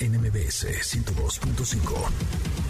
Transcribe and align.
NMBS 0.00 0.64
102.5. 0.64 2.67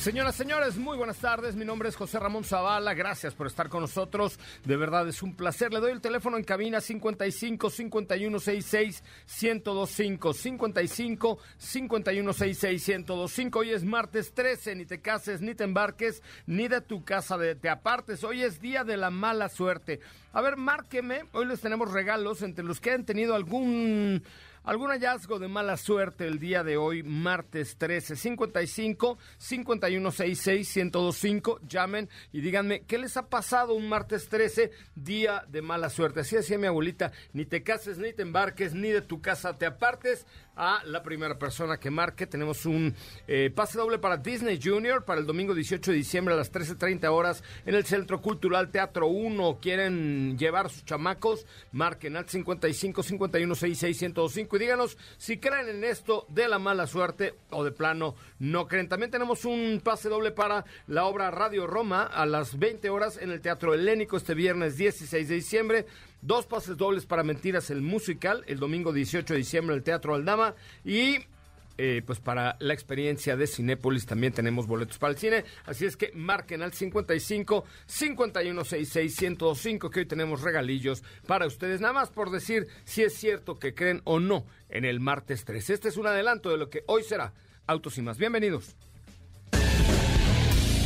Señoras, 0.00 0.34
señores, 0.34 0.78
muy 0.78 0.96
buenas 0.96 1.18
tardes. 1.18 1.56
Mi 1.56 1.66
nombre 1.66 1.90
es 1.90 1.94
José 1.94 2.18
Ramón 2.18 2.42
Zavala. 2.42 2.94
Gracias 2.94 3.34
por 3.34 3.46
estar 3.46 3.68
con 3.68 3.82
nosotros. 3.82 4.38
De 4.64 4.74
verdad 4.78 5.06
es 5.06 5.22
un 5.22 5.36
placer. 5.36 5.74
Le 5.74 5.78
doy 5.78 5.92
el 5.92 6.00
teléfono 6.00 6.38
en 6.38 6.44
cabina 6.44 6.80
55 6.80 7.68
51 7.68 8.40
66 8.40 9.04
1025 9.42 10.32
55 10.32 11.38
51 11.58 12.32
66 12.32 12.88
1025. 12.88 13.58
Hoy 13.58 13.70
es 13.72 13.84
martes 13.84 14.32
13. 14.32 14.74
Ni 14.74 14.86
te 14.86 15.02
cases, 15.02 15.42
ni 15.42 15.54
te 15.54 15.64
embarques, 15.64 16.22
ni 16.46 16.66
de 16.66 16.80
tu 16.80 17.04
casa 17.04 17.36
de, 17.36 17.54
te 17.54 17.68
apartes. 17.68 18.24
Hoy 18.24 18.42
es 18.42 18.58
día 18.58 18.84
de 18.84 18.96
la 18.96 19.10
mala 19.10 19.50
suerte. 19.50 20.00
A 20.32 20.40
ver, 20.40 20.56
márqueme. 20.56 21.24
Hoy 21.32 21.44
les 21.44 21.60
tenemos 21.60 21.92
regalos 21.92 22.40
entre 22.40 22.64
los 22.64 22.80
que 22.80 22.92
han 22.92 23.04
tenido 23.04 23.34
algún 23.34 24.22
¿Algún 24.62 24.90
hallazgo 24.90 25.38
de 25.38 25.48
mala 25.48 25.78
suerte 25.78 26.26
el 26.26 26.38
día 26.38 26.62
de 26.62 26.76
hoy, 26.76 27.02
martes 27.02 27.78
13, 27.78 28.14
55 28.14 29.16
5166 29.38 30.76
1025? 30.76 31.60
Llamen 31.66 32.10
y 32.30 32.42
díganme 32.42 32.82
qué 32.82 32.98
les 32.98 33.16
ha 33.16 33.30
pasado 33.30 33.72
un 33.72 33.88
martes 33.88 34.28
13, 34.28 34.70
día 34.94 35.46
de 35.48 35.62
mala 35.62 35.88
suerte. 35.88 36.20
Así 36.20 36.36
decía 36.36 36.58
mi 36.58 36.66
abuelita: 36.66 37.10
ni 37.32 37.46
te 37.46 37.62
cases, 37.62 37.96
ni 37.96 38.12
te 38.12 38.20
embarques, 38.20 38.74
ni 38.74 38.90
de 38.90 39.00
tu 39.00 39.22
casa 39.22 39.56
te 39.56 39.64
apartes 39.64 40.26
a 40.56 40.82
la 40.84 41.02
primera 41.02 41.38
persona 41.38 41.78
que 41.78 41.90
marque. 41.90 42.26
Tenemos 42.26 42.66
un 42.66 42.94
eh, 43.26 43.50
pase 43.54 43.78
doble 43.78 43.98
para 43.98 44.16
Disney 44.16 44.60
Junior 44.62 45.04
para 45.04 45.20
el 45.20 45.26
domingo 45.26 45.54
18 45.54 45.90
de 45.90 45.96
diciembre 45.96 46.34
a 46.34 46.36
las 46.36 46.52
13.30 46.52 47.08
horas 47.10 47.42
en 47.66 47.74
el 47.74 47.84
Centro 47.84 48.20
Cultural 48.20 48.70
Teatro 48.70 49.06
1. 49.08 49.58
¿Quieren 49.60 50.38
llevar 50.38 50.70
sus 50.70 50.84
chamacos? 50.84 51.46
Marquen 51.72 52.16
al 52.16 52.28
55 52.28 53.02
51 53.02 53.54
66 53.54 54.02
y 54.52 54.58
díganos 54.58 54.98
si 55.16 55.38
creen 55.38 55.68
en 55.68 55.84
esto 55.84 56.26
de 56.28 56.48
la 56.48 56.58
mala 56.58 56.86
suerte 56.86 57.34
o 57.50 57.64
de 57.64 57.72
plano 57.72 58.14
no 58.38 58.66
creen. 58.66 58.88
También 58.88 59.10
tenemos 59.10 59.44
un 59.44 59.80
pase 59.82 60.08
doble 60.08 60.30
para 60.30 60.64
la 60.86 61.04
obra 61.04 61.30
Radio 61.30 61.66
Roma 61.66 62.02
a 62.02 62.26
las 62.26 62.58
20 62.58 62.90
horas 62.90 63.18
en 63.20 63.30
el 63.30 63.40
Teatro 63.40 63.74
Helénico 63.74 64.16
este 64.16 64.34
viernes 64.34 64.76
16 64.76 65.28
de 65.28 65.34
diciembre. 65.34 65.86
Dos 66.22 66.46
pases 66.46 66.76
dobles 66.76 67.06
para 67.06 67.22
Mentiras, 67.22 67.70
el 67.70 67.80
musical, 67.80 68.44
el 68.46 68.58
domingo 68.58 68.92
18 68.92 69.32
de 69.32 69.38
diciembre, 69.38 69.74
el 69.74 69.82
Teatro 69.82 70.14
Aldama. 70.14 70.54
Y 70.84 71.16
eh, 71.78 72.02
pues 72.04 72.20
para 72.20 72.56
la 72.60 72.74
experiencia 72.74 73.38
de 73.38 73.46
Cinépolis 73.46 74.04
también 74.04 74.34
tenemos 74.34 74.66
boletos 74.66 74.98
para 74.98 75.12
el 75.14 75.18
cine. 75.18 75.44
Así 75.64 75.86
es 75.86 75.96
que 75.96 76.12
marquen 76.14 76.60
al 76.60 76.74
55 76.74 77.64
5166 77.86 79.22
1025 79.22 79.88
que 79.88 80.00
hoy 80.00 80.06
tenemos 80.06 80.42
regalillos 80.42 81.02
para 81.26 81.46
ustedes. 81.46 81.80
Nada 81.80 81.94
más 81.94 82.10
por 82.10 82.30
decir 82.30 82.68
si 82.84 83.02
es 83.02 83.14
cierto 83.14 83.58
que 83.58 83.74
creen 83.74 84.02
o 84.04 84.20
no 84.20 84.44
en 84.68 84.84
el 84.84 85.00
martes 85.00 85.46
3. 85.46 85.70
Este 85.70 85.88
es 85.88 85.96
un 85.96 86.06
adelanto 86.06 86.50
de 86.50 86.58
lo 86.58 86.68
que 86.68 86.84
hoy 86.86 87.02
será 87.02 87.32
Autos 87.66 87.96
y 87.96 88.02
más. 88.02 88.18
Bienvenidos. 88.18 88.76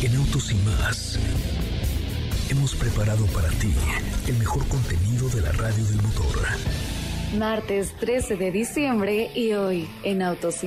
En 0.01 0.15
Autos 0.15 0.53
y 0.53 0.55
más 0.57 1.19
hemos 2.57 2.75
preparado 2.77 3.27
para 3.27 3.49
ti 3.49 3.75
el 4.29 4.39
mejor 4.39 4.67
contenido 4.69 5.29
de 5.31 5.41
la 5.41 5.53
radio 5.53 5.85
del 5.85 6.01
motor. 6.03 6.47
Martes 7.37 7.93
13 7.99 8.37
de 8.37 8.53
diciembre 8.53 9.31
y 9.35 9.53
hoy 9.55 9.89
en 10.05 10.23
Autos. 10.23 10.61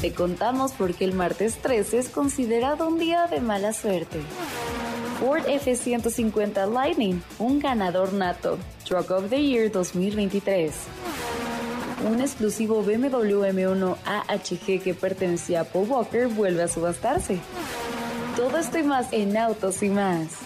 Te 0.00 0.12
contamos 0.12 0.72
por 0.72 0.94
qué 0.94 1.04
el 1.04 1.14
martes 1.14 1.56
13 1.62 1.98
es 1.98 2.08
considerado 2.08 2.86
un 2.86 2.98
día 2.98 3.26
de 3.26 3.40
mala 3.40 3.72
suerte. 3.72 4.20
Ford 5.18 5.42
F-150 5.48 6.70
Lightning, 6.72 7.22
un 7.38 7.58
ganador 7.58 8.12
nato. 8.12 8.58
Truck 8.84 9.10
of 9.10 9.30
the 9.30 9.42
Year 9.42 9.70
2023. 9.70 10.72
Un 12.08 12.20
exclusivo 12.20 12.82
BMW 12.82 13.46
M1 13.46 13.96
AHG 14.04 14.82
que 14.82 14.94
pertenecía 14.94 15.62
a 15.62 15.64
Paul 15.64 15.88
Walker 15.88 16.28
vuelve 16.28 16.62
a 16.62 16.68
subastarse. 16.68 17.40
Todo 18.36 18.58
esto 18.58 18.82
más 18.84 19.12
en 19.12 19.36
Autos 19.36 19.80
y 19.82 19.88
más. 19.88 20.38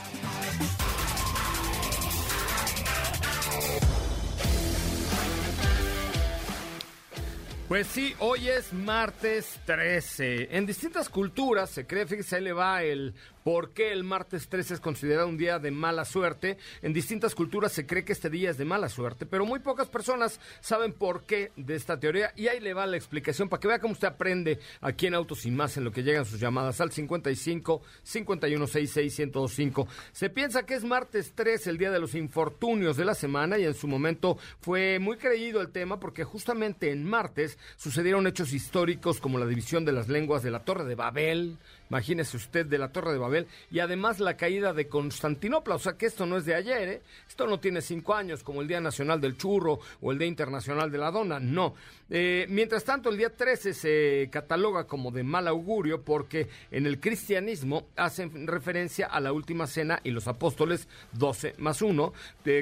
Pues 7.68 7.86
sí, 7.86 8.14
hoy 8.18 8.48
es 8.48 8.72
martes 8.72 9.60
13. 9.66 10.56
En 10.56 10.64
distintas 10.64 11.08
culturas 11.08 11.68
se 11.68 11.86
cree, 11.86 12.06
fíjese, 12.06 12.36
ahí 12.36 12.42
le 12.42 12.52
va 12.52 12.82
el 12.82 13.14
por 13.48 13.70
qué 13.70 13.92
el 13.92 14.04
martes 14.04 14.50
13 14.50 14.74
es 14.74 14.80
considerado 14.80 15.26
un 15.26 15.38
día 15.38 15.58
de 15.58 15.70
mala 15.70 16.04
suerte. 16.04 16.58
En 16.82 16.92
distintas 16.92 17.34
culturas 17.34 17.72
se 17.72 17.86
cree 17.86 18.04
que 18.04 18.12
este 18.12 18.28
día 18.28 18.50
es 18.50 18.58
de 18.58 18.66
mala 18.66 18.90
suerte, 18.90 19.24
pero 19.24 19.46
muy 19.46 19.60
pocas 19.60 19.88
personas 19.88 20.38
saben 20.60 20.92
por 20.92 21.24
qué 21.24 21.50
de 21.56 21.74
esta 21.74 21.98
teoría. 21.98 22.30
Y 22.36 22.48
ahí 22.48 22.60
le 22.60 22.74
va 22.74 22.84
la 22.84 22.98
explicación 22.98 23.48
para 23.48 23.58
que 23.58 23.68
vea 23.68 23.78
cómo 23.78 23.94
usted 23.94 24.08
aprende 24.08 24.58
aquí 24.82 25.06
en 25.06 25.14
Autos 25.14 25.46
y 25.46 25.50
Más 25.50 25.78
en 25.78 25.84
lo 25.84 25.92
que 25.92 26.02
llegan 26.02 26.26
sus 26.26 26.38
llamadas 26.38 26.78
al 26.82 26.92
55 26.92 27.80
5166 28.02 29.18
1025. 29.18 29.88
Se 30.12 30.28
piensa 30.28 30.66
que 30.66 30.74
es 30.74 30.84
martes 30.84 31.32
13, 31.34 31.70
el 31.70 31.78
día 31.78 31.90
de 31.90 32.00
los 32.00 32.14
infortunios 32.14 32.98
de 32.98 33.06
la 33.06 33.14
semana, 33.14 33.56
y 33.56 33.64
en 33.64 33.72
su 33.72 33.88
momento 33.88 34.36
fue 34.60 34.98
muy 34.98 35.16
creído 35.16 35.62
el 35.62 35.70
tema 35.70 35.98
porque 35.98 36.22
justamente 36.22 36.90
en 36.90 37.02
martes 37.02 37.56
sucedieron 37.78 38.26
hechos 38.26 38.52
históricos 38.52 39.20
como 39.20 39.38
la 39.38 39.46
división 39.46 39.86
de 39.86 39.92
las 39.92 40.08
lenguas 40.08 40.42
de 40.42 40.50
la 40.50 40.66
Torre 40.66 40.84
de 40.84 40.96
Babel, 40.96 41.56
Imagínese 41.90 42.36
usted 42.36 42.66
de 42.66 42.78
la 42.78 42.92
Torre 42.92 43.12
de 43.12 43.18
Babel 43.18 43.46
y 43.70 43.80
además 43.80 44.20
la 44.20 44.36
caída 44.36 44.72
de 44.72 44.88
Constantinopla. 44.88 45.76
O 45.76 45.78
sea 45.78 45.96
que 45.96 46.06
esto 46.06 46.26
no 46.26 46.36
es 46.36 46.44
de 46.44 46.54
ayer, 46.54 46.88
¿eh? 46.88 47.02
Esto 47.28 47.46
no 47.46 47.60
tiene 47.60 47.80
cinco 47.80 48.14
años 48.14 48.42
como 48.42 48.60
el 48.60 48.68
Día 48.68 48.80
Nacional 48.80 49.20
del 49.20 49.36
Churro 49.36 49.80
o 50.00 50.12
el 50.12 50.18
Día 50.18 50.28
Internacional 50.28 50.90
de 50.90 50.98
la 50.98 51.10
Dona. 51.10 51.40
No. 51.40 51.74
Eh, 52.10 52.46
mientras 52.48 52.84
tanto, 52.84 53.10
el 53.10 53.18
día 53.18 53.36
13 53.36 53.74
se 53.74 54.28
cataloga 54.32 54.84
como 54.84 55.10
de 55.10 55.22
mal 55.22 55.46
augurio 55.46 56.02
porque 56.02 56.48
en 56.70 56.86
el 56.86 57.00
cristianismo 57.00 57.88
hacen 57.96 58.46
referencia 58.46 59.06
a 59.06 59.20
la 59.20 59.32
última 59.32 59.66
cena 59.66 60.00
y 60.04 60.10
los 60.10 60.26
apóstoles 60.26 60.88
12 61.12 61.54
más 61.58 61.82
1, 61.82 62.12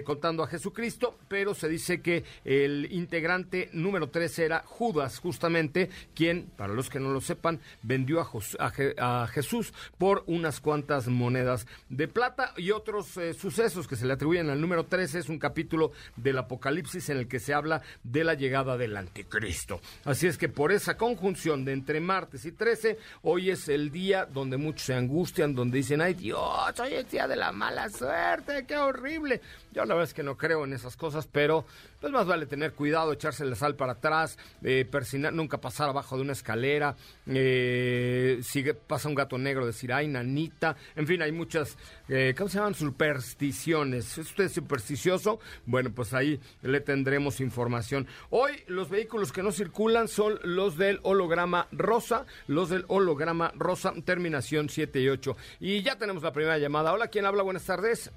contando 0.04 0.42
a 0.42 0.48
Jesucristo, 0.48 1.16
pero 1.28 1.54
se 1.54 1.68
dice 1.68 2.00
que 2.00 2.24
el 2.44 2.88
integrante 2.90 3.70
número 3.72 4.08
13 4.08 4.44
era 4.44 4.62
Judas, 4.66 5.18
justamente 5.18 5.90
quien, 6.14 6.50
para 6.56 6.72
los 6.72 6.90
que 6.90 6.98
no 6.98 7.12
lo 7.12 7.20
sepan, 7.20 7.60
vendió 7.82 8.20
a, 8.20 8.72
a 8.98 9.15
Jesús 9.26 9.72
por 9.98 10.24
unas 10.26 10.60
cuantas 10.60 11.08
monedas 11.08 11.66
de 11.88 12.08
plata 12.08 12.52
y 12.56 12.70
otros 12.70 13.16
eh, 13.16 13.34
sucesos 13.34 13.88
que 13.88 13.96
se 13.96 14.06
le 14.06 14.12
atribuyen 14.12 14.50
al 14.50 14.60
número 14.60 14.84
13 14.84 15.20
es 15.20 15.28
un 15.28 15.38
capítulo 15.38 15.92
del 16.16 16.38
Apocalipsis 16.38 17.08
en 17.10 17.18
el 17.18 17.28
que 17.28 17.40
se 17.40 17.54
habla 17.54 17.82
de 18.02 18.24
la 18.24 18.34
llegada 18.34 18.76
del 18.76 18.96
anticristo. 18.96 19.80
Así 20.04 20.26
es 20.26 20.38
que 20.38 20.48
por 20.48 20.72
esa 20.72 20.96
conjunción 20.96 21.64
de 21.64 21.72
entre 21.72 22.00
martes 22.00 22.44
y 22.44 22.52
13, 22.52 22.98
hoy 23.22 23.50
es 23.50 23.68
el 23.68 23.90
día 23.90 24.26
donde 24.26 24.56
muchos 24.56 24.82
se 24.82 24.94
angustian, 24.94 25.54
donde 25.54 25.78
dicen, 25.78 26.00
ay 26.00 26.14
Dios, 26.14 26.78
hoy 26.80 26.94
es 26.94 27.10
día 27.10 27.26
de 27.26 27.36
la 27.36 27.52
mala 27.52 27.88
suerte, 27.88 28.64
qué 28.66 28.76
horrible. 28.76 29.40
Yo 29.72 29.84
la 29.84 29.94
verdad 29.94 30.08
es 30.08 30.14
que 30.14 30.22
no 30.22 30.36
creo 30.36 30.64
en 30.64 30.72
esas 30.72 30.96
cosas, 30.96 31.28
pero 31.30 31.64
pues 32.00 32.12
más 32.12 32.26
vale 32.26 32.46
tener 32.46 32.72
cuidado, 32.72 33.12
echarse 33.12 33.44
la 33.44 33.56
sal 33.56 33.74
para 33.74 33.92
atrás, 33.92 34.38
eh, 34.62 34.88
nunca 35.32 35.58
pasar 35.58 35.88
abajo 35.88 36.16
de 36.16 36.22
una 36.22 36.32
escalera, 36.32 36.94
eh, 37.26 38.40
si 38.42 38.64
un 39.08 39.14
gato 39.14 39.38
negro 39.38 39.66
decir, 39.66 39.92
ay, 39.92 40.08
nanita, 40.08 40.76
en 40.94 41.06
fin, 41.06 41.22
hay 41.22 41.32
muchas, 41.32 41.76
eh, 42.08 42.34
¿cómo 42.36 42.48
se 42.48 42.58
llaman? 42.58 42.74
Supersticiones. 42.74 44.18
¿Es 44.18 44.30
usted 44.30 44.48
supersticioso? 44.48 45.40
Bueno, 45.64 45.90
pues 45.94 46.14
ahí 46.14 46.40
le 46.62 46.80
tendremos 46.80 47.40
información. 47.40 48.06
Hoy 48.30 48.52
los 48.66 48.88
vehículos 48.90 49.32
que 49.32 49.42
no 49.42 49.52
circulan 49.52 50.08
son 50.08 50.38
los 50.42 50.76
del 50.76 51.00
holograma 51.02 51.68
rosa, 51.72 52.26
los 52.46 52.68
del 52.68 52.84
holograma 52.88 53.52
rosa, 53.56 53.92
terminación 54.04 54.68
7 54.68 55.00
y 55.00 55.08
8. 55.08 55.36
Y 55.60 55.82
ya 55.82 55.96
tenemos 55.96 56.22
la 56.22 56.32
primera 56.32 56.58
llamada. 56.58 56.92
Hola, 56.92 57.08
¿quién 57.08 57.26
habla? 57.26 57.42
Buenas 57.42 57.64
tardes. 57.64 58.10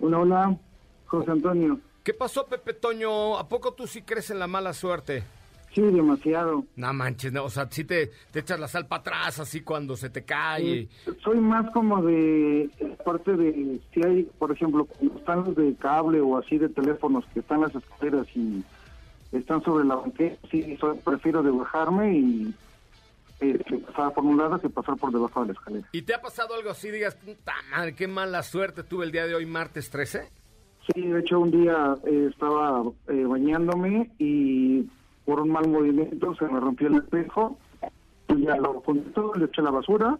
Hola, 0.00 0.18
hola, 0.18 0.56
José 1.06 1.30
Antonio. 1.30 1.78
¿Qué 2.02 2.14
pasó, 2.14 2.46
Pepe 2.46 2.72
Toño? 2.72 3.38
¿A 3.38 3.48
poco 3.48 3.74
tú 3.74 3.86
sí 3.86 4.02
crees 4.02 4.30
en 4.30 4.38
la 4.38 4.46
mala 4.46 4.72
suerte? 4.72 5.22
Sí, 5.74 5.82
demasiado. 5.82 6.64
No 6.76 6.92
manches, 6.92 7.32
no, 7.32 7.44
o 7.44 7.50
sea, 7.50 7.68
sí 7.70 7.84
te, 7.84 8.10
te 8.32 8.40
echas 8.40 8.58
la 8.58 8.66
sal 8.66 8.86
para 8.86 9.00
atrás 9.00 9.38
así 9.38 9.60
cuando 9.60 9.96
se 9.96 10.10
te 10.10 10.24
cae. 10.24 10.88
soy 11.22 11.38
más 11.38 11.70
como 11.70 12.02
de 12.02 12.68
parte 13.04 13.36
de, 13.36 13.80
si 13.94 14.04
hay, 14.04 14.24
por 14.38 14.50
ejemplo, 14.50 14.84
cuando 14.84 15.18
están 15.18 15.44
los 15.44 15.54
de 15.54 15.74
cable 15.76 16.20
o 16.20 16.36
así 16.38 16.58
de 16.58 16.68
teléfonos 16.68 17.24
que 17.32 17.40
están 17.40 17.60
las 17.60 17.74
escaleras 17.74 18.26
y 18.34 18.64
están 19.30 19.62
sobre 19.62 19.84
la 19.84 19.94
banqueta, 19.94 20.36
sí, 20.50 20.76
prefiero 21.04 21.42
de 21.42 21.50
bajarme 21.50 22.18
y 22.18 22.54
este, 23.38 23.78
pasar 23.78 24.12
por 24.12 24.24
un 24.24 24.36
lado 24.36 24.58
que 24.58 24.68
pasar 24.68 24.96
por 24.96 25.12
debajo 25.12 25.40
de 25.42 25.46
la 25.46 25.52
escalera. 25.52 25.88
¿Y 25.92 26.02
te 26.02 26.14
ha 26.14 26.20
pasado 26.20 26.54
algo 26.54 26.70
así, 26.70 26.90
digas, 26.90 27.14
puta 27.14 27.54
madre, 27.70 27.94
qué 27.94 28.08
mala 28.08 28.42
suerte 28.42 28.82
tuve 28.82 29.04
el 29.04 29.12
día 29.12 29.26
de 29.26 29.36
hoy, 29.36 29.46
martes 29.46 29.88
13? 29.88 30.28
Sí, 30.92 31.06
de 31.06 31.20
hecho 31.20 31.38
un 31.38 31.50
día 31.50 31.94
eh, 32.06 32.28
estaba 32.30 32.82
eh, 33.08 33.24
bañándome 33.24 34.10
y 34.18 34.88
por 35.30 35.42
un 35.42 35.50
mal 35.50 35.68
movimiento 35.68 36.34
se 36.34 36.44
me 36.46 36.58
rompió 36.58 36.88
el 36.88 36.96
espejo, 36.96 37.56
y 38.26 38.42
ya 38.42 38.56
lo 38.56 38.82
todo, 39.14 39.32
le 39.36 39.44
eché 39.44 39.62
la 39.62 39.70
basura 39.70 40.18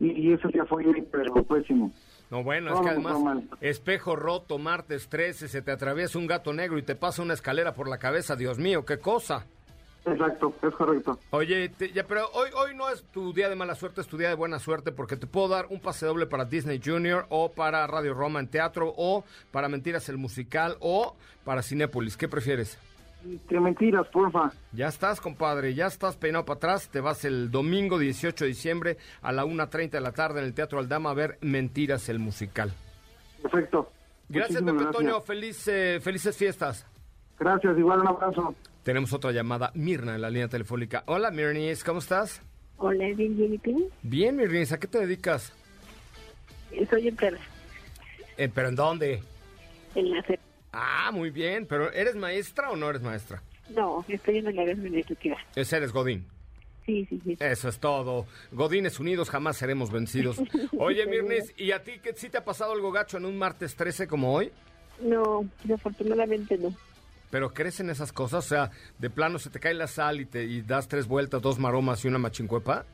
y, 0.00 0.32
ese 0.32 0.48
día 0.48 0.64
fue 0.64 0.84
pero 1.12 1.44
pésimo. 1.44 1.92
No, 2.28 2.42
bueno, 2.42 2.74
es 2.74 2.80
que 2.80 2.88
además, 2.88 3.44
espejo 3.60 4.16
roto, 4.16 4.58
martes 4.58 5.08
13, 5.08 5.46
se 5.46 5.62
te 5.62 5.70
atraviesa 5.70 6.18
un 6.18 6.26
gato 6.26 6.52
negro 6.52 6.76
y 6.76 6.82
te 6.82 6.96
pasa 6.96 7.22
una 7.22 7.34
escalera 7.34 7.72
por 7.72 7.88
la 7.88 7.98
cabeza, 7.98 8.34
Dios 8.34 8.58
mío, 8.58 8.84
qué 8.84 8.98
cosa. 8.98 9.46
Exacto, 10.04 10.52
es 10.60 10.74
correcto. 10.74 11.20
Oye, 11.30 11.70
ya, 11.94 12.04
pero 12.04 12.28
hoy, 12.32 12.50
hoy 12.56 12.74
no 12.74 12.88
es 12.90 13.04
tu 13.12 13.32
día 13.32 13.48
de 13.48 13.54
mala 13.54 13.76
suerte, 13.76 14.00
es 14.00 14.08
tu 14.08 14.18
día 14.18 14.28
de 14.28 14.34
buena 14.34 14.58
suerte 14.58 14.90
porque 14.90 15.16
te 15.16 15.28
puedo 15.28 15.46
dar 15.46 15.66
un 15.70 15.78
pase 15.78 16.04
doble 16.04 16.26
para 16.26 16.46
Disney 16.46 16.80
Junior 16.84 17.26
o 17.28 17.52
para 17.52 17.86
Radio 17.86 18.12
Roma 18.12 18.40
en 18.40 18.48
teatro 18.48 18.92
o 18.96 19.22
para 19.52 19.68
Mentiras 19.68 20.08
el 20.08 20.18
musical 20.18 20.78
o 20.80 21.14
para 21.44 21.62
Cinépolis. 21.62 22.16
¿Qué 22.16 22.26
prefieres? 22.26 22.76
Que 23.48 23.60
mentiras, 23.60 24.06
porfa. 24.08 24.52
Ya 24.72 24.88
estás, 24.88 25.20
compadre, 25.20 25.74
ya 25.74 25.86
estás 25.86 26.16
peinado 26.16 26.44
para 26.44 26.56
atrás. 26.56 26.88
Te 26.88 27.00
vas 27.00 27.24
el 27.24 27.50
domingo 27.50 27.98
18 27.98 28.44
de 28.44 28.48
diciembre 28.48 28.96
a 29.20 29.32
la 29.32 29.44
1.30 29.44 29.90
de 29.90 30.00
la 30.00 30.12
tarde 30.12 30.40
en 30.40 30.46
el 30.46 30.54
Teatro 30.54 30.78
Aldama 30.78 31.10
a 31.10 31.14
ver 31.14 31.38
Mentiras 31.40 32.08
el 32.08 32.18
musical. 32.18 32.72
Perfecto. 33.40 33.90
Gracias, 34.28 34.62
Pepe 34.62 34.84
Toño. 34.92 35.20
Feliz, 35.20 35.68
eh, 35.68 36.00
felices 36.00 36.36
fiestas. 36.36 36.86
Gracias, 37.38 37.78
igual 37.78 38.00
un 38.00 38.08
abrazo. 38.08 38.54
Tenemos 38.82 39.12
otra 39.12 39.30
llamada, 39.30 39.70
Mirna, 39.74 40.14
en 40.14 40.22
la 40.22 40.30
línea 40.30 40.48
telefónica. 40.48 41.04
Hola, 41.06 41.30
Mirnis, 41.30 41.84
¿cómo 41.84 42.00
estás? 42.00 42.42
Hola, 42.78 43.06
bien, 43.16 43.36
bien, 43.36 43.54
¿y 43.54 43.88
Bien, 44.02 44.36
Mirnis, 44.36 44.72
¿a 44.72 44.80
qué 44.80 44.88
te 44.88 44.98
dedicas? 44.98 45.52
Soy 46.90 47.08
enfermera. 47.08 47.44
¿Eh, 48.36 48.50
¿Pero 48.52 48.68
en 48.68 48.74
dónde? 48.74 49.22
En 49.94 50.10
la 50.10 50.22
Ah, 50.72 51.10
muy 51.12 51.30
bien, 51.30 51.66
pero 51.66 51.92
¿eres 51.92 52.16
maestra 52.16 52.70
o 52.70 52.76
no 52.76 52.88
eres 52.88 53.02
maestra? 53.02 53.42
No, 53.70 54.04
estoy 54.08 54.38
en 54.38 54.56
la 54.56 54.62
administrativa. 54.62 55.36
¿Es 55.54 55.72
eres 55.72 55.92
Godín? 55.92 56.26
Sí, 56.86 57.06
sí, 57.08 57.20
sí. 57.24 57.36
Eso 57.38 57.68
es 57.68 57.78
todo. 57.78 58.26
Godines 58.50 58.98
unidos 58.98 59.30
jamás 59.30 59.56
seremos 59.56 59.92
vencidos. 59.92 60.38
Oye, 60.78 61.06
Mirnis, 61.06 61.52
¿y 61.56 61.72
a 61.72 61.82
ti 61.82 61.92
qué, 62.02 62.14
sí 62.14 62.28
te 62.28 62.38
ha 62.38 62.44
pasado 62.44 62.72
algo 62.72 62.90
gacho 62.90 63.18
en 63.18 63.26
un 63.26 63.38
martes 63.38 63.76
13 63.76 64.08
como 64.08 64.34
hoy? 64.34 64.50
No, 65.00 65.44
desafortunadamente 65.62 66.58
no. 66.58 66.74
¿Pero 67.30 67.54
crees 67.54 67.80
en 67.80 67.90
esas 67.90 68.12
cosas? 68.12 68.44
O 68.44 68.48
sea, 68.48 68.70
de 68.98 69.10
plano 69.10 69.38
se 69.38 69.50
te 69.50 69.60
cae 69.60 69.74
la 69.74 69.86
sal 69.86 70.20
y 70.20 70.26
te 70.26 70.44
y 70.44 70.60
das 70.62 70.88
tres 70.88 71.06
vueltas, 71.06 71.40
dos 71.40 71.58
maromas 71.58 72.04
y 72.04 72.08
una 72.08 72.18
machincuepa. 72.18 72.84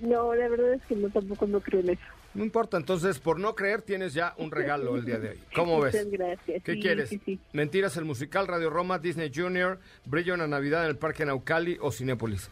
No, 0.00 0.34
la 0.34 0.48
verdad 0.48 0.74
es 0.74 0.82
que 0.86 0.96
no, 0.96 1.08
tampoco 1.10 1.46
no 1.46 1.60
creo 1.60 1.80
en 1.80 1.90
eso. 1.90 2.02
No 2.34 2.44
importa, 2.44 2.76
entonces 2.76 3.18
por 3.18 3.40
no 3.40 3.54
creer 3.54 3.82
tienes 3.82 4.14
ya 4.14 4.34
un 4.38 4.50
regalo 4.50 4.96
el 4.96 5.04
día 5.04 5.18
de 5.18 5.30
hoy. 5.30 5.40
¿Cómo 5.54 5.80
ves? 5.80 5.94
Muchas 5.94 6.10
gracias. 6.10 6.62
¿Qué 6.62 6.78
quieres? 6.78 7.10
Mentiras, 7.52 7.96
el 7.96 8.04
musical, 8.04 8.46
Radio 8.46 8.70
Roma, 8.70 8.98
Disney 8.98 9.32
Junior, 9.34 9.80
Brillo 10.04 10.34
en 10.34 10.40
la 10.40 10.46
Navidad 10.46 10.84
en 10.84 10.90
el 10.90 10.96
Parque 10.96 11.24
Naucali 11.24 11.76
o 11.80 11.90
Cinépolis. 11.90 12.50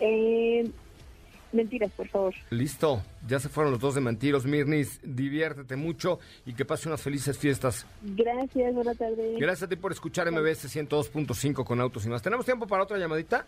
Eh, 0.00 0.70
Mentiras, 1.52 1.90
por 1.92 2.08
favor. 2.08 2.34
Listo, 2.50 3.02
ya 3.26 3.38
se 3.38 3.48
fueron 3.48 3.72
los 3.72 3.80
dos 3.80 3.94
de 3.94 4.00
mentiros. 4.00 4.44
Mirnis, 4.44 5.00
diviértete 5.02 5.76
mucho 5.76 6.18
y 6.44 6.54
que 6.54 6.64
pase 6.64 6.88
unas 6.88 7.00
felices 7.00 7.38
fiestas. 7.38 7.86
Gracias, 8.02 8.74
buenas 8.74 8.98
tardes. 8.98 9.38
Gracias 9.38 9.62
a 9.62 9.68
ti 9.68 9.76
por 9.76 9.92
escuchar 9.92 10.30
MBS 10.30 10.76
102.5 10.76 11.64
con 11.64 11.80
Autos 11.80 12.04
y 12.04 12.08
más. 12.08 12.22
¿Tenemos 12.22 12.44
tiempo 12.44 12.66
para 12.66 12.82
otra 12.82 12.98
llamadita? 12.98 13.46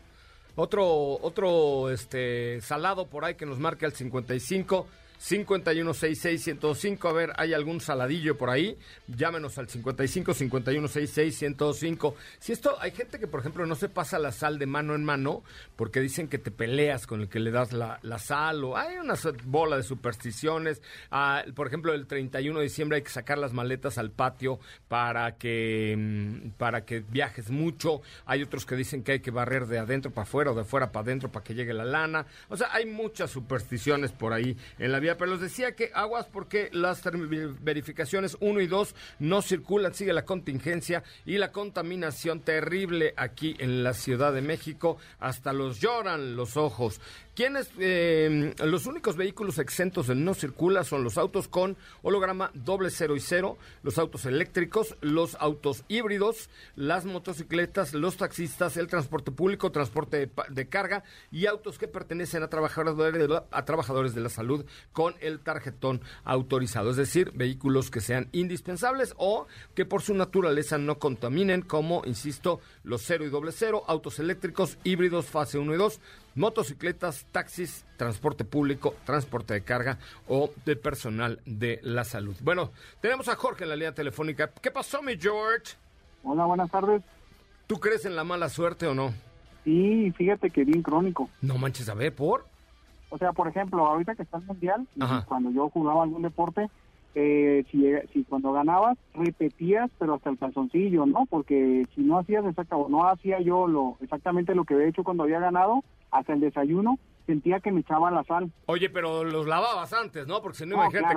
Otro, 0.56 1.18
otro 1.20 1.90
este, 1.90 2.60
salado 2.62 3.06
por 3.06 3.24
ahí 3.24 3.34
que 3.34 3.46
nos 3.46 3.58
marque 3.58 3.84
al 3.84 3.92
55 3.92 4.86
5166105. 5.20 7.08
A 7.08 7.12
ver, 7.12 7.32
¿hay 7.36 7.52
algún 7.54 7.80
saladillo 7.80 8.36
por 8.38 8.50
ahí? 8.50 8.78
Llámenos 9.08 9.58
al 9.58 9.68
55 9.68 10.32
5166105. 10.34 12.14
Si 12.38 12.52
esto, 12.52 12.76
hay 12.80 12.92
gente 12.92 13.18
que, 13.18 13.26
por 13.26 13.40
ejemplo, 13.40 13.66
no 13.66 13.74
se 13.74 13.88
pasa 13.88 14.18
la 14.18 14.32
sal 14.32 14.58
de 14.58 14.66
mano 14.66 14.94
en 14.94 15.04
mano 15.04 15.42
porque 15.76 16.00
dicen 16.00 16.28
que 16.28 16.38
te 16.38 16.50
peleas 16.50 17.06
con 17.06 17.20
el 17.20 17.28
que 17.28 17.40
le 17.40 17.50
das 17.50 17.72
la, 17.72 17.98
sal 18.18 18.64
o 18.64 18.76
hay 18.76 18.96
una 18.96 19.14
bola 19.44 19.76
de 19.76 19.82
supersticiones. 19.82 20.82
Ah, 21.10 21.44
por 21.54 21.66
ejemplo, 21.66 21.94
el 21.94 22.06
31 22.06 22.58
de 22.58 22.64
diciembre 22.64 22.96
hay 22.96 23.02
que 23.02 23.10
sacar 23.10 23.38
las 23.38 23.52
maletas 23.52 23.98
al 23.98 24.10
patio 24.10 24.58
para 24.88 25.36
que, 25.36 25.94
mm, 25.96 26.50
para 26.58 26.84
que 26.84 27.00
viajes 27.00 27.50
mucho. 27.50 28.02
Hay 28.26 28.42
otros 28.42 28.66
que 28.66 28.76
dicen 28.76 29.02
que 29.02 29.12
hay 29.12 29.20
que 29.20 29.30
barrer 29.30 29.66
de 29.66 29.78
adentro 29.78 30.10
para 30.10 30.22
afuera 30.24 30.52
o 30.52 30.54
de 30.54 30.62
afuera 30.62 30.92
para 30.92 31.04
adentro 31.04 31.30
para 31.30 31.44
que 31.44 31.54
llegue 31.54 31.72
la 31.72 31.84
lana. 31.84 32.26
O 32.48 32.56
sea, 32.56 32.72
hay 32.72 32.86
muchas 32.86 33.30
supersticiones 33.30 34.12
por 34.12 34.32
ahí 34.32 34.56
en 34.78 34.92
la 34.92 35.00
vida 35.00 35.07
pero 35.16 35.32
les 35.32 35.40
decía 35.40 35.74
que 35.74 35.90
aguas 35.94 36.26
porque 36.26 36.68
las 36.72 37.02
verificaciones 37.60 38.36
1 38.40 38.60
y 38.60 38.66
2 38.66 38.94
no 39.20 39.42
circulan, 39.42 39.94
sigue 39.94 40.12
la 40.12 40.24
contingencia 40.24 41.02
y 41.24 41.38
la 41.38 41.52
contaminación 41.52 42.40
terrible 42.40 43.14
aquí 43.16 43.56
en 43.58 43.82
la 43.82 43.94
Ciudad 43.94 44.32
de 44.32 44.42
México, 44.42 44.98
hasta 45.20 45.52
los 45.52 45.80
lloran 45.80 46.36
los 46.36 46.56
ojos. 46.56 47.00
¿Quiénes? 47.38 47.70
Eh, 47.78 48.52
los 48.64 48.86
únicos 48.86 49.14
vehículos 49.14 49.60
exentos 49.60 50.08
de 50.08 50.16
no 50.16 50.34
circula 50.34 50.82
son 50.82 51.04
los 51.04 51.16
autos 51.16 51.46
con 51.46 51.76
holograma 52.02 52.50
doble 52.52 52.90
cero 52.90 53.14
y 53.14 53.20
cero, 53.20 53.58
los 53.84 53.96
autos 53.98 54.26
eléctricos, 54.26 54.96
los 55.02 55.36
autos 55.36 55.84
híbridos, 55.86 56.50
las 56.74 57.04
motocicletas, 57.04 57.94
los 57.94 58.16
taxistas, 58.16 58.76
el 58.76 58.88
transporte 58.88 59.30
público, 59.30 59.70
transporte 59.70 60.28
de, 60.48 60.68
carga 60.68 61.04
y 61.30 61.46
autos 61.46 61.78
que 61.78 61.86
pertenecen 61.86 62.42
a 62.42 62.48
trabajadores 62.48 62.96
de 62.96 63.28
la, 63.28 63.44
a 63.52 63.64
trabajadores 63.64 64.16
de 64.16 64.20
la 64.20 64.30
salud 64.30 64.64
con 64.92 65.14
el 65.20 65.38
tarjetón 65.38 66.00
autorizado, 66.24 66.90
es 66.90 66.96
decir, 66.96 67.30
vehículos 67.36 67.92
que 67.92 68.00
sean 68.00 68.28
indispensables 68.32 69.14
o 69.16 69.46
que 69.76 69.84
por 69.84 70.02
su 70.02 70.12
naturaleza 70.12 70.76
no 70.76 70.98
contaminen, 70.98 71.62
como, 71.62 72.02
insisto, 72.04 72.58
los 72.82 73.02
cero 73.02 73.24
y 73.24 73.30
doble 73.30 73.52
cero, 73.52 73.84
autos 73.86 74.18
eléctricos, 74.18 74.76
híbridos 74.82 75.26
fase 75.26 75.58
1 75.58 75.72
y 75.72 75.78
2, 75.78 76.00
motocicletas, 76.38 77.26
taxis, 77.32 77.84
transporte 77.96 78.44
público, 78.44 78.94
transporte 79.04 79.54
de 79.54 79.62
carga 79.62 79.98
o 80.28 80.50
de 80.64 80.76
personal 80.76 81.40
de 81.44 81.80
la 81.82 82.04
salud. 82.04 82.36
Bueno, 82.40 82.70
tenemos 83.00 83.28
a 83.28 83.34
Jorge 83.34 83.64
en 83.64 83.70
la 83.70 83.76
línea 83.76 83.92
telefónica. 83.92 84.50
¿Qué 84.62 84.70
pasó, 84.70 85.02
mi 85.02 85.18
George? 85.18 85.74
Hola, 86.22 86.46
buenas 86.46 86.70
tardes. 86.70 87.02
¿Tú 87.66 87.78
crees 87.80 88.04
en 88.06 88.16
la 88.16 88.24
mala 88.24 88.48
suerte 88.48 88.86
o 88.86 88.94
no? 88.94 89.12
Sí, 89.64 90.12
fíjate 90.16 90.50
que 90.50 90.64
bien 90.64 90.82
crónico. 90.82 91.28
No 91.42 91.58
manches, 91.58 91.88
a 91.88 91.94
ver, 91.94 92.14
¿por? 92.14 92.46
O 93.10 93.18
sea, 93.18 93.32
por 93.32 93.48
ejemplo, 93.48 93.84
ahorita 93.86 94.14
que 94.14 94.22
está 94.22 94.38
el 94.38 94.44
mundial, 94.44 94.86
cuando 95.26 95.50
yo 95.50 95.68
jugaba 95.70 96.04
algún 96.04 96.22
deporte, 96.22 96.70
eh, 97.14 97.64
si, 97.70 97.84
si 98.12 98.24
cuando 98.24 98.52
ganabas 98.52 98.98
repetías, 99.14 99.90
pero 99.98 100.14
hasta 100.14 100.30
el 100.30 100.38
calzoncillo, 100.38 101.06
¿no? 101.06 101.26
Porque 101.26 101.86
si 101.94 102.02
no 102.02 102.18
hacías 102.18 102.44
exacto, 102.44 102.86
no 102.88 103.08
hacía 103.08 103.40
yo 103.40 103.66
lo 103.66 103.96
exactamente 104.00 104.54
lo 104.54 104.64
que 104.64 104.74
había 104.74 104.88
hecho 104.88 105.04
cuando 105.04 105.24
había 105.24 105.40
ganado, 105.40 105.82
hasta 106.10 106.32
el 106.32 106.40
desayuno, 106.40 106.98
sentía 107.26 107.60
que 107.60 107.72
me 107.72 107.80
echaba 107.80 108.10
la 108.10 108.24
sal. 108.24 108.50
Oye, 108.66 108.88
pero 108.88 109.24
los 109.24 109.46
lavabas 109.46 109.92
antes, 109.92 110.26
¿no? 110.26 110.40
Porque 110.42 110.58
si 110.58 110.66
no, 110.66 110.76
imagínate, 110.76 111.16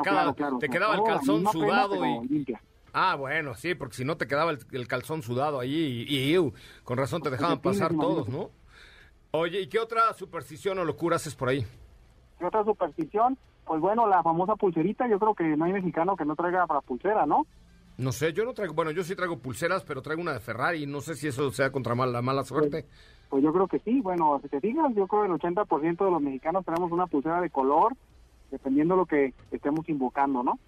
te 0.60 0.70
quedaba 0.70 0.96
el 0.96 1.04
calzón 1.04 1.46
sudado 1.48 2.06
y... 2.06 2.46
Ah, 2.94 3.16
bueno, 3.16 3.56
sí, 3.56 3.74
porque 3.74 3.96
si 3.96 4.04
no 4.04 4.18
te 4.18 4.28
quedaba 4.28 4.52
el, 4.52 4.88
calzón 4.88 5.22
sudado 5.22 5.62
ahí 5.62 6.06
y, 6.08 6.52
con 6.84 6.98
razón 6.98 7.22
te 7.22 7.30
dejaban 7.30 7.62
pasar 7.62 7.94
todos, 7.96 8.28
¿no? 8.28 8.52
Oye, 9.32 9.62
¿y 9.62 9.68
qué 9.68 9.80
otra 9.80 10.14
superstición 10.14 10.78
o 10.80 10.84
locura 10.84 11.16
haces 11.16 11.36
por 11.36 11.48
ahí? 11.48 11.66
¿Qué 12.38 12.46
otra 12.46 12.66
superstición? 12.66 13.38
Pues 13.72 13.80
bueno, 13.80 14.06
la 14.06 14.22
famosa 14.22 14.58
pulserita, 14.58 15.08
yo 15.08 15.18
creo 15.18 15.34
que 15.34 15.56
no 15.56 15.64
hay 15.64 15.72
mexicano 15.72 16.18
que 16.18 16.26
no 16.26 16.36
traiga 16.36 16.68
para 16.68 16.82
pulsera, 16.82 17.26
¿no? 17.26 17.48
No 17.98 18.12
sé, 18.12 18.34
yo 18.34 18.44
no 18.44 18.54
traigo, 18.54 18.74
bueno, 18.74 18.92
yo 18.92 19.02
sí 19.02 19.16
traigo 19.16 19.40
pulseras, 19.40 19.86
pero 19.86 20.02
traigo 20.02 20.22
una 20.22 20.34
de 20.34 20.42
Ferrari, 20.42 20.86
no 20.86 21.00
sé 21.00 21.16
si 21.16 21.30
eso 21.30 21.50
sea 21.52 21.72
contra 21.72 21.96
la 21.96 22.22
mala 22.22 22.44
suerte. 22.44 22.84
Pues, 22.84 23.30
pues, 23.30 23.44
yo 23.46 23.54
creo 23.54 23.70
que 23.70 23.80
sí, 23.80 24.02
bueno, 24.02 24.38
si 24.44 24.50
te 24.50 24.60
fijas, 24.60 24.94
yo 24.94 25.08
creo 25.08 25.22
que 25.22 25.28
el 25.30 25.40
80% 25.40 26.04
de 26.04 26.12
los 26.12 26.22
mexicanos 26.22 26.66
tenemos 26.66 26.92
una 26.92 27.08
pulsera 27.08 27.40
de 27.40 27.50
color, 27.50 27.96
dependiendo 28.52 28.96
de 28.96 29.00
lo 29.00 29.06
que 29.06 29.34
estemos 29.52 29.88
invocando, 29.88 30.44
¿no? 30.44 30.60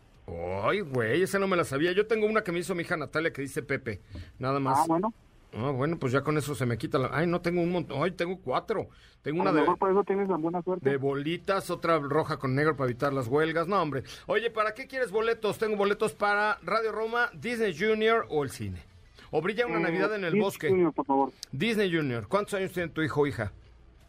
Ay, 0.63 0.79
güey, 0.79 1.23
esa 1.23 1.39
no 1.39 1.47
me 1.49 1.57
la 1.57 1.65
sabía. 1.65 1.91
Yo 1.91 2.07
tengo 2.07 2.25
una 2.25 2.41
que 2.41 2.53
me 2.53 2.59
hizo 2.59 2.73
mi 2.73 2.83
hija 2.83 2.95
Natalia 2.95 3.33
que 3.33 3.41
dice 3.41 3.63
Pepe, 3.63 3.99
nada 4.39 4.61
más. 4.61 4.79
Ah, 4.79 4.85
bueno. 4.87 5.13
Ah, 5.55 5.69
bueno, 5.69 5.97
pues 5.99 6.11
ya 6.11 6.21
con 6.21 6.37
eso 6.37 6.55
se 6.55 6.65
me 6.65 6.77
quita 6.77 6.97
la... 6.97 7.09
Ay, 7.11 7.27
no, 7.27 7.41
tengo 7.41 7.61
un 7.61 7.71
montón. 7.71 8.01
Ay, 8.01 8.11
tengo 8.11 8.39
cuatro. 8.39 8.87
Tengo 9.21 9.41
una 9.41 9.51
de... 9.51 9.63
por 9.63 9.91
eso 9.91 10.03
tienes 10.03 10.27
la 10.27 10.37
buena 10.37 10.61
suerte. 10.63 10.89
De 10.89 10.97
bolitas, 10.97 11.69
otra 11.69 11.99
roja 11.99 12.37
con 12.37 12.55
negro 12.55 12.75
para 12.75 12.89
evitar 12.89 13.13
las 13.13 13.27
huelgas. 13.27 13.67
No, 13.67 13.81
hombre. 13.81 14.03
Oye, 14.25 14.49
¿para 14.49 14.73
qué 14.73 14.87
quieres 14.87 15.11
boletos? 15.11 15.59
Tengo 15.59 15.75
boletos 15.75 16.13
para 16.13 16.57
Radio 16.63 16.91
Roma, 16.91 17.29
Disney 17.33 17.77
Junior 17.77 18.25
o 18.29 18.43
el 18.43 18.49
cine. 18.49 18.81
O 19.29 19.41
brilla 19.41 19.67
una 19.67 19.77
eh, 19.77 19.83
Navidad 19.83 20.15
en 20.15 20.23
el 20.23 20.31
Disney 20.33 20.41
bosque. 20.41 20.69
Junior, 20.69 20.93
por 20.93 21.05
favor. 21.05 21.31
Disney 21.51 21.95
Junior. 21.95 22.27
¿Cuántos 22.27 22.55
años 22.55 22.71
tiene 22.71 22.89
tu 22.89 23.01
hijo 23.01 23.21
o 23.21 23.27
hija? 23.27 23.51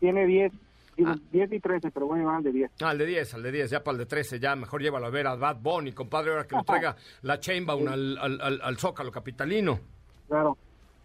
Tiene 0.00 0.26
10. 0.26 0.52
10 0.96 1.52
y 1.52 1.60
13, 1.60 1.90
pero 1.90 2.06
voy 2.06 2.18
a 2.18 2.20
llevar 2.20 2.36
al 2.36 2.42
de 2.44 2.52
10. 2.52 2.70
Ah, 2.80 2.90
al 2.90 2.98
de 2.98 3.06
10, 3.06 3.34
al 3.34 3.42
de 3.42 3.52
10, 3.52 3.70
ya 3.70 3.82
para 3.82 3.94
el 3.94 3.98
de 3.98 4.06
13, 4.06 4.38
ya 4.38 4.54
mejor 4.54 4.80
llévalo 4.80 5.06
a 5.06 5.10
ver 5.10 5.26
a 5.26 5.34
Bad 5.34 5.56
Bunny, 5.56 5.92
compadre, 5.92 6.30
ahora 6.30 6.46
que 6.46 6.54
lo 6.54 6.62
traiga 6.64 6.94
la 7.22 7.40
Chainbound 7.40 7.88
al, 7.88 8.18
al, 8.18 8.60
al 8.62 8.78
Zócalo 8.78 9.10
capitalino. 9.10 9.80
Claro. 10.28 10.56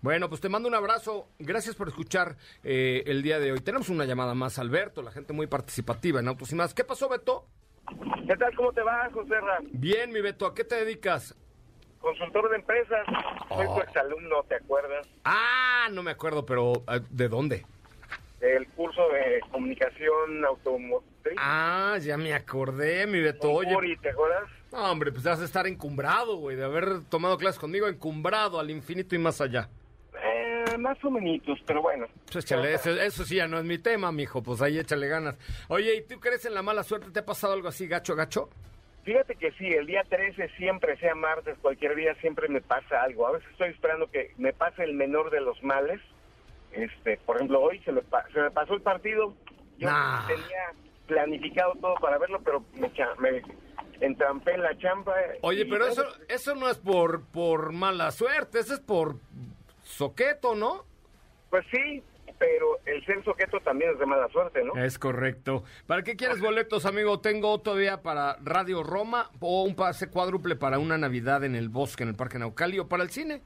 Bueno, 0.02 0.30
pues 0.30 0.40
te 0.40 0.48
mando 0.48 0.70
un 0.70 0.76
abrazo. 0.76 1.28
Gracias 1.40 1.76
por 1.76 1.90
escuchar 1.90 2.38
eh, 2.64 3.04
el 3.06 3.22
día 3.22 3.38
de 3.40 3.52
hoy. 3.52 3.60
Tenemos 3.60 3.90
una 3.90 4.06
llamada 4.06 4.34
más, 4.34 4.58
Alberto, 4.58 5.02
la 5.02 5.12
gente 5.12 5.34
muy 5.34 5.48
participativa 5.48 6.22
en 6.22 6.28
Autos 6.30 6.52
y 6.54 6.56
más. 6.56 6.74
¿Qué 6.74 6.86
pasó, 6.86 7.10
Beto? 7.10 7.46
¿Qué 8.26 8.38
tal? 8.38 8.56
¿Cómo 8.56 8.72
te 8.72 8.82
va, 8.82 9.10
José 9.12 9.36
Bien, 9.72 10.12
mi 10.14 10.22
Beto. 10.22 10.46
¿A 10.46 10.56
qué 10.56 10.64
te 10.64 10.76
dedicas? 10.76 11.36
Consultor 12.00 12.50
de 12.50 12.56
empresas. 12.56 13.06
Soy 13.50 13.66
tu 13.66 13.72
oh. 13.72 13.82
exalumno, 13.82 14.44
¿te 14.44 14.56
acuerdas? 14.56 15.06
Ah, 15.26 15.90
no 15.92 16.02
me 16.02 16.12
acuerdo, 16.12 16.46
pero 16.46 16.84
eh, 16.88 17.02
¿de 17.10 17.28
dónde? 17.28 17.66
El 18.40 18.68
curso 18.70 19.02
de 19.10 19.42
comunicación 19.52 20.46
automotriz. 20.46 21.36
Ah, 21.38 21.98
ya 22.02 22.16
me 22.16 22.34
acordé, 22.34 23.06
mi 23.06 23.20
Beto. 23.20 23.52
Oye, 23.52 23.98
¿te 24.02 24.12
acuerdas? 24.12 24.50
No, 24.72 24.90
hombre, 24.90 25.12
pues 25.12 25.26
vas 25.26 25.42
a 25.42 25.46
estar 25.46 25.68
encumbrado, 25.68 26.38
güey, 26.38 26.56
de 26.56 26.64
haber 26.64 27.04
tomado 27.10 27.38
clases 27.38 27.60
conmigo, 27.60 27.90
encumbrado 27.90 28.62
al 28.62 28.70
infinito 28.70 29.14
y 29.14 29.18
más 29.18 29.42
allá. 29.42 29.68
Más 30.80 31.04
o 31.04 31.12
menos, 31.12 31.60
pero 31.66 31.82
bueno. 31.82 32.08
Pues 32.32 32.46
échale, 32.46 32.74
eso, 32.74 33.26
sí 33.26 33.36
ya 33.36 33.48
no 33.48 33.58
es 33.58 33.66
mi 33.66 33.78
tema, 33.78 34.12
mijo, 34.12 34.42
pues 34.42 34.62
ahí 34.62 34.78
échale 34.78 35.08
ganas. 35.08 35.36
Oye, 35.68 35.96
¿y 35.96 36.02
tú 36.02 36.20
crees 36.20 36.46
en 36.46 36.54
la 36.54 36.62
mala 36.62 36.84
suerte? 36.84 37.12
¿Te 37.12 37.20
ha 37.20 37.26
pasado 37.26 37.54
algo 37.54 37.68
así, 37.68 37.88
gacho, 37.88 38.16
gacho? 38.16 38.50
Fíjate 39.04 39.36
que 39.36 39.52
sí, 39.54 39.66
el 39.68 39.88
día 39.88 40.04
13 40.08 40.50
siempre, 40.58 40.98
sea 40.98 41.16
martes, 41.16 41.58
cualquier 41.62 41.96
día, 41.96 42.14
siempre 42.22 42.48
me 42.48 42.62
pasa 42.62 43.02
algo. 43.02 43.28
A 43.28 43.32
veces 43.32 43.50
estoy 43.52 43.70
esperando 43.70 44.10
que 44.12 44.34
me 44.38 44.54
pase 44.54 44.84
el 44.84 44.94
menor 44.94 45.32
de 45.32 45.42
los 45.42 45.62
males. 45.64 46.00
Este, 46.72 47.18
por 47.26 47.38
ejemplo, 47.38 47.62
hoy 47.62 47.80
se 47.80 47.92
me, 47.92 48.02
se 48.34 48.40
me 48.40 48.52
pasó 48.52 48.74
el 48.76 48.82
partido. 48.82 49.34
Yo 49.78 49.90
tenía 50.28 50.74
planificado 51.08 51.74
todo 51.82 51.96
para 51.96 52.18
verlo, 52.20 52.40
pero 52.44 52.64
me, 52.74 52.92
me 53.20 53.42
entrampé 54.00 54.54
en 54.54 54.62
la 54.62 54.78
champa. 54.78 55.16
Oye, 55.42 55.66
pero 55.66 55.88
eso 55.88 56.06
eso 56.28 56.56
no 56.56 56.70
es 56.70 56.78
por, 56.78 57.26
por 57.26 57.72
mala 57.72 58.12
suerte, 58.12 58.60
eso 58.60 58.74
es 58.74 58.80
por 58.80 59.16
soqueto, 60.00 60.56
¿no? 60.56 60.86
Pues 61.50 61.66
sí, 61.70 62.02
pero 62.38 62.80
el 62.86 63.06
ser 63.06 63.22
soqueto 63.26 63.60
también 63.60 63.92
es 63.92 64.00
de 64.00 64.06
mala 64.06 64.30
suerte, 64.30 64.64
¿no? 64.64 64.82
Es 64.82 64.98
correcto. 64.98 65.64
¿Para 65.88 66.04
qué 66.04 66.16
quieres 66.16 66.40
boletos, 66.40 66.86
amigo? 66.86 67.20
Tengo 67.20 67.60
todavía 67.60 68.02
para 68.02 68.38
Radio 68.42 68.82
Roma 68.82 69.30
o 69.42 69.64
un 69.64 69.76
pase 69.76 70.10
cuádruple 70.10 70.56
para 70.56 70.80
una 70.80 70.98
Navidad 70.98 71.44
en 71.44 71.54
el 71.54 71.68
bosque, 71.68 72.04
en 72.04 72.10
el 72.10 72.16
Parque 72.16 72.40
Naucali 72.40 72.80
o 72.80 72.88
para 72.88 73.04
el 73.04 73.10
cine. 73.10 73.42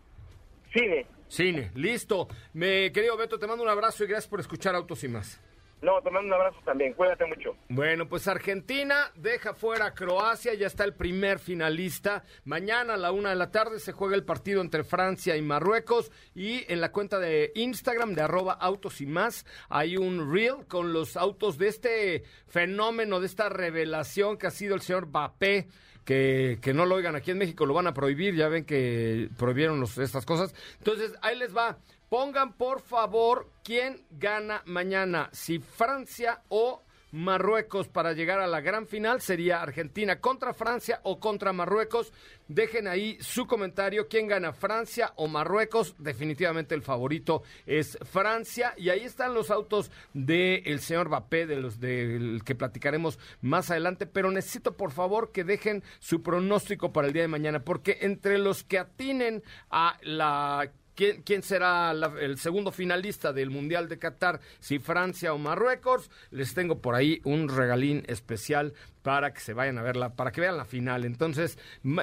Cine. 0.71 1.07
Cine, 1.27 1.71
listo. 1.73 2.27
Me 2.53 2.91
querido 2.91 3.17
Beto, 3.17 3.39
te 3.39 3.47
mando 3.47 3.63
un 3.63 3.69
abrazo 3.69 4.03
y 4.03 4.07
gracias 4.07 4.29
por 4.29 4.39
escuchar 4.39 4.75
Autos 4.75 5.03
y 5.03 5.07
más. 5.07 5.41
No, 5.83 6.01
te 6.01 6.09
mando 6.09 6.27
un 6.27 6.33
abrazo 6.33 6.59
también, 6.63 6.93
cuídate 6.93 7.25
mucho. 7.25 7.57
Bueno, 7.67 8.07
pues 8.07 8.29
Argentina 8.29 9.11
deja 9.15 9.53
fuera 9.53 9.87
a 9.87 9.93
Croacia, 9.93 10.53
ya 10.53 10.67
está 10.67 10.85
el 10.85 10.93
primer 10.93 11.39
finalista. 11.39 12.23
Mañana 12.45 12.93
a 12.93 12.97
la 12.97 13.11
una 13.11 13.31
de 13.31 13.35
la 13.35 13.51
tarde 13.51 13.81
se 13.81 13.91
juega 13.91 14.15
el 14.15 14.23
partido 14.23 14.61
entre 14.61 14.85
Francia 14.85 15.35
y 15.35 15.41
Marruecos 15.41 16.09
y 16.35 16.63
en 16.71 16.79
la 16.79 16.93
cuenta 16.93 17.19
de 17.19 17.51
Instagram 17.55 18.13
de 18.13 18.21
arroba 18.21 18.53
autos 18.53 19.01
y 19.01 19.05
más 19.07 19.45
hay 19.67 19.97
un 19.97 20.33
reel 20.33 20.65
con 20.69 20.93
los 20.93 21.17
autos 21.17 21.57
de 21.57 21.67
este 21.67 22.23
fenómeno, 22.47 23.19
de 23.19 23.25
esta 23.25 23.49
revelación 23.49 24.37
que 24.37 24.47
ha 24.47 24.51
sido 24.51 24.75
el 24.75 24.81
señor 24.81 25.11
Bappé. 25.11 25.67
Que, 26.05 26.59
que, 26.61 26.73
no 26.73 26.85
lo 26.85 26.95
oigan 26.95 27.15
aquí 27.15 27.31
en 27.31 27.37
México, 27.37 27.65
lo 27.65 27.73
van 27.73 27.87
a 27.87 27.93
prohibir, 27.93 28.35
ya 28.35 28.49
ven 28.49 28.65
que 28.65 29.29
prohibieron 29.37 29.81
estas 29.83 30.25
cosas. 30.25 30.53
Entonces, 30.79 31.13
ahí 31.21 31.37
les 31.37 31.55
va. 31.55 31.77
Pongan 32.13 32.53
por 32.53 32.79
favor 32.79 33.49
quién 33.63 34.05
gana 34.11 34.61
mañana, 34.67 35.31
si 35.31 35.57
Francia 35.57 36.43
o 36.49 36.83
Marruecos 37.11 37.87
para 37.87 38.13
llegar 38.13 38.39
a 38.39 38.45
la 38.45 38.61
gran 38.61 38.85
final 38.85 39.19
sería 39.19 39.63
Argentina 39.63 40.19
contra 40.19 40.53
Francia 40.53 40.99
o 41.01 41.19
contra 41.19 41.53
Marruecos. 41.53 42.13
Dejen 42.47 42.87
ahí 42.87 43.17
su 43.19 43.47
comentario. 43.47 44.07
¿Quién 44.07 44.27
gana, 44.27 44.53
Francia 44.53 45.13
o 45.15 45.27
Marruecos? 45.27 45.95
Definitivamente 45.97 46.75
el 46.75 46.83
favorito 46.83 47.41
es 47.65 47.97
Francia. 48.03 48.75
Y 48.77 48.89
ahí 48.89 49.01
están 49.01 49.33
los 49.33 49.49
autos 49.49 49.89
del 50.13 50.79
señor 50.81 51.09
Bappé, 51.09 51.47
de 51.47 51.57
los 51.57 51.79
del 51.79 52.43
que 52.43 52.53
platicaremos 52.53 53.17
más 53.41 53.71
adelante. 53.71 54.05
Pero 54.05 54.29
necesito, 54.29 54.77
por 54.77 54.91
favor, 54.91 55.31
que 55.31 55.43
dejen 55.43 55.83
su 55.97 56.21
pronóstico 56.21 56.93
para 56.93 57.07
el 57.07 57.13
día 57.13 57.23
de 57.23 57.27
mañana. 57.27 57.63
Porque 57.63 57.99
entre 58.01 58.37
los 58.37 58.63
que 58.63 58.77
atinen 58.79 59.43
a 59.69 59.97
la 60.01 60.71
¿Quién, 60.95 61.41
será 61.41 61.91
el 61.91 62.37
segundo 62.37 62.71
finalista 62.71 63.33
del 63.33 63.49
Mundial 63.49 63.89
de 63.89 63.97
Qatar? 63.97 64.39
Si 64.59 64.77
Francia 64.79 65.33
o 65.33 65.37
Marruecos. 65.37 66.11
Les 66.29 66.53
tengo 66.53 66.81
por 66.81 66.93
ahí 66.93 67.19
un 67.23 67.49
regalín 67.49 68.03
especial 68.07 68.73
para 69.01 69.33
que 69.33 69.39
se 69.39 69.53
vayan 69.53 69.77
a 69.79 69.81
verla, 69.81 70.15
para 70.15 70.31
que 70.31 70.41
vean 70.41 70.57
la 70.57 70.65
final. 70.65 71.03
Entonces, 71.03 71.57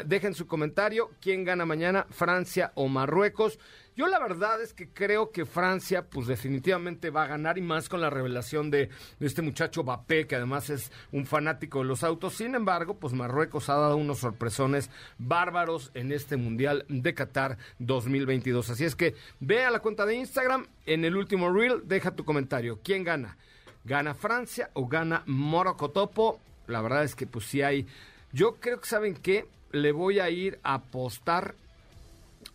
dejen 0.05 0.35
su 0.35 0.47
comentario. 0.47 1.11
¿Quién 1.21 1.45
gana 1.45 1.65
mañana? 1.65 2.07
¿Francia 2.11 2.73
o 2.75 2.89
Marruecos? 2.89 3.59
Yo 4.01 4.09
la 4.09 4.19
verdad 4.19 4.63
es 4.63 4.73
que 4.73 4.89
creo 4.89 5.31
que 5.31 5.45
Francia, 5.45 6.07
pues 6.09 6.27
definitivamente 6.27 7.11
va 7.11 7.25
a 7.25 7.27
ganar 7.27 7.59
y 7.59 7.61
más 7.61 7.91
con 7.91 8.01
la 8.01 8.09
revelación 8.09 8.71
de, 8.71 8.89
este 9.21 9.43
muchacho 9.43 9.85
Bappé, 9.85 10.27
que 10.27 10.37
además 10.37 10.71
es 10.71 10.91
un 11.13 11.27
fanático 11.27 11.81
de 11.81 11.85
los 11.85 12.03
autos. 12.03 12.33
Sin 12.33 12.55
embargo, 12.55 12.95
pues 12.95 13.13
Marruecos 13.13 13.69
ha 13.69 13.75
dado 13.75 13.99
unos 13.99 14.21
sorpresones 14.21 14.89
bárbaros 15.19 15.91
en 15.93 16.13
este 16.13 16.39
Mundial 16.39 16.87
de 16.89 17.13
Qatar 17.13 17.59
2022. 17.79 18.71
Así 18.71 18.87
es 18.87 18.97
que 18.97 19.17
ve 19.39 19.67
a 19.67 19.71
la 19.71 19.81
cuenta 19.81 20.07
de 20.07 20.15
Instagram, 20.15 20.67
en 20.87 21.05
el 21.05 21.15
último 21.15 21.53
reel, 21.53 21.83
deja 21.85 22.13
tu 22.13 22.25
comentario. 22.25 22.79
¿Quién 22.83 23.05
gana? 23.05 23.37
¿Gana 23.85 24.15
Francia 24.15 24.71
o 24.73 24.89
gana 24.89 25.25
Morocotopo? 25.27 26.41
La 26.69 26.81
verdad 26.81 27.05
es 27.05 27.15
que 27.15 27.27
pues 27.27 27.45
sí 27.45 27.61
hay... 27.61 27.87
Yo 28.33 28.55
creo 28.61 28.81
que, 28.81 28.89
¿saben 28.89 29.13
qué? 29.13 29.47
Le 29.73 29.93
voy 29.93 30.21
a 30.21 30.31
ir 30.31 30.59
a 30.63 30.73
apostar 30.73 31.55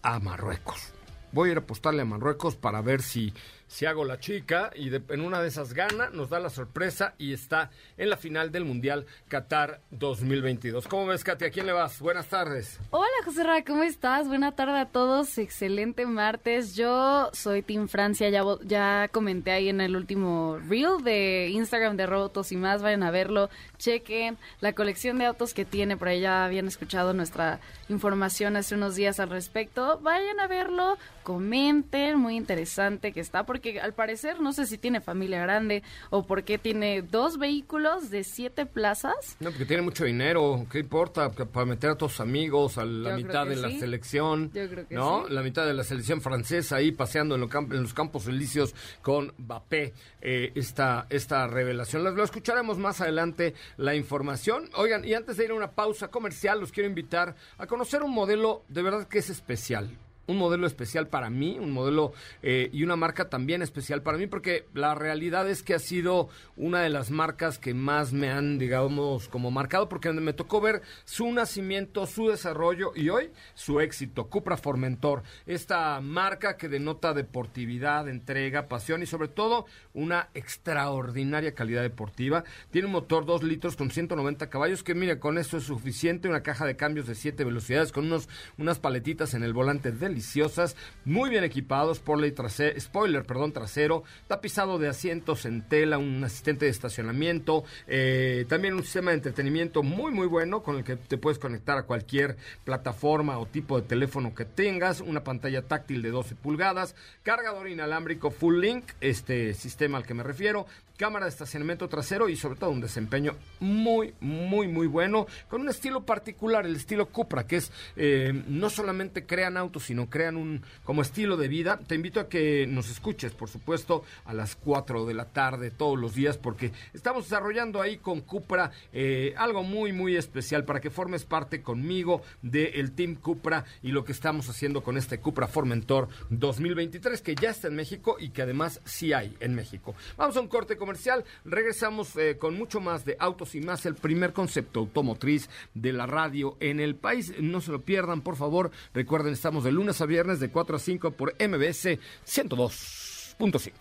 a 0.01 0.17
Marruecos 0.17 0.94
voy 1.35 1.49
a 1.49 1.51
ir 1.51 1.57
a 1.57 1.61
apostarle 1.61 2.01
a 2.01 2.05
Marruecos 2.05 2.55
para 2.55 2.81
ver 2.81 3.01
si 3.01 3.33
si 3.67 3.85
hago 3.85 4.05
la 4.05 4.19
chica 4.19 4.71
y 4.75 4.93
en 4.93 5.21
una 5.21 5.41
de 5.41 5.47
esas 5.47 5.73
gana, 5.73 6.09
nos 6.11 6.29
da 6.29 6.39
la 6.39 6.49
sorpresa 6.49 7.15
y 7.17 7.33
está 7.33 7.71
en 7.97 8.09
la 8.09 8.17
final 8.17 8.51
del 8.51 8.65
Mundial 8.65 9.05
Qatar 9.27 9.81
2022. 9.91 10.87
¿Cómo 10.87 11.07
ves, 11.07 11.23
Katy? 11.23 11.45
¿A 11.45 11.49
quién 11.49 11.65
le 11.65 11.73
vas? 11.73 11.99
Buenas 11.99 12.27
tardes. 12.27 12.79
Hola, 12.91 13.07
José 13.23 13.43
Ra, 13.43 13.63
¿cómo 13.63 13.83
estás? 13.83 14.27
Buena 14.27 14.53
tarde 14.53 14.79
a 14.79 14.85
todos. 14.85 15.37
Excelente 15.37 16.05
martes. 16.05 16.75
Yo 16.75 17.29
soy 17.33 17.61
Team 17.61 17.87
Francia. 17.87 18.29
Ya, 18.29 18.43
ya 18.63 19.09
comenté 19.11 19.51
ahí 19.51 19.69
en 19.69 19.81
el 19.81 19.95
último 19.95 20.57
reel 20.67 21.03
de 21.03 21.49
Instagram 21.51 21.97
de 21.97 22.05
Robotos 22.05 22.51
y 22.51 22.57
más. 22.57 22.81
Vayan 22.81 23.03
a 23.03 23.11
verlo. 23.11 23.49
Chequen 23.77 24.37
la 24.61 24.73
colección 24.73 25.17
de 25.17 25.25
autos 25.25 25.53
que 25.53 25.65
tiene. 25.65 25.97
Por 25.97 26.07
ahí 26.07 26.21
ya 26.21 26.45
habían 26.45 26.67
escuchado 26.67 27.13
nuestra 27.13 27.59
información 27.89 28.55
hace 28.55 28.75
unos 28.75 28.95
días 28.95 29.19
al 29.19 29.29
respecto. 29.29 29.99
Vayan 30.01 30.39
a 30.39 30.47
verlo. 30.47 30.97
Comenten. 31.23 32.19
Muy 32.19 32.35
interesante 32.35 33.11
que 33.11 33.19
está 33.19 33.45
porque 33.55 33.79
al 33.79 33.93
parecer 33.93 34.41
no 34.41 34.51
sé 34.51 34.65
si 34.65 34.77
tiene 34.77 34.99
familia 34.99 35.39
grande 35.39 35.81
o 36.09 36.27
porque 36.27 36.57
tiene 36.57 37.01
dos 37.01 37.37
vehículos 37.37 38.09
de 38.09 38.25
siete 38.25 38.65
plazas. 38.65 39.37
No, 39.39 39.49
porque 39.49 39.63
tiene 39.63 39.81
mucho 39.81 40.03
dinero, 40.03 40.67
¿qué 40.69 40.79
importa? 40.79 41.31
Para 41.31 41.65
meter 41.65 41.91
a 41.91 41.97
sus 41.97 42.19
amigos, 42.19 42.77
a 42.77 42.83
la 42.83 43.15
mitad 43.15 43.45
de 43.45 43.55
la 43.55 43.69
selección, 43.69 44.51
Yo 44.53 44.67
creo 44.67 44.85
que 44.85 44.93
¿no? 44.93 45.29
La 45.29 45.41
mitad 45.41 45.65
de 45.65 45.73
la 45.73 45.85
selección 45.85 46.19
francesa 46.19 46.75
ahí 46.75 46.91
paseando 46.91 47.35
en, 47.35 47.41
los 47.81 47.93
campos 47.93 48.27
elíseos 48.27 48.75
con 49.01 49.31
Mbappé, 49.37 49.93
eh, 50.21 50.51
esta, 50.55 51.07
esta 51.09 51.47
revelación. 51.47 52.03
Lo, 52.03 52.11
lo 52.11 52.25
escucharemos 52.25 52.77
más 52.77 52.99
adelante 52.99 53.53
la 53.77 53.95
información. 53.95 54.69
Oigan, 54.75 55.05
y 55.05 55.13
antes 55.13 55.37
de 55.37 55.45
ir 55.45 55.51
a 55.51 55.53
una 55.53 55.71
pausa 55.71 56.09
comercial, 56.09 56.59
los 56.59 56.73
quiero 56.73 56.89
invitar 56.89 57.37
a 57.57 57.67
conocer 57.67 58.03
un 58.03 58.11
modelo 58.11 58.63
de 58.67 58.81
verdad 58.81 59.07
que 59.07 59.19
es 59.19 59.29
especial 59.29 59.97
un 60.27 60.37
modelo 60.37 60.67
especial 60.67 61.07
para 61.07 61.29
mí, 61.29 61.57
un 61.59 61.71
modelo 61.71 62.13
eh, 62.41 62.69
y 62.73 62.83
una 62.83 62.95
marca 62.95 63.29
también 63.29 63.61
especial 63.61 64.01
para 64.01 64.17
mí, 64.17 64.27
porque 64.27 64.65
la 64.73 64.95
realidad 64.95 65.49
es 65.49 65.63
que 65.63 65.73
ha 65.73 65.79
sido 65.79 66.29
una 66.55 66.81
de 66.81 66.89
las 66.89 67.11
marcas 67.11 67.59
que 67.59 67.73
más 67.73 68.13
me 68.13 68.29
han, 68.29 68.57
digamos, 68.57 69.27
como 69.29 69.51
marcado, 69.51 69.89
porque 69.89 70.11
me 70.11 70.33
tocó 70.33 70.61
ver 70.61 70.81
su 71.03 71.31
nacimiento, 71.31 72.05
su 72.07 72.29
desarrollo 72.29 72.91
y 72.95 73.09
hoy 73.09 73.31
su 73.53 73.79
éxito. 73.79 74.27
Cupra 74.27 74.57
Formentor, 74.57 75.23
esta 75.45 75.99
marca 76.01 76.57
que 76.57 76.69
denota 76.69 77.13
deportividad, 77.13 78.07
entrega, 78.09 78.67
pasión 78.67 79.03
y 79.03 79.05
sobre 79.05 79.27
todo 79.27 79.65
una 79.93 80.29
extraordinaria 80.33 81.53
calidad 81.53 81.81
deportiva. 81.81 82.43
Tiene 82.71 82.87
un 82.87 82.93
motor 82.93 83.25
2 83.25 83.43
litros 83.43 83.75
con 83.75 83.91
190 83.91 84.49
caballos, 84.49 84.83
que 84.83 84.95
mira, 84.95 85.19
con 85.19 85.37
eso 85.37 85.57
es 85.57 85.63
suficiente, 85.63 86.27
una 86.27 86.43
caja 86.43 86.65
de 86.65 86.75
cambios 86.75 87.07
de 87.07 87.15
7 87.15 87.43
velocidades 87.43 87.91
con 87.91 88.05
unos, 88.05 88.29
unas 88.57 88.79
paletitas 88.79 89.33
en 89.33 89.43
el 89.43 89.53
volante 89.53 89.91
deliciosas, 90.15 90.77
muy 91.03 91.29
bien 91.29 91.43
equipados, 91.43 92.01
trasero, 92.33 92.79
spoiler, 92.79 93.23
perdón, 93.23 93.51
trasero, 93.51 94.03
tapizado 94.27 94.79
de 94.79 94.87
asientos 94.87 95.45
en 95.45 95.67
tela, 95.67 95.97
un 95.97 96.23
asistente 96.23 96.65
de 96.65 96.71
estacionamiento, 96.71 97.65
eh, 97.85 98.45
también 98.47 98.75
un 98.75 98.83
sistema 98.83 99.11
de 99.11 99.17
entretenimiento 99.17 99.83
muy 99.83 100.13
muy 100.13 100.27
bueno 100.27 100.63
con 100.63 100.77
el 100.77 100.85
que 100.85 100.95
te 100.95 101.17
puedes 101.17 101.37
conectar 101.37 101.77
a 101.77 101.83
cualquier 101.83 102.37
plataforma 102.63 103.37
o 103.37 103.45
tipo 103.45 103.79
de 103.79 103.87
teléfono 103.87 104.33
que 104.33 104.45
tengas, 104.45 105.01
una 105.01 105.25
pantalla 105.25 105.63
táctil 105.63 106.01
de 106.01 106.11
12 106.11 106.35
pulgadas, 106.35 106.95
cargador 107.23 107.67
inalámbrico 107.67 108.31
full 108.31 108.61
link, 108.61 108.85
este 109.01 109.53
sistema 109.53 109.97
al 109.97 110.05
que 110.05 110.13
me 110.13 110.23
refiero, 110.23 110.65
cámara 110.97 111.25
de 111.25 111.29
estacionamiento 111.29 111.87
trasero 111.87 112.29
y 112.29 112.35
sobre 112.35 112.59
todo 112.59 112.69
un 112.69 112.81
desempeño 112.81 113.35
muy, 113.59 114.13
muy, 114.19 114.67
muy 114.67 114.87
bueno, 114.87 115.27
con 115.49 115.61
un 115.61 115.69
estilo 115.69 116.05
particular, 116.05 116.65
el 116.65 116.75
estilo 116.75 117.07
Cupra, 117.07 117.45
que 117.45 117.57
es 117.57 117.71
eh, 117.95 118.43
no 118.47 118.69
solamente 118.69 119.25
crean 119.25 119.57
autos, 119.57 119.83
sino 119.83 120.09
crean 120.09 120.37
un 120.37 120.61
como 120.83 121.01
estilo 121.01 121.37
de 121.37 121.47
vida. 121.47 121.79
Te 121.85 121.95
invito 121.95 122.19
a 122.19 122.29
que 122.29 122.65
nos 122.67 122.89
escuches, 122.89 123.33
por 123.33 123.49
supuesto, 123.49 124.03
a 124.25 124.33
las 124.33 124.55
4 124.55 125.05
de 125.05 125.13
la 125.13 125.25
tarde 125.25 125.71
todos 125.71 125.99
los 125.99 126.15
días, 126.15 126.37
porque 126.37 126.71
estamos 126.93 127.25
desarrollando 127.25 127.81
ahí 127.81 127.97
con 127.97 128.21
Cupra 128.21 128.71
eh, 128.93 129.33
algo 129.37 129.63
muy, 129.63 129.91
muy 129.91 130.15
especial 130.15 130.65
para 130.65 130.79
que 130.79 130.89
formes 130.89 131.25
parte 131.25 131.61
conmigo 131.61 132.21
del 132.41 132.93
Team 132.93 133.15
Cupra 133.15 133.65
y 133.83 133.91
lo 133.91 134.05
que 134.05 134.11
estamos 134.11 134.49
haciendo 134.49 134.83
con 134.83 134.97
este 134.97 135.19
Cupra 135.19 135.47
Formentor 135.47 136.07
2023, 136.29 137.21
que 137.21 137.35
ya 137.35 137.49
está 137.49 137.67
en 137.67 137.75
México 137.75 138.17
y 138.19 138.29
que 138.29 138.41
además 138.41 138.81
sí 138.85 139.13
hay 139.13 139.35
en 139.39 139.55
México. 139.55 139.95
Vamos 140.17 140.37
a 140.37 140.41
un 140.41 140.47
corte 140.47 140.77
comercial. 140.85 141.25
Regresamos 141.45 142.15
eh, 142.15 142.37
con 142.37 142.55
mucho 142.55 142.79
más 142.79 143.05
de 143.05 143.17
autos 143.19 143.55
y 143.55 143.61
más, 143.61 143.87
el 143.87 143.95
primer 143.95 144.33
concepto 144.33 144.81
automotriz 144.81 145.49
de 145.73 145.91
la 145.93 146.05
radio 146.05 146.57
en 146.59 146.79
el 146.79 146.95
país. 146.95 147.33
No 147.39 147.59
se 147.59 147.71
lo 147.71 147.81
pierdan, 147.81 148.21
por 148.21 148.35
favor. 148.35 148.69
Recuerden, 148.93 149.33
estamos 149.33 149.63
de 149.63 149.71
lunes 149.71 149.99
a 149.99 150.05
viernes 150.05 150.39
de 150.39 150.51
4 150.51 150.75
a 150.75 150.79
5 150.79 151.11
por 151.11 151.33
MBS 151.33 151.97
102.5. 152.27 153.71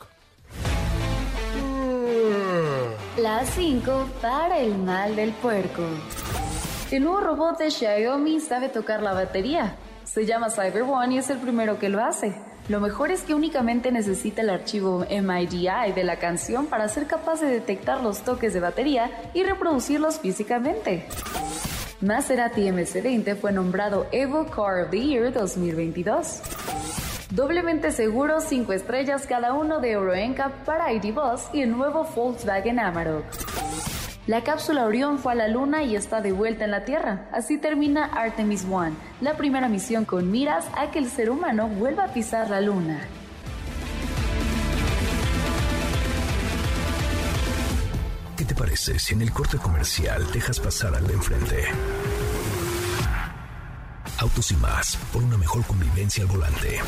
La 3.18 3.44
5 3.44 4.08
para 4.22 4.60
el 4.60 4.78
mal 4.78 5.14
del 5.14 5.32
puerco. 5.32 5.82
El 6.90 7.04
nuevo 7.04 7.20
robot 7.20 7.58
de 7.58 7.70
Xiaomi 7.70 8.40
sabe 8.40 8.70
tocar 8.70 9.02
la 9.02 9.12
batería. 9.12 9.76
Se 10.04 10.24
llama 10.24 10.48
Cyber 10.48 10.82
One 10.82 11.16
y 11.16 11.18
es 11.18 11.28
el 11.28 11.38
primero 11.38 11.78
que 11.78 11.90
lo 11.90 12.02
hace. 12.02 12.34
Lo 12.68 12.80
mejor 12.80 13.10
es 13.10 13.22
que 13.22 13.34
únicamente 13.34 13.92
necesita 13.92 14.40
el 14.40 14.48
archivo 14.48 15.04
MIDI 15.10 15.92
de 15.94 16.02
la 16.02 16.16
canción 16.16 16.66
para 16.66 16.88
ser 16.88 17.06
capaz 17.06 17.40
de 17.40 17.48
detectar 17.48 18.02
los 18.02 18.22
toques 18.22 18.54
de 18.54 18.60
batería 18.60 19.10
y 19.34 19.42
reproducirlos 19.42 20.18
físicamente. 20.18 21.06
Maserati 22.00 22.62
MC20 22.62 23.36
fue 23.36 23.52
nombrado 23.52 24.06
Evo 24.12 24.46
Car 24.46 24.84
of 24.84 24.90
the 24.90 24.98
Year 24.98 25.30
2022. 25.30 26.40
Doblemente 27.30 27.90
seguro, 27.90 28.40
5 28.40 28.72
estrellas 28.72 29.26
cada 29.26 29.52
uno 29.52 29.80
de 29.80 29.92
Euro 29.92 30.14
NCAP 30.14 30.64
para 30.64 30.90
ID 30.92 31.12
Buzz 31.12 31.50
y 31.52 31.60
el 31.62 31.70
nuevo 31.70 32.04
Volkswagen 32.04 32.78
Amarok. 32.78 33.24
La 34.26 34.42
cápsula 34.42 34.86
Orión 34.86 35.18
fue 35.18 35.32
a 35.32 35.34
la 35.34 35.48
Luna 35.48 35.82
y 35.82 35.96
está 35.96 36.22
de 36.22 36.32
vuelta 36.32 36.64
en 36.64 36.70
la 36.70 36.86
Tierra. 36.86 37.28
Así 37.30 37.58
termina 37.58 38.06
Artemis 38.06 38.64
One, 38.70 38.94
la 39.20 39.36
primera 39.36 39.68
misión 39.68 40.06
con 40.06 40.30
miras 40.30 40.64
a 40.78 40.90
que 40.90 40.98
el 40.98 41.10
ser 41.10 41.28
humano 41.28 41.68
vuelva 41.68 42.04
a 42.04 42.08
pisar 42.08 42.48
la 42.48 42.62
Luna. 42.62 43.00
¿Qué 48.34 48.46
te 48.46 48.54
parece 48.54 48.98
si 48.98 49.12
en 49.12 49.20
el 49.20 49.30
corte 49.30 49.58
comercial 49.58 50.26
dejas 50.32 50.58
pasar 50.58 50.94
al 50.94 51.06
de 51.06 51.12
enfrente? 51.12 51.64
Autos 54.18 54.50
y 54.52 54.56
más, 54.56 54.96
por 55.12 55.22
una 55.22 55.36
mejor 55.36 55.62
convivencia 55.64 56.24
al 56.24 56.30
volante. 56.30 56.80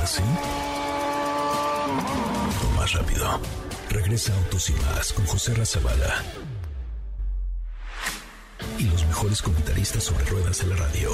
¿Así? 0.00 0.22
O 2.62 2.78
más 2.78 2.92
rápido. 2.92 3.40
Regresa 3.90 4.34
Autos 4.36 4.70
y 4.70 4.72
Más 4.74 5.12
con 5.12 5.24
José 5.26 5.54
Razabala. 5.54 6.22
Y 8.78 8.84
los 8.84 9.06
mejores 9.06 9.42
comentaristas 9.42 10.04
sobre 10.04 10.24
ruedas 10.24 10.62
en 10.62 10.70
la 10.70 10.76
radio. 10.76 11.10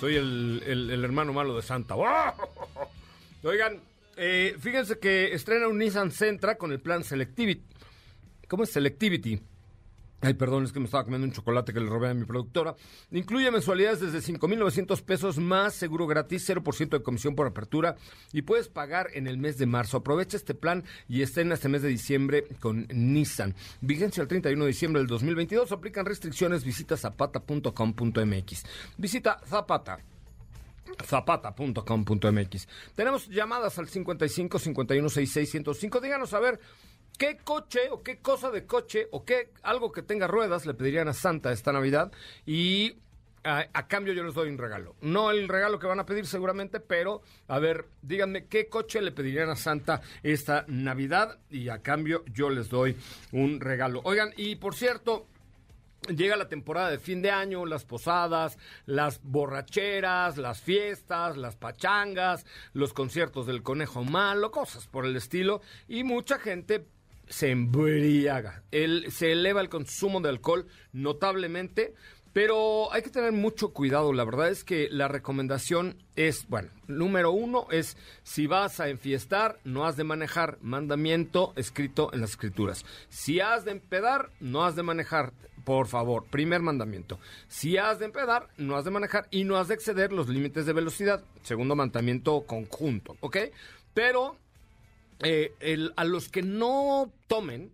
Soy 0.00 0.16
el, 0.16 1.04
hermano 1.04 1.32
malo 1.32 1.56
de 1.56 1.62
Santa. 1.62 1.94
Oigan, 3.42 3.80
eh, 4.16 4.56
fíjense 4.58 4.98
que 4.98 5.32
estrena 5.32 5.68
un 5.68 5.78
Nissan 5.78 6.10
Sentra 6.10 6.56
con 6.56 6.72
el 6.72 6.80
plan 6.80 7.04
Selectivity. 7.04 7.64
¿Cómo 8.48 8.64
es 8.64 8.70
Selectivity? 8.70 9.40
Ay, 10.22 10.34
perdón, 10.34 10.62
es 10.62 10.72
que 10.72 10.78
me 10.78 10.84
estaba 10.84 11.02
comiendo 11.02 11.26
un 11.26 11.32
chocolate 11.32 11.72
que 11.72 11.80
le 11.80 11.86
robé 11.86 12.08
a 12.08 12.14
mi 12.14 12.24
productora. 12.24 12.76
Incluye 13.10 13.50
mensualidades 13.50 13.98
desde 13.98 14.22
5,900 14.22 15.02
pesos 15.02 15.38
más 15.38 15.74
seguro 15.74 16.06
gratis, 16.06 16.48
0% 16.48 16.90
de 16.90 17.02
comisión 17.02 17.34
por 17.34 17.48
apertura 17.48 17.96
y 18.32 18.42
puedes 18.42 18.68
pagar 18.68 19.08
en 19.14 19.26
el 19.26 19.36
mes 19.36 19.58
de 19.58 19.66
marzo. 19.66 19.96
Aprovecha 19.96 20.36
este 20.36 20.54
plan 20.54 20.84
y 21.08 21.22
estén 21.22 21.50
este 21.50 21.68
mes 21.68 21.82
de 21.82 21.88
diciembre 21.88 22.46
con 22.60 22.86
Nissan. 22.92 23.56
Vigencia 23.80 24.22
el 24.22 24.28
31 24.28 24.64
de 24.64 24.68
diciembre 24.68 25.00
del 25.00 25.08
2022. 25.08 25.72
Aplican 25.72 26.06
restricciones. 26.06 26.64
Visita 26.64 26.96
zapata.com.mx. 26.96 28.62
Visita 28.98 29.40
Zapata 29.44 29.98
zapata.com.mx. 31.04 32.68
Tenemos 32.94 33.28
llamadas 33.28 33.78
al 33.78 33.88
55 33.88 34.58
51 34.58 35.08
66 35.08 35.50
105. 35.50 36.00
Díganos 36.00 36.34
a 36.34 36.40
ver 36.40 36.60
¿Qué 37.18 37.38
coche 37.38 37.90
o 37.90 38.02
qué 38.02 38.18
cosa 38.18 38.50
de 38.50 38.66
coche 38.66 39.08
o 39.10 39.24
qué 39.24 39.50
algo 39.62 39.92
que 39.92 40.02
tenga 40.02 40.26
ruedas 40.26 40.66
le 40.66 40.74
pedirían 40.74 41.08
a 41.08 41.12
Santa 41.12 41.52
esta 41.52 41.72
Navidad? 41.72 42.10
Y 42.46 42.96
a, 43.44 43.86
cambio 43.88 44.12
yo 44.12 44.22
les 44.22 44.34
doy 44.34 44.48
un 44.48 44.58
regalo. 44.58 44.94
No 45.00 45.30
el 45.30 45.48
regalo 45.48 45.78
que 45.78 45.86
van 45.86 46.00
a 46.00 46.06
pedir 46.06 46.26
seguramente, 46.26 46.80
pero 46.80 47.22
a 47.48 47.58
ver, 47.58 47.86
díganme 48.02 48.46
qué 48.46 48.68
coche 48.68 49.00
le 49.00 49.12
pedirían 49.12 49.50
a 49.50 49.56
Santa 49.56 50.00
esta 50.22 50.64
Navidad 50.68 51.38
y 51.50 51.68
a 51.68 51.82
cambio 51.82 52.24
yo 52.32 52.50
les 52.50 52.68
doy 52.68 52.96
un 53.32 53.60
regalo. 53.60 54.00
Oigan, 54.04 54.32
y 54.36 54.56
por 54.56 54.74
cierto, 54.74 55.26
Llega 56.08 56.34
la 56.34 56.48
temporada 56.48 56.90
de 56.90 56.98
fin 56.98 57.22
de 57.22 57.30
año, 57.30 57.64
las 57.64 57.84
posadas, 57.84 58.58
las 58.86 59.22
borracheras, 59.22 60.36
las 60.36 60.60
fiestas, 60.60 61.36
las 61.36 61.54
pachangas, 61.54 62.44
los 62.72 62.92
conciertos 62.92 63.46
del 63.46 63.62
conejo 63.62 64.02
malo, 64.02 64.50
cosas 64.50 64.88
por 64.88 65.06
el 65.06 65.14
estilo. 65.14 65.60
Y 65.86 66.02
mucha 66.02 66.40
gente 66.40 66.88
se 67.32 67.50
embriaga. 67.50 68.62
El, 68.70 69.10
se 69.10 69.32
eleva 69.32 69.62
el 69.62 69.70
consumo 69.70 70.20
de 70.20 70.28
alcohol 70.28 70.66
notablemente, 70.92 71.94
pero 72.34 72.92
hay 72.92 73.02
que 73.02 73.10
tener 73.10 73.32
mucho 73.32 73.72
cuidado. 73.72 74.12
La 74.12 74.24
verdad 74.24 74.50
es 74.50 74.64
que 74.64 74.88
la 74.90 75.08
recomendación 75.08 75.96
es, 76.14 76.46
bueno, 76.48 76.68
número 76.88 77.32
uno 77.32 77.66
es 77.70 77.96
si 78.22 78.46
vas 78.46 78.80
a 78.80 78.90
enfiestar, 78.90 79.58
no 79.64 79.86
has 79.86 79.96
de 79.96 80.04
manejar. 80.04 80.58
Mandamiento 80.60 81.54
escrito 81.56 82.12
en 82.12 82.20
las 82.20 82.30
escrituras. 82.30 82.84
Si 83.08 83.40
has 83.40 83.64
de 83.64 83.72
empedar, 83.72 84.28
no 84.40 84.64
has 84.64 84.76
de 84.76 84.82
manejar. 84.82 85.32
Por 85.64 85.86
favor, 85.86 86.26
primer 86.26 86.60
mandamiento. 86.60 87.18
Si 87.48 87.78
has 87.78 87.98
de 87.98 88.06
empedar, 88.06 88.48
no 88.58 88.76
has 88.76 88.84
de 88.84 88.90
manejar 88.90 89.26
y 89.30 89.44
no 89.44 89.56
has 89.56 89.68
de 89.68 89.74
exceder 89.74 90.12
los 90.12 90.28
límites 90.28 90.66
de 90.66 90.72
velocidad. 90.74 91.24
Segundo 91.42 91.76
mandamiento 91.76 92.42
conjunto, 92.46 93.16
¿ok? 93.20 93.38
Pero 93.94 94.36
eh, 95.22 95.88
a 95.96 96.04
los 96.04 96.28
que 96.28 96.42
no 96.42 97.12
tomen 97.28 97.72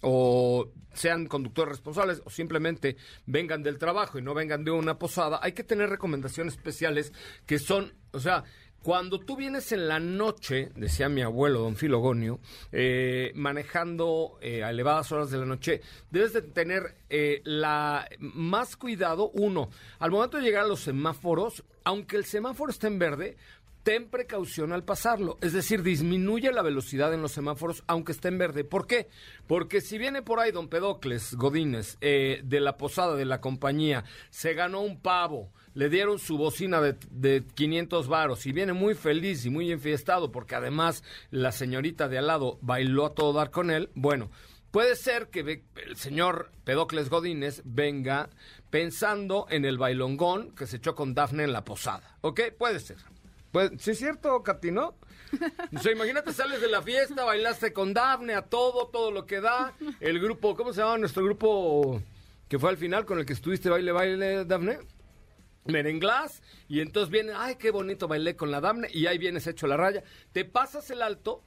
o 0.00 0.68
sean 0.92 1.26
conductores 1.26 1.72
responsables 1.72 2.22
o 2.24 2.30
simplemente 2.30 2.96
vengan 3.26 3.62
del 3.62 3.78
trabajo 3.78 4.18
y 4.18 4.22
no 4.22 4.34
vengan 4.34 4.64
de 4.64 4.70
una 4.70 4.98
posada, 4.98 5.40
hay 5.42 5.52
que 5.52 5.64
tener 5.64 5.90
recomendaciones 5.90 6.54
especiales 6.54 7.12
que 7.46 7.58
son, 7.58 7.92
o 8.12 8.20
sea, 8.20 8.44
cuando 8.82 9.18
tú 9.18 9.34
vienes 9.34 9.72
en 9.72 9.88
la 9.88 9.98
noche, 9.98 10.70
decía 10.76 11.08
mi 11.08 11.22
abuelo, 11.22 11.60
don 11.60 11.74
Filogonio, 11.74 12.38
eh, 12.70 13.32
manejando 13.34 14.38
eh, 14.42 14.62
a 14.62 14.70
elevadas 14.70 15.10
horas 15.10 15.30
de 15.30 15.38
la 15.38 15.46
noche, 15.46 15.80
debes 16.10 16.34
de 16.34 16.42
tener 16.42 16.94
la 17.44 18.06
más 18.18 18.76
cuidado, 18.76 19.30
uno, 19.30 19.70
al 19.98 20.10
momento 20.10 20.36
de 20.36 20.42
llegar 20.42 20.64
a 20.64 20.68
los 20.68 20.80
semáforos, 20.80 21.64
aunque 21.82 22.16
el 22.16 22.26
semáforo 22.26 22.70
esté 22.70 22.88
en 22.88 22.98
verde, 22.98 23.36
ten 23.84 24.08
precaución 24.08 24.72
al 24.72 24.82
pasarlo. 24.82 25.38
Es 25.42 25.52
decir, 25.52 25.82
disminuye 25.82 26.50
la 26.50 26.62
velocidad 26.62 27.14
en 27.14 27.22
los 27.22 27.32
semáforos 27.32 27.84
aunque 27.86 28.12
esté 28.12 28.28
en 28.28 28.38
verde. 28.38 28.64
¿Por 28.64 28.86
qué? 28.86 29.08
Porque 29.46 29.80
si 29.80 29.98
viene 29.98 30.22
por 30.22 30.40
ahí 30.40 30.50
don 30.50 30.68
Pedocles 30.68 31.34
Godínez 31.34 31.98
eh, 32.00 32.40
de 32.42 32.60
la 32.60 32.76
posada 32.78 33.14
de 33.14 33.26
la 33.26 33.40
compañía, 33.40 34.04
se 34.30 34.54
ganó 34.54 34.80
un 34.80 35.00
pavo, 35.00 35.52
le 35.74 35.90
dieron 35.90 36.18
su 36.18 36.38
bocina 36.38 36.80
de, 36.80 36.96
de 37.10 37.44
500 37.54 38.08
varos 38.08 38.46
y 38.46 38.52
viene 38.52 38.72
muy 38.72 38.94
feliz 38.94 39.44
y 39.44 39.50
muy 39.50 39.70
enfiestado 39.70 40.32
porque 40.32 40.54
además 40.54 41.04
la 41.30 41.52
señorita 41.52 42.08
de 42.08 42.18
al 42.18 42.26
lado 42.26 42.58
bailó 42.62 43.04
a 43.04 43.14
todo 43.14 43.34
dar 43.34 43.50
con 43.50 43.70
él, 43.70 43.90
bueno, 43.94 44.30
puede 44.70 44.96
ser 44.96 45.28
que 45.28 45.62
el 45.86 45.96
señor 45.96 46.52
Pedocles 46.64 47.10
Godínez 47.10 47.60
venga 47.66 48.30
pensando 48.70 49.46
en 49.50 49.66
el 49.66 49.76
bailongón 49.76 50.54
que 50.54 50.66
se 50.66 50.78
echó 50.78 50.94
con 50.94 51.14
Dafne 51.14 51.44
en 51.44 51.52
la 51.52 51.64
posada. 51.64 52.16
¿Ok? 52.22 52.40
Puede 52.56 52.80
ser. 52.80 53.13
Pues, 53.54 53.70
sí 53.78 53.92
es 53.92 53.98
cierto, 53.98 54.42
Katy, 54.42 54.72
¿no? 54.72 54.96
O 55.72 55.78
sea, 55.78 55.92
imagínate, 55.92 56.32
sales 56.32 56.60
de 56.60 56.66
la 56.66 56.82
fiesta, 56.82 57.22
bailaste 57.22 57.72
con 57.72 57.94
Dafne, 57.94 58.34
a 58.34 58.42
todo, 58.42 58.88
todo 58.88 59.12
lo 59.12 59.26
que 59.26 59.40
da. 59.40 59.74
El 60.00 60.18
grupo, 60.18 60.56
¿cómo 60.56 60.72
se 60.72 60.80
llama 60.80 60.98
nuestro 60.98 61.22
grupo 61.22 62.02
que 62.48 62.58
fue 62.58 62.70
al 62.70 62.76
final 62.76 63.04
con 63.04 63.20
el 63.20 63.24
que 63.24 63.32
estuviste 63.32 63.70
baile, 63.70 63.92
baile, 63.92 64.44
Dafne? 64.44 64.78
Merenglás. 65.66 66.42
Y 66.68 66.80
entonces 66.80 67.10
viene, 67.10 67.30
ay, 67.36 67.54
qué 67.54 67.70
bonito 67.70 68.08
bailé 68.08 68.34
con 68.34 68.50
la 68.50 68.60
Dafne. 68.60 68.88
Y 68.92 69.06
ahí 69.06 69.18
vienes 69.18 69.46
hecho 69.46 69.68
la 69.68 69.76
raya. 69.76 70.02
Te 70.32 70.44
pasas 70.44 70.90
el 70.90 71.00
alto 71.00 71.40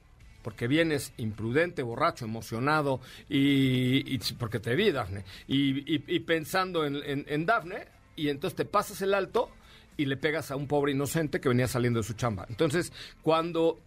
porque 0.44 0.70
vienes 0.70 1.12
imprudente, 1.18 1.84
borracho, 1.84 2.24
emocionado 2.24 3.02
y, 3.28 4.18
porque 4.36 4.62
te 4.62 4.78
vi, 4.78 4.92
Dafne, 4.92 5.26
y, 5.46 6.20
pensando 6.20 6.86
en, 6.86 7.26
en, 7.28 7.46
Dafne, 7.46 7.86
y 8.16 8.30
entonces 8.30 8.56
te 8.56 8.64
pasas 8.64 9.02
el 9.02 9.14
alto 9.14 9.52
y 9.98 10.06
le 10.06 10.16
pegas 10.16 10.52
a 10.52 10.56
un 10.56 10.68
pobre 10.68 10.94
inocente 10.94 11.42
que 11.42 11.50
venía 11.50 11.68
saliendo 11.68 12.00
de 12.00 12.04
su 12.04 12.14
chamba. 12.14 12.46
Entonces, 12.50 12.94
cuando 13.22 13.82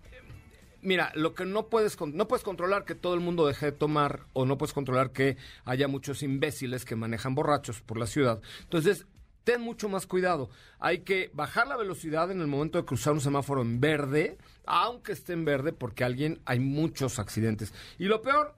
mira, 0.83 1.12
lo 1.14 1.35
que 1.35 1.44
no 1.44 1.68
puedes 1.68 1.99
no 2.01 2.29
puedes 2.29 2.44
controlar 2.44 2.85
que 2.85 2.94
todo 2.94 3.14
el 3.14 3.20
mundo 3.20 3.46
deje 3.46 3.66
de 3.66 3.73
tomar 3.73 4.27
o 4.33 4.44
no 4.44 4.59
puedes 4.59 4.73
controlar 4.73 5.12
que 5.12 5.37
haya 5.64 5.88
muchos 5.88 6.23
imbéciles 6.23 6.85
que 6.85 6.96
manejan 6.96 7.35
borrachos 7.35 7.81
por 7.81 7.99
la 7.99 8.07
ciudad. 8.07 8.40
Entonces, 8.62 9.07
ten 9.44 9.61
mucho 9.61 9.88
más 9.88 10.07
cuidado. 10.07 10.51
Hay 10.79 11.01
que 11.01 11.31
bajar 11.33 11.66
la 11.66 11.77
velocidad 11.77 12.31
en 12.31 12.40
el 12.40 12.46
momento 12.46 12.79
de 12.79 12.85
cruzar 12.85 13.12
un 13.12 13.20
semáforo 13.20 13.62
en 13.62 13.81
verde, 13.81 14.38
aunque 14.66 15.12
esté 15.12 15.33
en 15.33 15.44
verde, 15.44 15.73
porque 15.73 16.05
alguien 16.05 16.40
hay 16.44 16.61
muchos 16.61 17.18
accidentes. 17.18 17.73
Y 17.99 18.05
lo 18.05 18.23
peor 18.23 18.55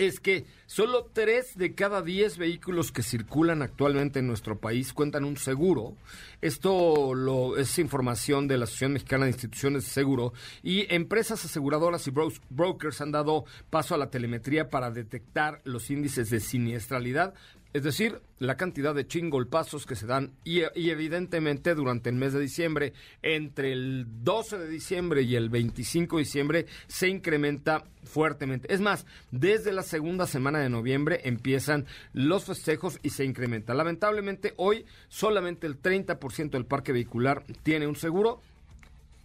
es 0.00 0.18
que 0.18 0.46
solo 0.66 1.10
tres 1.12 1.58
de 1.58 1.74
cada 1.74 2.00
diez 2.00 2.38
vehículos 2.38 2.90
que 2.90 3.02
circulan 3.02 3.60
actualmente 3.60 4.20
en 4.20 4.26
nuestro 4.26 4.58
país 4.58 4.94
cuentan 4.94 5.24
un 5.24 5.36
seguro. 5.36 5.94
Esto 6.40 7.14
lo, 7.14 7.58
es 7.58 7.78
información 7.78 8.48
de 8.48 8.56
la 8.56 8.64
Asociación 8.64 8.94
Mexicana 8.94 9.26
de 9.26 9.32
Instituciones 9.32 9.84
de 9.84 9.90
Seguro 9.90 10.32
y 10.62 10.92
empresas 10.92 11.44
aseguradoras 11.44 12.06
y 12.06 12.12
brokers 12.48 13.02
han 13.02 13.12
dado 13.12 13.44
paso 13.68 13.94
a 13.94 13.98
la 13.98 14.10
telemetría 14.10 14.70
para 14.70 14.90
detectar 14.90 15.60
los 15.64 15.90
índices 15.90 16.30
de 16.30 16.40
siniestralidad 16.40 17.34
es 17.72 17.84
decir, 17.84 18.20
la 18.38 18.56
cantidad 18.56 18.94
de 18.94 19.06
chingolpazos 19.06 19.86
que 19.86 19.94
se 19.94 20.06
dan 20.06 20.32
y, 20.44 20.62
evidentemente 20.74 21.74
durante 21.74 22.10
el 22.10 22.16
mes 22.16 22.32
de 22.32 22.40
diciembre, 22.40 22.92
entre 23.22 23.72
el 23.72 24.06
12 24.24 24.58
de 24.58 24.68
diciembre 24.68 25.22
y 25.22 25.36
el 25.36 25.50
25 25.50 26.16
de 26.16 26.22
diciembre, 26.22 26.66
se 26.88 27.08
incrementa 27.08 27.84
fuertemente. 28.02 28.72
Es 28.72 28.80
más, 28.80 29.06
desde 29.30 29.72
la 29.72 29.82
segunda 29.82 30.26
semana 30.26 30.58
de 30.58 30.68
noviembre 30.68 31.20
empiezan 31.24 31.86
los 32.12 32.44
festejos 32.44 32.98
y 33.02 33.10
se 33.10 33.24
incrementa. 33.24 33.72
Lamentablemente 33.74 34.54
hoy 34.56 34.84
solamente 35.08 35.66
el 35.66 35.80
30% 35.80 36.50
del 36.50 36.66
parque 36.66 36.92
vehicular 36.92 37.44
tiene 37.62 37.86
un 37.86 37.96
seguro, 37.96 38.40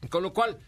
con 0.09 0.21
lo 0.21 0.33
cual 0.33 0.59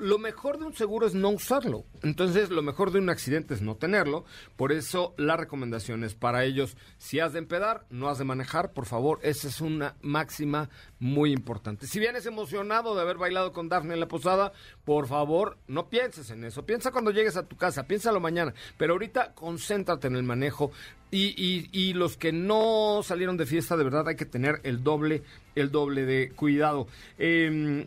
lo 0.00 0.18
mejor 0.18 0.58
de 0.58 0.64
un 0.64 0.74
seguro 0.74 1.06
es 1.06 1.14
no 1.14 1.28
usarlo. 1.28 1.84
Entonces, 2.02 2.50
lo 2.50 2.62
mejor 2.62 2.90
de 2.90 2.98
un 2.98 3.10
accidente 3.10 3.54
es 3.54 3.62
no 3.62 3.76
tenerlo. 3.76 4.24
Por 4.56 4.72
eso, 4.72 5.14
la 5.16 5.36
recomendación 5.36 6.02
es 6.04 6.14
para 6.14 6.44
ellos, 6.44 6.76
si 6.98 7.20
has 7.20 7.32
de 7.32 7.38
empedar, 7.38 7.84
no 7.90 8.08
has 8.08 8.18
de 8.18 8.24
manejar, 8.24 8.72
por 8.72 8.86
favor. 8.86 9.20
Esa 9.22 9.48
es 9.48 9.60
una 9.60 9.94
máxima 10.00 10.70
muy 10.98 11.32
importante. 11.32 11.86
Si 11.86 11.98
vienes 11.98 12.26
emocionado 12.26 12.94
de 12.94 13.02
haber 13.02 13.18
bailado 13.18 13.52
con 13.52 13.68
Daphne 13.68 13.94
en 13.94 14.00
la 14.00 14.08
posada, 14.08 14.52
por 14.84 15.06
favor, 15.06 15.58
no 15.68 15.88
pienses 15.88 16.30
en 16.30 16.44
eso. 16.44 16.64
Piensa 16.64 16.90
cuando 16.90 17.10
llegues 17.10 17.36
a 17.36 17.46
tu 17.46 17.56
casa, 17.56 17.86
piénsalo 17.86 18.20
mañana. 18.20 18.54
Pero 18.78 18.94
ahorita, 18.94 19.34
concéntrate 19.34 20.08
en 20.08 20.16
el 20.16 20.22
manejo. 20.22 20.72
Y, 21.12 21.34
y, 21.36 21.68
y 21.72 21.92
los 21.92 22.16
que 22.16 22.32
no 22.32 23.00
salieron 23.02 23.36
de 23.36 23.44
fiesta, 23.44 23.76
de 23.76 23.84
verdad 23.84 24.08
hay 24.08 24.16
que 24.16 24.26
tener 24.26 24.60
el 24.62 24.84
doble, 24.84 25.22
el 25.56 25.70
doble 25.70 26.06
de 26.06 26.30
cuidado. 26.30 26.86
Eh, 27.18 27.86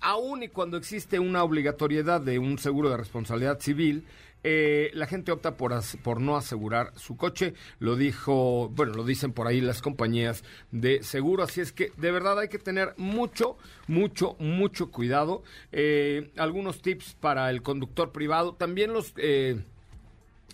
aún 0.00 0.42
y 0.42 0.48
cuando 0.48 0.76
existe 0.76 1.18
una 1.18 1.42
obligatoriedad 1.42 2.20
de 2.20 2.38
un 2.38 2.58
seguro 2.58 2.90
de 2.90 2.96
responsabilidad 2.96 3.60
civil, 3.60 4.04
eh, 4.48 4.90
la 4.94 5.06
gente 5.06 5.32
opta 5.32 5.56
por, 5.56 6.20
no 6.20 6.36
asegurar 6.36 6.92
su 6.94 7.16
coche. 7.16 7.54
Lo 7.80 7.96
dijo, 7.96 8.68
bueno, 8.68 8.94
lo 8.94 9.04
dicen 9.04 9.32
por 9.32 9.48
ahí 9.48 9.60
las 9.60 9.82
compañías 9.82 10.44
de 10.70 11.02
seguro. 11.02 11.42
Así 11.42 11.60
es 11.60 11.72
que 11.72 11.90
de 11.96 12.12
verdad 12.12 12.38
hay 12.38 12.48
que 12.48 12.60
tener 12.60 12.94
mucho, 12.96 13.56
mucho, 13.88 14.36
mucho 14.38 14.92
cuidado. 14.92 15.42
Eh, 15.72 16.30
algunos 16.36 16.80
tips 16.80 17.14
para 17.14 17.50
el 17.50 17.62
conductor 17.62 18.12
privado. 18.12 18.54
También 18.54 18.92
los... 18.92 19.12
Eh, 19.16 19.64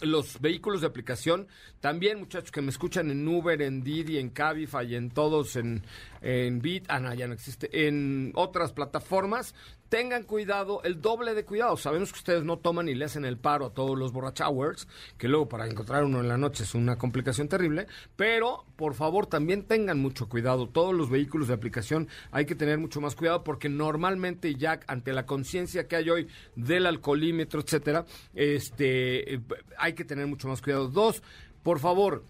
los 0.02 0.40
vehículos 0.40 0.80
de 0.80 0.86
aplicación, 0.86 1.48
también 1.80 2.18
muchachos 2.18 2.50
que 2.50 2.62
me 2.62 2.70
escuchan 2.70 3.10
en 3.10 3.26
Uber, 3.26 3.60
en 3.62 3.82
Didi, 3.82 4.18
en 4.18 4.30
Cabify, 4.30 4.94
en 4.94 5.10
todos, 5.10 5.56
en, 5.56 5.82
en 6.20 6.60
Bit, 6.60 6.86
ah, 6.88 7.00
no, 7.00 7.14
ya 7.14 7.26
no 7.26 7.34
existe, 7.34 7.86
en 7.86 8.32
otras 8.34 8.72
plataformas, 8.72 9.54
tengan 9.92 10.22
cuidado, 10.22 10.80
el 10.84 11.02
doble 11.02 11.34
de 11.34 11.44
cuidado. 11.44 11.76
Sabemos 11.76 12.14
que 12.14 12.18
ustedes 12.18 12.44
no 12.44 12.56
toman 12.56 12.88
y 12.88 12.94
le 12.94 13.04
hacen 13.04 13.26
el 13.26 13.36
paro 13.36 13.66
a 13.66 13.74
todos 13.74 13.98
los 13.98 14.10
borrachowers, 14.10 14.88
que 15.18 15.28
luego 15.28 15.50
para 15.50 15.66
encontrar 15.66 16.02
uno 16.04 16.20
en 16.20 16.28
la 16.28 16.38
noche 16.38 16.62
es 16.62 16.74
una 16.74 16.96
complicación 16.96 17.46
terrible, 17.46 17.86
pero 18.16 18.64
por 18.76 18.94
favor 18.94 19.26
también 19.26 19.64
tengan 19.64 20.00
mucho 20.00 20.30
cuidado. 20.30 20.66
Todos 20.66 20.94
los 20.94 21.10
vehículos 21.10 21.48
de 21.48 21.52
aplicación 21.52 22.08
hay 22.30 22.46
que 22.46 22.54
tener 22.54 22.78
mucho 22.78 23.02
más 23.02 23.14
cuidado 23.14 23.44
porque 23.44 23.68
normalmente 23.68 24.54
ya 24.54 24.80
ante 24.86 25.12
la 25.12 25.26
conciencia 25.26 25.86
que 25.86 25.96
hay 25.96 26.08
hoy 26.08 26.26
del 26.56 26.86
alcoholímetro, 26.86 27.60
etcétera, 27.60 28.06
este 28.32 29.42
hay 29.76 29.92
que 29.92 30.06
tener 30.06 30.26
mucho 30.26 30.48
más 30.48 30.62
cuidado. 30.62 30.88
Dos, 30.88 31.22
por 31.62 31.80
favor, 31.80 32.24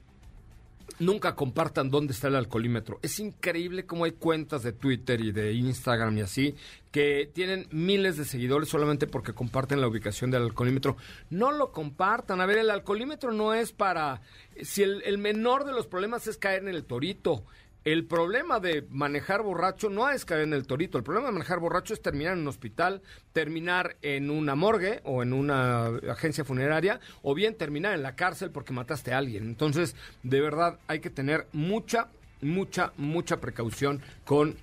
nunca 0.99 1.35
compartan 1.35 1.91
dónde 1.91 2.13
está 2.13 2.29
el 2.29 2.37
alcoholímetro. 2.37 2.99
Es 3.03 3.19
increíble 3.19 3.87
cómo 3.87 4.05
hay 4.05 4.13
cuentas 4.13 4.63
de 4.63 4.73
Twitter 4.73 5.21
y 5.21 5.33
de 5.33 5.53
Instagram 5.53 6.19
y 6.19 6.21
así 6.23 6.55
que 6.91 7.31
tienen 7.33 7.67
miles 7.71 8.19
de 8.19 8.25
seguidores 8.25 8.69
solamente 8.69 9.07
porque 9.07 9.33
comparten 9.33 9.81
la 9.81 9.89
ubicación 9.89 10.31
del 10.31 10.43
alcoholímetro. 10.43 10.97
No 11.31 11.51
lo 11.51 11.73
compartan. 11.73 12.41
A 12.41 12.47
ver, 12.47 12.59
el 12.59 12.71
alcoholímetro 12.71 13.33
no 13.33 13.55
es 13.55 13.73
para... 13.73 14.21
Si 14.61 14.83
el, 14.83 15.03
el 15.05 15.17
menor 15.17 15.65
de 15.65 15.73
los 15.73 15.87
problemas 15.87 16.27
es 16.27 16.37
caer 16.37 16.63
en 16.63 16.69
el 16.69 16.85
torito, 16.85 17.45
el 17.85 18.05
problema 18.07 18.61
de 18.61 18.87
manejar 18.91 19.43
borracho 19.43 19.91
no 19.91 20.09
es 20.09 20.25
caer 20.25 20.43
en 20.43 20.53
el 20.53 20.67
torito. 20.67 20.99
El 20.99 21.05
problema 21.05 21.29
de 21.29 21.33
manejar 21.33 21.59
borracho 21.59 21.95
es 21.95 22.03
terminar 22.03 22.35
en 22.35 22.41
un 22.41 22.49
hospital, 22.49 23.03
terminar 23.33 23.97
en 24.03 24.31
una 24.31 24.55
morgue 24.55 25.01
o 25.05 25.23
en 25.23 25.33
una 25.33 25.87
agencia 26.11 26.45
funeraria, 26.45 27.01
o 27.23 27.35
bien 27.35 27.57
terminar 27.57 27.95
en 27.95 28.03
la 28.03 28.15
cárcel 28.15 28.51
porque 28.51 28.73
mataste 28.73 29.13
a 29.13 29.19
alguien. 29.19 29.45
Entonces, 29.45 29.97
de 30.23 30.41
verdad, 30.41 30.79
hay 30.87 31.01
que 31.01 31.11
tener 31.11 31.49
mucha, 31.53 32.09
mucha, 32.41 32.93
mucha 32.97 33.41
precaución 33.41 34.01
con 34.25 34.57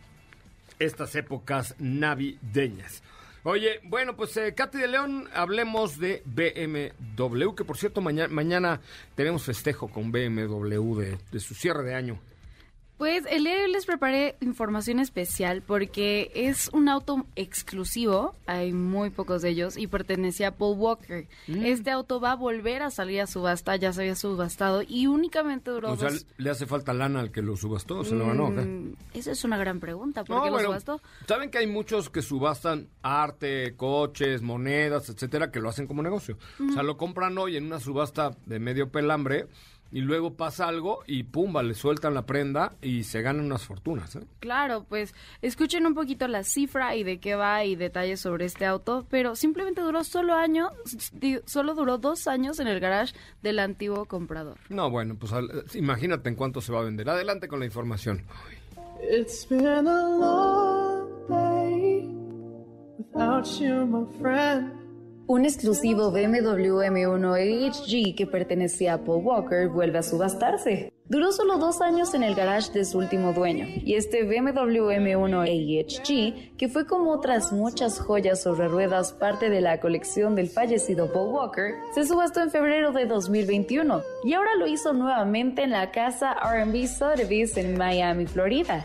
estas 0.80 1.14
épocas 1.16 1.76
navideñas. 1.78 3.04
Oye, 3.44 3.80
bueno, 3.84 4.16
pues 4.16 4.36
eh, 4.38 4.54
Katy 4.54 4.78
de 4.78 4.88
León, 4.88 5.30
hablemos 5.34 5.98
de 5.98 6.24
BMW, 6.26 7.54
que 7.56 7.64
por 7.64 7.78
cierto 7.78 8.02
mañana, 8.02 8.34
mañana 8.34 8.82
tenemos 9.16 9.44
festejo 9.44 9.90
con 9.90 10.12
BMW 10.12 11.16
de 11.32 11.40
su 11.40 11.54
cierre 11.54 11.84
de 11.84 11.96
año. 11.96 12.20
Pues 13.00 13.24
el 13.30 13.46
día 13.46 13.56
de 13.56 13.64
hoy 13.64 13.72
les 13.72 13.86
preparé 13.86 14.36
información 14.42 15.00
especial 15.00 15.62
porque 15.62 16.34
es 16.36 16.70
un 16.74 16.90
auto 16.90 17.26
exclusivo, 17.38 18.36
hay 18.46 18.74
muy 18.74 19.10
pocos 19.10 19.42
de 19.42 19.52
ellos, 19.52 19.78
y 19.78 19.88
pertenece 19.88 20.46
a 20.46 20.58
Paul 20.58 20.78
Walker. 20.78 21.26
Mm. 21.48 21.64
Este 21.64 21.92
auto 21.92 22.20
va 22.20 22.34
a 22.34 22.36
volver 22.36 22.82
a 22.84 22.90
salir 22.92 23.22
a 23.22 23.28
subasta, 23.28 23.78
ya 23.78 23.94
se 23.94 24.02
había 24.02 24.16
subastado 24.18 24.82
y 24.86 25.08
únicamente 25.08 25.72
duró. 25.72 25.94
O 25.94 25.96
sea, 25.96 26.10
¿le 26.36 26.50
hace 26.50 26.66
falta 26.66 26.94
lana 26.94 27.22
al 27.22 27.32
que 27.32 27.42
lo 27.42 27.56
subastó? 27.56 28.04
¿Se 28.04 28.16
lo 28.16 28.28
ganó? 28.28 28.50
Mm, 28.50 28.96
esa 29.14 29.32
es 29.32 29.46
una 29.46 29.58
gran 29.58 29.80
pregunta. 29.80 30.26
¿Por 30.26 30.44
qué 30.44 30.52
lo 30.52 30.60
subastó? 30.60 31.02
Saben 31.26 31.52
que 31.52 31.60
hay 31.60 31.68
muchos 31.68 32.10
que 32.10 32.22
subastan 32.22 32.90
arte, 33.02 33.78
coches, 33.78 34.42
monedas, 34.42 35.08
etcétera, 35.08 35.52
que 35.52 35.62
lo 35.62 35.70
hacen 35.70 35.88
como 35.88 36.04
negocio. 36.04 36.38
O 36.70 36.74
sea, 36.74 36.84
lo 36.84 36.98
compran 36.98 37.38
hoy 37.38 37.56
en 37.56 37.66
una 37.66 37.80
subasta 37.80 38.32
de 38.46 38.60
medio 38.60 38.92
pelambre 38.92 39.48
y 39.92 40.02
luego 40.02 40.36
pasa 40.36 40.68
algo 40.68 41.00
y 41.08 41.24
pumba, 41.24 41.64
le 41.64 41.74
sueltan 41.74 42.14
la 42.14 42.26
prenda 42.26 42.74
y 42.82 43.04
se 43.04 43.22
ganan 43.22 43.46
unas 43.46 43.66
fortunas. 43.66 44.16
¿eh? 44.16 44.22
Claro, 44.40 44.86
pues 44.88 45.14
escuchen 45.42 45.86
un 45.86 45.96
poquito 45.96 46.28
la 46.28 46.44
cifra 46.44 46.96
y 46.96 47.04
de 47.04 47.20
qué 47.20 47.36
va 47.36 47.66
y 47.66 47.76
detalles 47.76 48.20
sobre 48.20 48.46
este 48.46 48.66
auto, 48.66 49.06
pero 49.10 49.36
simplemente 49.36 49.82
duró 49.82 50.04
solo 50.04 50.36
año, 50.36 50.70
solo 51.46 51.74
duró 51.74 51.98
dos 51.98 52.28
años 52.28 52.60
en 52.60 52.68
el 52.68 52.80
garage 52.80 53.14
del 53.42 53.60
antiguo 53.60 54.06
comprador. 54.06 54.58
No, 54.70 54.90
bueno, 54.90 55.16
pues 55.16 55.32
imagínate 55.76 56.30
en 56.30 56.36
cuánto 56.36 56.62
se 56.62 56.72
va 56.72 56.80
a 56.80 56.84
vender. 56.84 57.10
Adelante 57.10 57.48
con 57.48 57.60
la 57.60 57.66
información. 57.66 58.24
without 63.00 63.48
you, 63.60 63.86
my 63.86 64.06
friend. 64.20 64.89
Un 65.30 65.46
exclusivo 65.46 66.10
BMW 66.10 66.82
M1 66.90 67.36
AHG 67.36 68.16
que 68.16 68.26
pertenecía 68.26 68.96
a 68.96 68.98
Paul 68.98 69.24
Walker 69.24 69.68
vuelve 69.68 70.00
a 70.00 70.02
subastarse. 70.02 70.92
Duró 71.06 71.32
solo 71.32 71.60
dos 71.60 71.82
años 71.82 72.16
en 72.16 72.24
el 72.24 72.34
garage 72.34 72.72
de 72.72 72.84
su 72.84 72.98
último 72.98 73.32
dueño, 73.32 73.68
y 73.68 73.94
este 73.94 74.24
BMW 74.24 74.90
M1 74.90 75.44
AHG, 75.44 76.58
que 76.58 76.68
fue 76.68 76.88
como 76.88 77.12
otras 77.12 77.52
muchas 77.52 78.00
joyas 78.00 78.42
sobre 78.42 78.70
ruedas 78.70 79.14
parte 79.14 79.52
de 79.52 79.62
la 79.62 79.80
colección 79.80 80.34
del 80.34 80.50
fallecido 80.50 81.14
Paul 81.14 81.32
Walker, 81.32 81.76
se 81.94 82.08
subastó 82.08 82.42
en 82.42 82.50
febrero 82.50 82.92
de 82.92 83.06
2021, 83.06 84.02
y 84.24 84.34
ahora 84.34 84.56
lo 84.56 84.66
hizo 84.66 84.94
nuevamente 84.94 85.62
en 85.62 85.70
la 85.70 85.92
casa 85.92 86.34
RB 86.34 86.88
Sotheby's 86.88 87.56
en 87.56 87.78
Miami, 87.78 88.26
Florida. 88.26 88.84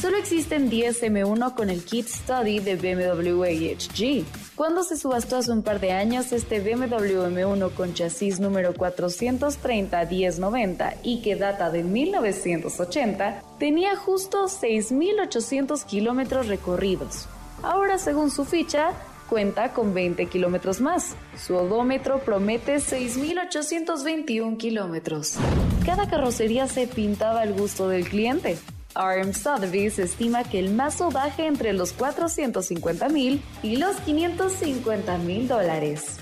Solo 0.00 0.16
existen 0.16 0.70
10 0.70 1.02
M1 1.02 1.54
con 1.54 1.68
el 1.68 1.84
kit 1.84 2.06
study 2.06 2.60
de 2.60 2.76
BMW 2.76 3.42
AHG. 3.42 4.24
Cuando 4.56 4.82
se 4.82 4.96
subastó 4.96 5.36
hace 5.36 5.52
un 5.52 5.62
par 5.62 5.78
de 5.78 5.92
años, 5.92 6.32
este 6.32 6.60
BMW 6.60 7.26
M1 7.26 7.74
con 7.74 7.92
chasis 7.92 8.40
número 8.40 8.72
430-1090 8.72 10.94
y 11.02 11.20
que 11.20 11.36
data 11.36 11.68
de 11.68 11.82
1980, 11.82 13.42
tenía 13.58 13.94
justo 13.94 14.46
6.800 14.46 15.84
kilómetros 15.84 16.48
recorridos. 16.48 17.28
Ahora, 17.62 17.98
según 17.98 18.30
su 18.30 18.46
ficha, 18.46 18.92
cuenta 19.28 19.74
con 19.74 19.92
20 19.92 20.24
kilómetros 20.28 20.80
más. 20.80 21.14
Su 21.36 21.56
odómetro 21.56 22.20
promete 22.20 22.76
6.821 22.76 24.56
kilómetros. 24.56 25.34
Cada 25.84 26.08
carrocería 26.08 26.66
se 26.68 26.86
pintaba 26.86 27.42
al 27.42 27.52
gusto 27.52 27.90
del 27.90 28.08
cliente. 28.08 28.56
RM 28.94 29.34
Sotheby's 29.34 29.98
estima 29.98 30.44
que 30.44 30.58
el 30.58 30.72
mazo 30.72 31.10
baje 31.10 31.46
entre 31.46 31.72
los 31.72 31.92
450 31.92 33.08
mil 33.08 33.42
y 33.62 33.76
los 33.76 33.96
550 33.96 35.18
mil 35.18 35.48
dólares. 35.48 36.19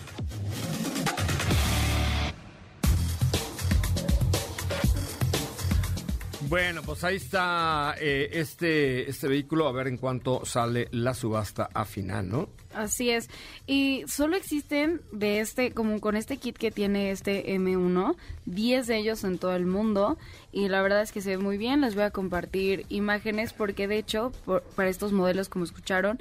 Bueno, 6.48 6.82
pues 6.82 7.04
ahí 7.04 7.16
está 7.16 7.94
eh, 8.00 8.30
este, 8.32 9.10
este 9.10 9.28
vehículo, 9.28 9.68
a 9.68 9.72
ver 9.72 9.86
en 9.86 9.98
cuánto 9.98 10.46
sale 10.46 10.88
la 10.92 11.12
subasta 11.12 11.68
a 11.74 11.84
final, 11.84 12.26
¿no? 12.26 12.48
Así 12.72 13.10
es. 13.10 13.28
Y 13.66 14.04
solo 14.06 14.34
existen 14.34 15.02
de 15.12 15.40
este, 15.40 15.72
como 15.72 16.00
con 16.00 16.16
este 16.16 16.38
kit 16.38 16.56
que 16.56 16.70
tiene 16.70 17.10
este 17.10 17.54
M1, 17.54 18.16
10 18.46 18.86
de 18.86 18.96
ellos 18.96 19.24
en 19.24 19.36
todo 19.36 19.54
el 19.54 19.66
mundo. 19.66 20.16
Y 20.50 20.68
la 20.68 20.80
verdad 20.80 21.02
es 21.02 21.12
que 21.12 21.20
se 21.20 21.36
ve 21.36 21.38
muy 21.38 21.58
bien. 21.58 21.82
Les 21.82 21.94
voy 21.94 22.04
a 22.04 22.12
compartir 22.12 22.86
imágenes 22.88 23.52
porque 23.52 23.86
de 23.86 23.98
hecho, 23.98 24.32
para 24.74 24.88
estos 24.88 25.12
modelos, 25.12 25.50
como 25.50 25.66
escucharon, 25.66 26.18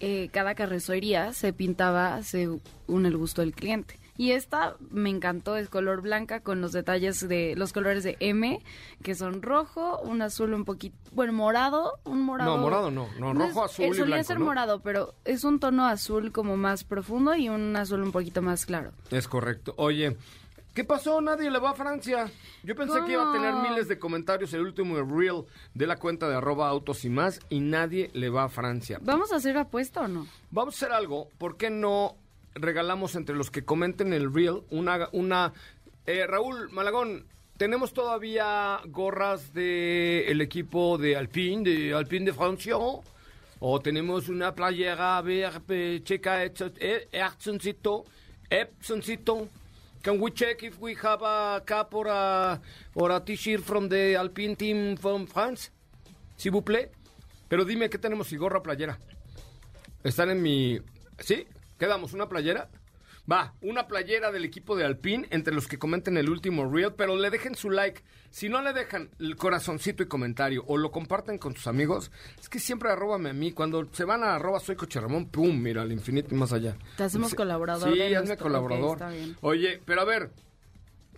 eh, 0.00 0.28
cada 0.30 0.54
carrocería 0.54 1.32
se 1.32 1.54
pintaba 1.54 2.22
según 2.22 3.06
el 3.06 3.16
gusto 3.16 3.40
del 3.40 3.54
cliente. 3.54 3.99
Y 4.20 4.32
esta 4.32 4.76
me 4.90 5.08
encantó, 5.08 5.56
es 5.56 5.70
color 5.70 6.02
blanca 6.02 6.40
con 6.40 6.60
los 6.60 6.72
detalles 6.72 7.26
de 7.26 7.54
los 7.56 7.72
colores 7.72 8.04
de 8.04 8.18
M, 8.20 8.60
que 9.02 9.14
son 9.14 9.40
rojo, 9.40 9.98
un 10.00 10.20
azul 10.20 10.52
un 10.52 10.66
poquito, 10.66 10.94
bueno, 11.12 11.32
morado, 11.32 11.98
un 12.04 12.20
morado. 12.20 12.54
No, 12.54 12.62
morado 12.62 12.90
no, 12.90 13.08
no, 13.18 13.32
rojo, 13.32 13.64
azul 13.64 13.86
y 13.86 13.88
Solía 13.94 14.04
blanco, 14.16 14.24
ser 14.26 14.38
¿no? 14.38 14.44
morado, 14.44 14.80
pero 14.80 15.14
es 15.24 15.42
un 15.42 15.58
tono 15.58 15.86
azul 15.86 16.32
como 16.32 16.58
más 16.58 16.84
profundo 16.84 17.34
y 17.34 17.48
un 17.48 17.74
azul 17.76 18.02
un 18.02 18.12
poquito 18.12 18.42
más 18.42 18.66
claro. 18.66 18.92
Es 19.10 19.26
correcto. 19.26 19.72
Oye, 19.78 20.18
¿qué 20.74 20.84
pasó? 20.84 21.22
Nadie 21.22 21.50
le 21.50 21.58
va 21.58 21.70
a 21.70 21.74
Francia. 21.74 22.30
Yo 22.62 22.76
pensé 22.76 23.02
que 23.06 23.12
iba 23.12 23.26
a 23.26 23.32
tener 23.32 23.54
miles 23.54 23.88
de 23.88 23.98
comentarios 23.98 24.52
el 24.52 24.60
último 24.60 25.00
reel 25.00 25.44
de 25.72 25.86
la 25.86 25.96
cuenta 25.96 26.28
de 26.28 26.34
arroba 26.34 26.68
autos 26.68 27.06
y 27.06 27.08
más 27.08 27.40
y 27.48 27.60
nadie 27.60 28.10
le 28.12 28.28
va 28.28 28.44
a 28.44 28.48
Francia. 28.50 28.98
¿Vamos 29.00 29.32
a 29.32 29.36
hacer 29.36 29.56
apuesta 29.56 30.02
o 30.02 30.08
no? 30.08 30.26
Vamos 30.50 30.74
a 30.74 30.76
hacer 30.76 30.94
algo. 30.94 31.30
¿Por 31.38 31.56
qué 31.56 31.70
no 31.70 32.16
regalamos 32.54 33.14
entre 33.14 33.36
los 33.36 33.50
que 33.50 33.64
comenten 33.64 34.12
el 34.12 34.32
reel 34.32 34.62
una... 34.70 35.08
una 35.12 35.52
eh, 36.06 36.26
Raúl 36.26 36.70
Malagón, 36.70 37.26
tenemos 37.56 37.92
todavía 37.92 38.80
gorras 38.86 39.52
del 39.52 40.24
el 40.26 40.40
equipo 40.40 40.96
de 40.96 41.16
Alpine, 41.16 41.62
de 41.62 41.94
Alpine 41.94 42.26
de 42.26 42.32
Francia. 42.32 42.74
O 43.62 43.80
tenemos 43.80 44.30
una 44.30 44.54
playera 44.54 45.18
a 45.18 45.22
ver, 45.22 45.60
eh, 45.68 46.00
checa, 46.02 46.42
eh, 46.42 47.08
Epsoncito, 47.12 48.06
Epsoncito. 48.48 49.48
Can 50.02 50.18
we 50.18 50.32
check 50.32 50.62
if 50.62 50.80
we 50.80 50.96
have 51.02 51.22
a 51.22 51.62
cap 51.66 51.92
or 51.92 52.08
a, 52.08 52.58
or 52.94 53.12
a 53.12 53.20
t-shirt 53.20 53.62
from 53.62 53.90
the 53.90 54.16
Alpine 54.16 54.56
team 54.56 54.96
from 54.96 55.26
France? 55.26 55.70
S'il. 56.36 56.54
Pero 57.46 57.64
dime, 57.66 57.90
¿qué 57.90 57.98
tenemos? 57.98 58.32
Y 58.32 58.38
gorra 58.38 58.62
playera. 58.62 58.98
Están 60.02 60.30
en 60.30 60.40
mi... 60.40 60.80
¿Sí? 61.18 61.46
¿Quedamos? 61.80 62.12
¿Una 62.12 62.28
playera? 62.28 62.68
Va, 63.30 63.54
una 63.62 63.86
playera 63.88 64.30
del 64.30 64.44
equipo 64.44 64.76
de 64.76 64.84
Alpine 64.84 65.26
entre 65.30 65.54
los 65.54 65.66
que 65.66 65.78
comenten 65.78 66.18
el 66.18 66.28
último 66.28 66.70
reel, 66.70 66.92
pero 66.94 67.16
le 67.16 67.30
dejen 67.30 67.54
su 67.54 67.70
like. 67.70 68.02
Si 68.30 68.50
no 68.50 68.60
le 68.60 68.74
dejan 68.74 69.08
el 69.18 69.34
corazoncito 69.36 70.02
y 70.02 70.06
comentario 70.06 70.62
o 70.66 70.76
lo 70.76 70.90
comparten 70.90 71.38
con 71.38 71.54
sus 71.56 71.66
amigos, 71.66 72.10
es 72.38 72.50
que 72.50 72.58
siempre 72.58 72.90
arróbame 72.90 73.30
a 73.30 73.32
mí. 73.32 73.52
Cuando 73.52 73.88
se 73.92 74.04
van 74.04 74.22
a 74.24 74.34
arroba 74.34 74.60
soy 74.60 74.76
coche 74.76 75.00
Ramón, 75.00 75.26
pum, 75.30 75.58
mira, 75.58 75.80
al 75.80 75.90
infinito 75.92 76.34
y 76.34 76.38
más 76.38 76.52
allá. 76.52 76.76
Te 76.98 77.04
hacemos 77.04 77.30
Sí, 77.30 77.36
colaborador 77.36 77.94
Sí, 77.94 78.02
hazme 78.02 78.26
nuestro- 78.26 78.44
colaborador. 78.44 78.84
ok, 78.84 78.92
está 78.94 79.08
bien. 79.10 79.36
Oye, 79.40 79.80
pero 79.86 80.02
a 80.02 80.04
ver, 80.04 80.30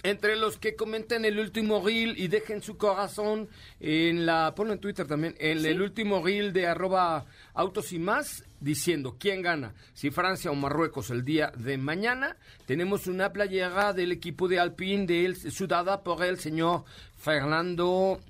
entre 0.02 0.36
los 0.36 0.58
que 0.58 0.74
comenten 0.74 1.24
el 1.24 1.38
último 1.38 1.84
reel 1.84 2.18
y 2.18 2.28
dejen 2.28 2.62
su 2.62 2.76
corazón 2.76 3.48
en 3.80 4.26
la, 4.26 4.54
ponlo 4.54 4.72
en 4.72 4.80
Twitter 4.80 5.06
también, 5.06 5.34
en 5.38 5.64
el 5.64 5.80
último 5.80 6.24
reel 6.24 6.52
de 6.52 6.66
arroba 6.66 7.26
autos 7.54 7.92
y 7.92 7.98
más, 7.98 8.44
diciendo 8.60 9.16
quién 9.18 9.42
gana, 9.42 9.74
si 9.94 10.10
Francia 10.10 10.50
o 10.50 10.54
Marruecos 10.54 11.10
el 11.10 11.24
día 11.24 11.52
de 11.56 11.78
mañana, 11.78 12.36
tenemos 12.66 13.06
una 13.06 13.32
playera 13.32 13.92
del 13.92 14.12
equipo 14.12 14.48
de 14.48 14.58
Alpine 14.58 15.06
de 15.06 15.34
sudada 15.50 16.02
por 16.02 16.24
el 16.24 16.38
señor 16.38 16.84
Fernando 17.16 18.20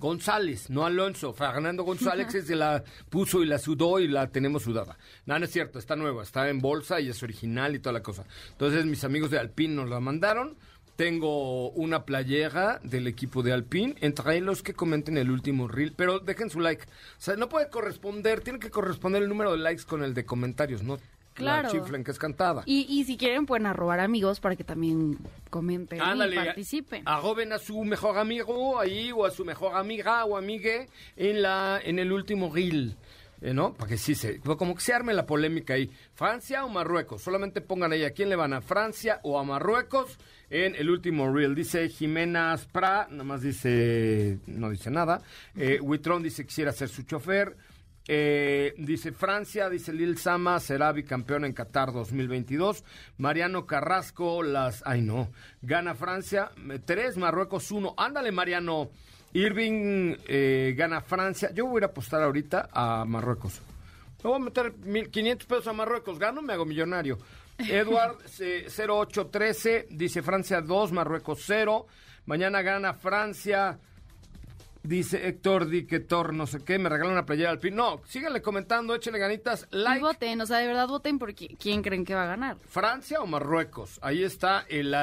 González, 0.00 0.70
no 0.70 0.84
Alonso. 0.86 1.32
Fernando 1.34 1.84
González 1.84 2.32
se 2.32 2.56
la 2.56 2.82
puso 3.10 3.42
y 3.42 3.46
la 3.46 3.58
sudó 3.58 4.00
y 4.00 4.08
la 4.08 4.28
tenemos 4.28 4.62
sudada. 4.62 4.96
No, 5.26 5.38
no 5.38 5.44
es 5.44 5.52
cierto, 5.52 5.78
está 5.78 5.94
nueva, 5.94 6.22
está 6.22 6.48
en 6.48 6.58
bolsa 6.58 7.00
y 7.00 7.10
es 7.10 7.22
original 7.22 7.76
y 7.76 7.80
toda 7.80 7.92
la 7.92 8.02
cosa. 8.02 8.24
Entonces 8.52 8.86
mis 8.86 9.04
amigos 9.04 9.30
de 9.30 9.38
Alpine 9.38 9.74
nos 9.74 9.90
la 9.90 10.00
mandaron. 10.00 10.56
Tengo 11.04 11.70
una 11.70 12.04
playera 12.04 12.78
del 12.82 13.06
equipo 13.06 13.42
de 13.42 13.54
Alpine, 13.54 13.94
entre 14.02 14.38
los 14.42 14.62
que 14.62 14.74
comenten 14.74 15.16
el 15.16 15.30
último 15.30 15.66
reel, 15.66 15.94
pero 15.96 16.18
dejen 16.18 16.50
su 16.50 16.60
like. 16.60 16.82
O 16.84 16.86
sea, 17.16 17.36
no 17.36 17.48
puede 17.48 17.70
corresponder, 17.70 18.42
tiene 18.42 18.58
que 18.58 18.68
corresponder 18.68 19.22
el 19.22 19.30
número 19.30 19.52
de 19.52 19.56
likes 19.60 19.84
con 19.84 20.02
el 20.04 20.12
de 20.12 20.26
comentarios, 20.26 20.82
no 20.82 20.98
Claro. 21.32 21.62
la 21.62 21.70
chiflen 21.70 22.04
que 22.04 22.10
es 22.10 22.18
cantada. 22.18 22.64
Y, 22.66 22.80
y 22.86 23.04
si 23.04 23.16
quieren 23.16 23.46
pueden 23.46 23.64
arrobar 23.64 23.98
amigos 23.98 24.40
para 24.40 24.56
que 24.56 24.64
también 24.64 25.16
comenten 25.48 26.02
Ándale, 26.02 26.36
y 26.36 26.38
participen. 26.44 27.02
Arroben 27.06 27.54
a 27.54 27.58
su 27.58 27.82
mejor 27.82 28.18
amigo 28.18 28.78
ahí 28.78 29.10
o 29.10 29.24
a 29.24 29.30
su 29.30 29.42
mejor 29.46 29.76
amiga 29.76 30.26
o 30.26 30.36
amigue 30.36 30.90
en 31.16 31.40
la 31.40 31.80
en 31.82 31.98
el 31.98 32.12
último 32.12 32.54
reel. 32.54 32.94
eh, 33.40 33.54
¿No? 33.54 33.72
Para 33.72 33.88
que 33.88 33.96
sí 33.96 34.14
se. 34.14 34.38
Como 34.40 34.74
que 34.74 34.82
se 34.82 34.92
arme 34.92 35.14
la 35.14 35.24
polémica 35.24 35.72
ahí. 35.72 35.90
¿Francia 36.12 36.62
o 36.66 36.68
Marruecos? 36.68 37.22
Solamente 37.22 37.62
pongan 37.62 37.92
ahí 37.92 38.04
a 38.04 38.10
quién 38.10 38.28
le 38.28 38.36
van 38.36 38.52
a 38.52 38.60
Francia 38.60 39.18
o 39.22 39.38
a 39.38 39.44
Marruecos 39.44 40.18
en 40.50 40.74
el 40.74 40.90
último 40.90 41.32
reel. 41.32 41.54
Dice 41.54 41.88
Jimena 41.88 42.56
Spra, 42.56 43.06
nada 43.10 43.24
más 43.24 43.42
dice. 43.42 44.38
No 44.46 44.70
dice 44.70 44.90
nada. 44.90 45.22
Eh, 45.56 45.78
Huitrón 45.80 46.22
dice 46.22 46.44
quisiera 46.44 46.72
ser 46.72 46.88
su 46.88 47.04
chofer. 47.04 47.56
Eh, 48.12 48.74
dice 48.76 49.12
Francia, 49.12 49.68
dice 49.68 49.92
Lil 49.92 50.18
Sama, 50.18 50.58
será 50.58 50.90
bicampeón 50.90 51.44
en 51.44 51.52
Qatar 51.52 51.92
2022. 51.92 52.82
Mariano 53.18 53.66
Carrasco, 53.66 54.42
las. 54.42 54.82
Ay, 54.84 55.00
no. 55.02 55.30
Gana 55.62 55.94
Francia, 55.94 56.50
eh, 56.70 56.80
tres, 56.84 57.16
Marruecos, 57.16 57.70
uno. 57.70 57.94
Ándale, 57.96 58.32
Mariano. 58.32 58.90
Irving 59.32 60.16
eh, 60.26 60.74
gana 60.76 61.02
Francia. 61.02 61.52
Yo 61.54 61.66
voy 61.66 61.76
a 61.76 61.78
ir 61.78 61.84
a 61.84 61.86
apostar 61.86 62.20
ahorita 62.22 62.68
a 62.72 63.04
Marruecos. 63.04 63.60
Me 64.24 64.28
voy 64.28 64.40
a 64.40 64.44
meter 64.44 64.74
1.500 64.74 65.46
pesos 65.46 65.66
a 65.68 65.72
Marruecos. 65.72 66.18
Gano, 66.18 66.42
me 66.42 66.52
hago 66.52 66.64
millonario. 66.64 67.16
Edward 67.68 68.16
eh, 68.40 68.66
0813 68.68 69.88
dice 69.90 70.22
Francia 70.22 70.60
2, 70.60 70.92
Marruecos 70.92 71.42
0. 71.46 71.86
Mañana 72.26 72.62
gana 72.62 72.94
Francia. 72.94 73.78
Dice 74.82 75.28
Héctor 75.28 75.66
Diquetor, 75.68 76.32
no 76.32 76.46
sé 76.46 76.60
qué, 76.64 76.78
me 76.78 76.88
regala 76.88 77.12
una 77.12 77.26
playera 77.26 77.50
al 77.50 77.58
pin. 77.58 77.74
No, 77.76 78.00
síganle 78.06 78.40
comentando, 78.40 78.94
échenle 78.94 79.18
ganitas. 79.18 79.68
Y 79.70 79.76
Like. 79.76 80.00
voten, 80.00 80.40
o 80.40 80.46
sea, 80.46 80.56
de 80.56 80.66
verdad 80.68 80.88
voten 80.88 81.18
por 81.18 81.34
qui- 81.34 81.54
quién 81.58 81.82
creen 81.82 82.02
que 82.06 82.14
va 82.14 82.22
a 82.22 82.28
ganar. 82.28 82.56
Francia 82.66 83.20
o 83.20 83.26
Marruecos. 83.26 83.98
Ahí 84.00 84.22
está 84.24 84.64
el, 84.70 84.94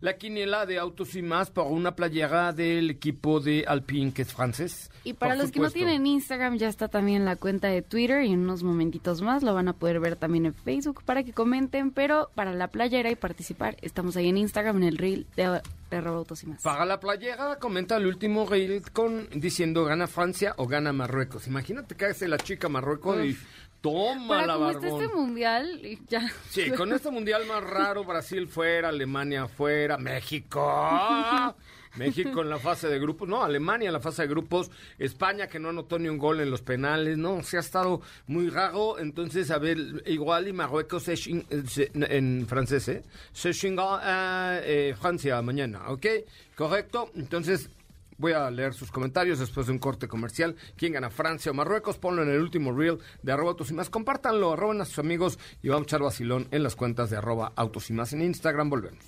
la, 0.00 0.10
la 0.10 0.16
quiniela 0.18 0.66
de 0.66 0.78
autos 0.78 1.14
y 1.14 1.22
más 1.22 1.50
por 1.50 1.66
una 1.66 1.94
playera 1.94 2.52
del 2.52 2.90
equipo 2.90 3.40
de 3.40 3.64
Alpine, 3.66 4.12
que 4.12 4.22
es 4.22 4.32
francés. 4.32 4.90
Y 5.04 5.14
para 5.14 5.36
los 5.36 5.50
que 5.50 5.60
no 5.60 5.70
tienen 5.70 6.06
Instagram, 6.06 6.56
ya 6.56 6.68
está 6.68 6.88
también 6.88 7.24
la 7.24 7.36
cuenta 7.36 7.68
de 7.68 7.82
Twitter 7.82 8.24
y 8.24 8.32
en 8.32 8.40
unos 8.40 8.62
momentitos 8.62 9.22
más 9.22 9.42
lo 9.42 9.54
van 9.54 9.68
a 9.68 9.72
poder 9.72 10.00
ver 10.00 10.16
también 10.16 10.46
en 10.46 10.54
Facebook 10.54 11.02
para 11.04 11.22
que 11.22 11.32
comenten, 11.32 11.90
pero 11.90 12.30
para 12.34 12.52
la 12.52 12.68
playera 12.68 13.10
y 13.10 13.16
participar, 13.16 13.76
estamos 13.82 14.16
ahí 14.16 14.28
en 14.28 14.38
Instagram 14.38 14.78
en 14.78 14.84
el 14.84 14.98
reel 14.98 15.26
de 15.36 15.60
de 15.90 16.00
Robotos 16.00 16.42
y 16.42 16.46
más. 16.46 16.62
Paga 16.62 16.84
la 16.84 17.00
playera, 17.00 17.56
comenta 17.58 17.96
el 17.96 18.06
último 18.06 18.46
reel 18.46 18.82
con 18.92 19.28
diciendo 19.30 19.84
gana 19.84 20.06
Francia 20.06 20.54
o 20.58 20.66
gana 20.66 20.92
Marruecos. 20.92 21.46
Imagínate 21.46 21.94
que 21.94 22.06
hace 22.06 22.28
la 22.28 22.38
chica 22.38 22.68
Marruecos 22.68 23.24
y 23.24 23.36
toma 23.80 24.46
la 24.46 24.54
como 24.54 24.70
está 24.70 24.80
barbón. 24.82 25.02
este 25.02 25.16
mundial, 25.16 25.80
y 25.86 25.98
ya. 26.08 26.30
Sí, 26.50 26.70
con 26.70 26.92
este 26.92 27.10
mundial 27.10 27.46
más 27.46 27.62
raro, 27.62 28.04
Brasil 28.04 28.48
fuera, 28.48 28.88
Alemania 28.88 29.46
fuera, 29.48 29.96
México. 29.98 30.60
México 31.96 32.42
en 32.42 32.50
la 32.50 32.58
fase 32.58 32.86
de 32.88 32.98
grupos, 33.00 33.28
no, 33.28 33.42
Alemania 33.42 33.88
en 33.88 33.92
la 33.92 33.98
fase 34.00 34.22
de 34.22 34.28
grupos, 34.28 34.70
España 34.98 35.48
que 35.48 35.58
no 35.58 35.70
anotó 35.70 35.98
ni 35.98 36.08
un 36.08 36.18
gol 36.18 36.38
en 36.40 36.50
los 36.50 36.62
penales, 36.62 37.18
no, 37.18 37.42
se 37.42 37.56
ha 37.56 37.60
estado 37.60 38.02
muy 38.28 38.50
raro, 38.50 38.98
entonces, 39.00 39.50
a 39.50 39.58
ver, 39.58 39.78
igual 40.06 40.46
y 40.46 40.52
Marruecos 40.52 41.02
se 41.04 41.14
eh, 41.14 41.44
se- 41.66 41.90
en 41.94 42.46
francés, 42.48 42.86
¿eh? 42.88 43.02
Se 43.32 43.52
chinga 43.52 43.98
a 44.02 44.60
eh, 44.62 44.94
Francia 45.00 45.40
mañana, 45.42 45.88
¿ok? 45.88 46.06
Correcto, 46.54 47.10
entonces 47.16 47.68
Voy 48.18 48.32
a 48.32 48.50
leer 48.50 48.74
sus 48.74 48.90
comentarios 48.90 49.38
después 49.38 49.66
de 49.66 49.72
un 49.72 49.78
corte 49.78 50.08
comercial. 50.08 50.56
¿Quién 50.76 50.92
gana, 50.92 51.08
Francia 51.08 51.52
o 51.52 51.54
Marruecos? 51.54 51.98
Ponlo 51.98 52.22
en 52.22 52.30
el 52.30 52.40
último 52.40 52.72
reel 52.72 52.98
de 53.22 53.32
arroba 53.32 53.50
autos 53.50 53.70
y 53.70 53.74
más. 53.74 53.90
Compártanlo, 53.90 54.52
arroben 54.52 54.80
a 54.80 54.84
sus 54.84 54.98
amigos 54.98 55.38
y 55.62 55.68
vamos 55.68 55.82
a 55.82 55.84
echar 55.84 56.02
vacilón 56.02 56.48
en 56.50 56.64
las 56.64 56.74
cuentas 56.74 57.10
de 57.10 57.16
arroba 57.16 57.52
autos 57.54 57.90
y 57.90 57.92
más 57.92 58.12
en 58.12 58.22
Instagram. 58.22 58.70
Volvemos. 58.70 59.04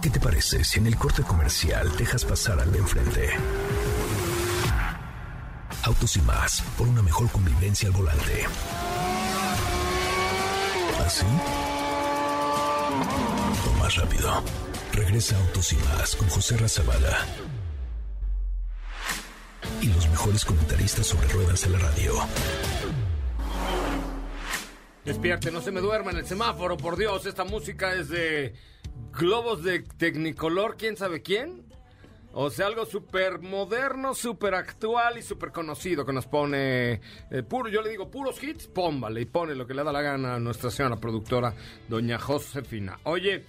¿Qué 0.00 0.10
te 0.10 0.20
parece 0.20 0.62
si 0.62 0.78
en 0.78 0.86
el 0.86 0.96
corte 0.96 1.22
comercial 1.24 1.96
dejas 1.96 2.24
pasar 2.24 2.60
al 2.60 2.70
de 2.70 2.78
enfrente? 2.78 3.28
Autos 5.82 6.16
y 6.16 6.20
más, 6.22 6.62
por 6.78 6.86
una 6.86 7.02
mejor 7.02 7.28
convivencia 7.30 7.88
al 7.88 7.94
volante. 7.94 8.46
¿Así? 11.04 11.26
O 13.68 13.78
más 13.78 13.96
rápido. 13.96 14.42
Regresa 14.92 15.36
Autos 15.38 15.72
y 15.72 15.76
más 15.76 16.14
con 16.16 16.28
José 16.28 16.56
Razabala. 16.56 17.45
Y 19.80 19.86
los 19.86 20.08
mejores 20.08 20.44
comentaristas 20.44 21.06
sobre 21.06 21.28
ruedas 21.28 21.62
de 21.62 21.70
la 21.70 21.78
radio. 21.78 22.12
Despierte, 25.04 25.52
no 25.52 25.60
se 25.60 25.70
me 25.70 25.80
duerma 25.80 26.10
en 26.10 26.18
el 26.18 26.26
semáforo, 26.26 26.76
por 26.76 26.96
Dios. 26.96 27.26
Esta 27.26 27.44
música 27.44 27.94
es 27.94 28.08
de 28.08 28.54
globos 29.12 29.62
de 29.62 29.80
Tecnicolor, 29.80 30.76
¿quién 30.76 30.96
sabe 30.96 31.22
quién? 31.22 31.64
O 32.38 32.50
sea, 32.50 32.66
algo 32.66 32.84
súper 32.84 33.40
moderno, 33.40 34.14
súper 34.14 34.54
actual 34.54 35.16
y 35.16 35.22
súper 35.22 35.52
conocido 35.52 36.04
que 36.04 36.12
nos 36.12 36.26
pone 36.26 37.00
eh, 37.30 37.42
puro, 37.48 37.70
yo 37.70 37.80
le 37.80 37.88
digo 37.88 38.10
puros 38.10 38.42
hits, 38.42 38.66
pómbale 38.66 39.22
y 39.22 39.24
pone 39.24 39.54
lo 39.54 39.66
que 39.66 39.72
le 39.72 39.82
da 39.82 39.90
la 39.90 40.02
gana 40.02 40.34
a 40.34 40.38
nuestra 40.38 40.70
señora 40.70 40.96
productora, 40.96 41.54
doña 41.88 42.18
Josefina. 42.18 42.98
Oye, 43.04 43.44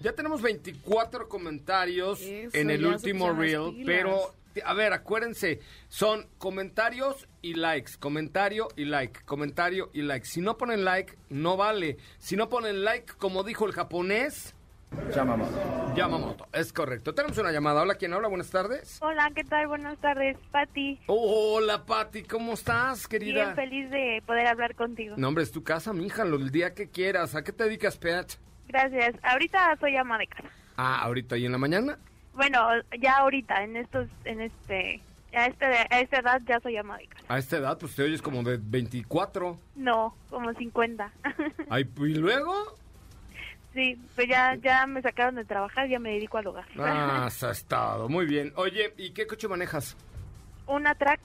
ya 0.00 0.12
tenemos 0.12 0.42
24 0.42 1.28
comentarios 1.28 2.20
Eso, 2.20 2.56
en 2.56 2.70
el 2.70 2.84
último 2.84 3.32
reel, 3.32 3.80
pero 3.86 4.34
a 4.64 4.74
ver, 4.74 4.92
acuérdense, 4.92 5.60
son 5.88 6.28
comentarios 6.38 7.28
y 7.40 7.54
likes, 7.54 7.92
comentario 7.98 8.68
y 8.76 8.84
like, 8.84 9.20
comentario 9.24 9.90
y 9.92 10.02
like. 10.02 10.26
Si 10.26 10.40
no 10.40 10.56
ponen 10.58 10.84
like, 10.84 11.16
no 11.30 11.56
vale. 11.56 11.96
Si 12.18 12.36
no 12.36 12.48
ponen 12.48 12.84
like, 12.84 13.12
como 13.14 13.42
dijo 13.44 13.66
el 13.66 13.72
japonés, 13.72 14.54
Yamamoto. 15.14 15.94
Yamamoto. 15.96 16.46
Es 16.52 16.70
correcto. 16.70 17.14
Tenemos 17.14 17.38
una 17.38 17.50
llamada. 17.50 17.80
Hola, 17.80 17.94
¿quién 17.94 18.12
habla? 18.12 18.28
Buenas 18.28 18.50
tardes. 18.50 18.98
Hola, 19.00 19.30
¿qué 19.34 19.42
tal? 19.42 19.66
Buenas 19.66 19.96
tardes, 19.98 20.36
Pati. 20.50 21.00
Hola, 21.06 21.86
Pati, 21.86 22.22
¿cómo 22.24 22.52
estás, 22.52 23.08
querida? 23.08 23.44
Bien 23.44 23.54
feliz 23.54 23.90
de 23.90 24.22
poder 24.26 24.46
hablar 24.46 24.74
contigo. 24.74 25.14
No, 25.16 25.28
hombre, 25.28 25.44
es 25.44 25.50
tu 25.50 25.64
casa, 25.64 25.94
mija, 25.94 26.26
lo- 26.26 26.36
el 26.36 26.50
día 26.50 26.74
que 26.74 26.90
quieras. 26.90 27.34
¿A 27.34 27.42
qué 27.42 27.52
te 27.52 27.64
dedicas, 27.64 27.96
Pet? 27.96 28.38
Gracias. 28.68 29.14
Ahorita 29.22 29.74
soy 29.80 29.96
ama 29.96 30.18
de 30.18 30.26
casa. 30.26 30.48
Ah, 30.76 31.00
ahorita 31.04 31.38
y 31.38 31.46
en 31.46 31.52
la 31.52 31.58
mañana. 31.58 31.98
Bueno, 32.34 32.68
ya 33.00 33.18
ahorita, 33.18 33.62
en 33.62 33.76
estos, 33.76 34.08
en 34.24 34.40
este, 34.40 35.00
a, 35.34 35.46
este, 35.46 35.64
a 35.66 36.00
esta 36.00 36.18
edad 36.18 36.40
ya 36.46 36.60
soy 36.60 36.76
ama 36.76 36.96
de 36.98 37.06
casa. 37.06 37.24
A 37.28 37.38
esta 37.38 37.56
edad, 37.58 37.78
pues 37.78 37.94
te 37.94 38.02
oyes 38.02 38.22
como 38.22 38.42
de 38.42 38.58
24. 38.62 39.58
No, 39.76 40.14
como 40.30 40.52
50. 40.52 41.12
Ay, 41.70 41.88
¿y 41.98 42.14
luego? 42.14 42.76
sí, 43.74 43.98
pues 44.14 44.28
ya, 44.28 44.54
ya 44.56 44.86
me 44.86 45.00
sacaron 45.00 45.34
de 45.34 45.44
trabajar, 45.44 45.88
ya 45.88 45.98
me 45.98 46.10
dedico 46.10 46.38
al 46.38 46.46
hogar. 46.46 46.66
Ah, 46.78 47.28
se 47.32 47.46
ha 47.46 47.50
estado. 47.50 48.08
Muy 48.08 48.26
bien. 48.26 48.52
Oye, 48.56 48.92
¿y 48.98 49.10
qué 49.10 49.26
coche 49.26 49.48
manejas? 49.48 49.96
Una 50.66 50.94
track, 50.94 51.20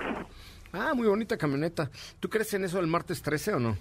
Ah, 0.74 0.94
muy 0.94 1.08
bonita 1.08 1.38
camioneta. 1.38 1.90
¿Tú 2.20 2.30
crees 2.30 2.54
en 2.54 2.66
eso 2.66 2.78
del 2.78 2.88
martes 2.88 3.22
13 3.22 3.54
o 3.54 3.60
no? 3.60 3.78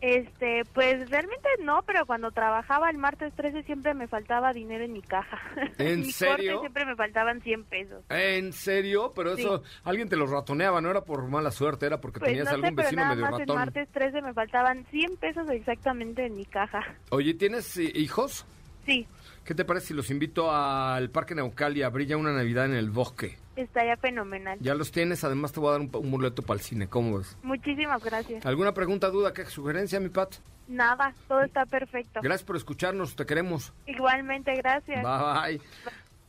Este, 0.00 0.64
pues 0.72 1.10
realmente 1.10 1.48
no, 1.62 1.82
pero 1.86 2.06
cuando 2.06 2.30
trabajaba 2.30 2.90
el 2.90 2.98
martes 2.98 3.32
13 3.34 3.62
siempre 3.64 3.94
me 3.94 4.08
faltaba 4.08 4.52
dinero 4.52 4.84
en 4.84 4.92
mi 4.92 5.02
caja. 5.02 5.38
¿En 5.78 6.00
mi 6.00 6.10
serio? 6.12 6.52
corte 6.54 6.60
siempre 6.60 6.86
me 6.86 6.96
faltaban 6.96 7.40
100 7.40 7.64
pesos. 7.64 8.04
¿En 8.08 8.52
serio? 8.52 9.12
Pero 9.14 9.36
Sí. 9.36 9.42
eso, 9.42 9.62
alguien 9.84 10.08
te 10.08 10.16
lo 10.16 10.26
ratoneaba, 10.26 10.80
no 10.80 10.90
era 10.90 11.02
por 11.02 11.26
mala 11.28 11.50
suerte, 11.50 11.86
era 11.86 12.00
porque 12.00 12.18
Pues 12.20 12.30
tenías 12.30 12.44
no 12.46 12.50
sé, 12.50 12.54
algún 12.56 12.76
pero 12.76 12.86
vecino 12.86 13.02
nada 13.02 13.14
medio 13.14 13.30
más 13.30 13.40
el 13.40 13.46
martes 13.54 13.88
13 13.90 14.22
me 14.22 14.32
faltaban 14.34 14.84
100 14.90 15.16
pesos 15.16 15.48
exactamente 15.50 16.26
en 16.26 16.36
mi 16.36 16.44
caja. 16.44 16.80
Oye, 17.10 17.34
¿tienes 17.34 17.76
eh, 17.76 17.90
hijos? 17.94 18.46
Sí, 18.86 19.06
¿Qué 19.44 19.54
te 19.54 19.64
parece 19.64 19.88
si 19.88 19.94
los 19.94 20.10
invito 20.10 20.52
al 20.52 21.10
Parque 21.10 21.34
Naucalia? 21.34 21.88
Brilla 21.88 22.16
una 22.16 22.32
Navidad 22.32 22.66
en 22.66 22.74
el 22.74 22.90
bosque. 22.90 23.36
Estaría 23.62 23.96
fenomenal. 23.96 24.58
Ya 24.60 24.74
los 24.74 24.90
tienes, 24.92 25.24
además 25.24 25.52
te 25.52 25.60
voy 25.60 25.68
a 25.68 25.72
dar 25.72 25.80
un, 25.80 25.90
un 25.92 26.10
boleto 26.10 26.42
para 26.42 26.58
el 26.58 26.64
cine, 26.64 26.88
¿cómo 26.88 27.18
ves? 27.18 27.36
Muchísimas 27.42 28.02
gracias. 28.02 28.44
¿Alguna 28.44 28.74
pregunta, 28.74 29.08
duda, 29.08 29.32
qué 29.32 29.44
sugerencia, 29.46 30.00
mi 30.00 30.08
Pat? 30.08 30.34
Nada, 30.68 31.14
todo 31.26 31.42
está 31.42 31.66
perfecto. 31.66 32.20
Gracias 32.22 32.44
por 32.44 32.56
escucharnos, 32.56 33.16
te 33.16 33.26
queremos. 33.26 33.72
Igualmente, 33.86 34.54
gracias. 34.54 35.02
Bye. 35.02 35.60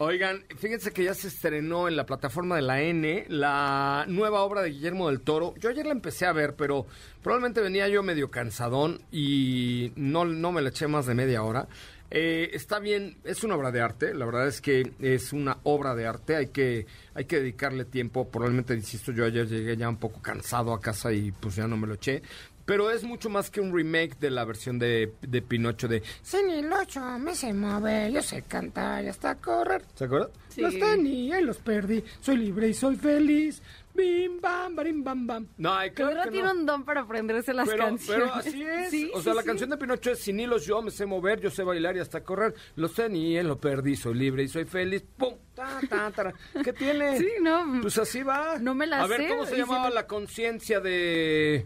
Oigan, 0.04 0.44
fíjense 0.58 0.92
que 0.92 1.04
ya 1.04 1.14
se 1.14 1.28
estrenó 1.28 1.88
en 1.88 1.96
la 1.96 2.08
plataforma 2.08 2.56
de 2.56 2.64
la 2.64 2.82
N 2.82 3.26
la 3.28 4.06
nueva 4.08 4.42
obra 4.42 4.64
de 4.64 4.72
Guillermo 4.72 5.10
del 5.10 5.22
Toro. 5.22 5.54
Yo 5.60 5.70
ayer 5.70 5.86
la 5.86 5.92
empecé 5.92 6.26
a 6.26 6.34
ver, 6.34 6.56
pero 6.56 6.88
probablemente 7.22 7.62
venía 7.62 7.88
yo 7.88 8.02
medio 8.02 8.32
cansadón 8.32 9.04
y 9.12 9.94
no, 9.96 10.26
no 10.26 10.52
me 10.52 10.64
la 10.64 10.70
eché 10.70 10.88
más 10.88 11.06
de 11.06 11.14
media 11.14 11.44
hora. 11.44 11.68
Eh, 12.14 12.50
está 12.54 12.80
bien, 12.80 13.18
es 13.24 13.46
una 13.46 13.56
obra 13.56 13.72
de 13.72 13.80
arte, 13.80 14.14
la 14.14 14.26
verdad 14.26 14.46
es 14.46 14.60
que 14.60 14.92
es 15.00 15.32
una 15.32 15.60
obra 15.64 15.96
de 15.96 16.06
arte, 16.06 16.36
hay 16.36 16.48
que, 16.48 16.86
hay 17.14 17.24
que 17.24 17.38
dedicarle 17.38 17.86
tiempo, 17.86 18.28
probablemente, 18.28 18.74
insisto, 18.74 19.14
yo 19.14 19.24
ayer 19.24 19.48
llegué 19.48 19.78
ya 19.78 19.88
un 19.88 19.96
poco 19.96 20.22
cansado 20.22 20.74
a 20.74 20.82
casa 20.82 21.14
y 21.14 21.32
pues 21.32 21.56
ya 21.56 21.68
no 21.68 21.78
me 21.78 21.88
lo 21.88 21.94
eché, 21.94 22.22
pero 22.66 22.92
es 22.92 23.04
mucho 23.04 23.30
más 23.30 23.50
que 23.50 23.62
un 23.62 23.74
remake 23.74 24.20
de 24.20 24.30
la 24.30 24.44
versión 24.44 24.78
de, 24.78 25.14
de 25.22 25.42
Pinocho 25.42 25.88
de 25.88 26.04
Sin 26.22 26.50
el 26.50 26.72
ocho 26.72 27.02
me 27.18 27.34
sé 27.34 27.54
mover, 27.54 28.12
yo 28.12 28.22
sé 28.22 28.44
cantar 28.44 29.04
y 29.04 29.08
hasta 29.08 29.36
correr. 29.36 29.82
¿Se 29.96 30.06
acuerdan? 30.06 30.30
Sí. 30.50 30.62
Los 30.62 30.78
tenía 30.78 31.40
y 31.40 31.44
los 31.46 31.58
perdí, 31.58 32.04
soy 32.20 32.38
libre 32.38 32.68
y 32.68 32.74
soy 32.74 32.98
feliz. 32.98 33.62
Bim, 33.94 34.40
bam, 34.40 34.76
barim, 34.76 35.04
bam, 35.04 35.28
bam. 35.28 35.48
No, 35.58 35.74
ay, 35.74 35.92
claro 35.92 36.12
Pedro 36.12 36.24
que 36.24 36.32
tiene 36.32 36.54
no. 36.54 36.60
un 36.60 36.66
don 36.66 36.84
para 36.86 37.02
aprenderse 37.02 37.54
las 37.54 37.68
Pero, 37.68 37.86
canciones. 37.86 38.24
pero 38.30 38.34
así 38.40 38.64
es. 38.64 38.90
Sí, 38.90 39.12
o 39.14 39.22
sea, 39.22 39.34
sí, 39.34 39.36
la 39.36 39.42
sí. 39.42 39.48
canción 39.48 39.70
de 39.70 39.78
Pinocho 39.78 40.12
es 40.12 40.20
sin 40.20 40.40
hilos 40.40 40.66
yo 40.66 40.82
me 40.82 40.92
sé 40.92 41.06
mover, 41.06 41.40
yo 41.42 41.50
sé 41.50 41.64
bailar 41.64 41.98
y 41.98 42.00
hasta 42.00 42.24
correr. 42.24 42.54
Los 42.76 42.94
tenía, 42.94 43.44
lo 43.44 43.58
perdí, 43.60 43.96
soy 43.96 44.14
libre 44.16 44.44
y 44.44 44.48
soy 44.48 44.66
feliz. 44.66 45.04
¡Pum! 45.18 45.34
Ta, 45.54 45.80
ta, 45.90 46.10
tara. 46.12 46.34
¿Qué 46.64 46.72
tiene? 46.74 47.18
Sí, 47.18 47.28
no. 47.42 47.80
Pues 47.82 47.98
así 47.98 48.24
va. 48.24 48.58
No 48.60 48.74
me 48.74 48.88
la 48.88 49.02
A 49.02 49.08
ver, 49.08 49.22
sé, 49.22 49.28
¿cómo 49.28 49.46
se 49.46 49.58
llamaba 49.58 49.80
siempre- 49.82 49.96
la 49.96 50.08
conciencia 50.08 50.80
de 50.80 51.66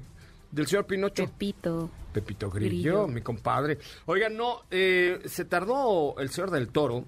del 0.52 0.68
señor 0.68 0.86
Pinocho? 0.88 1.26
Pepito. 1.26 1.92
Pepito 2.12 2.50
Grillo, 2.50 2.70
Grillo. 2.70 3.08
mi 3.08 3.22
compadre. 3.22 3.78
Oigan, 4.06 4.36
no, 4.38 4.62
eh, 4.72 5.20
se 5.26 5.44
tardó 5.46 6.16
el 6.18 6.30
señor 6.30 6.50
del 6.50 6.70
Toro 6.70 7.06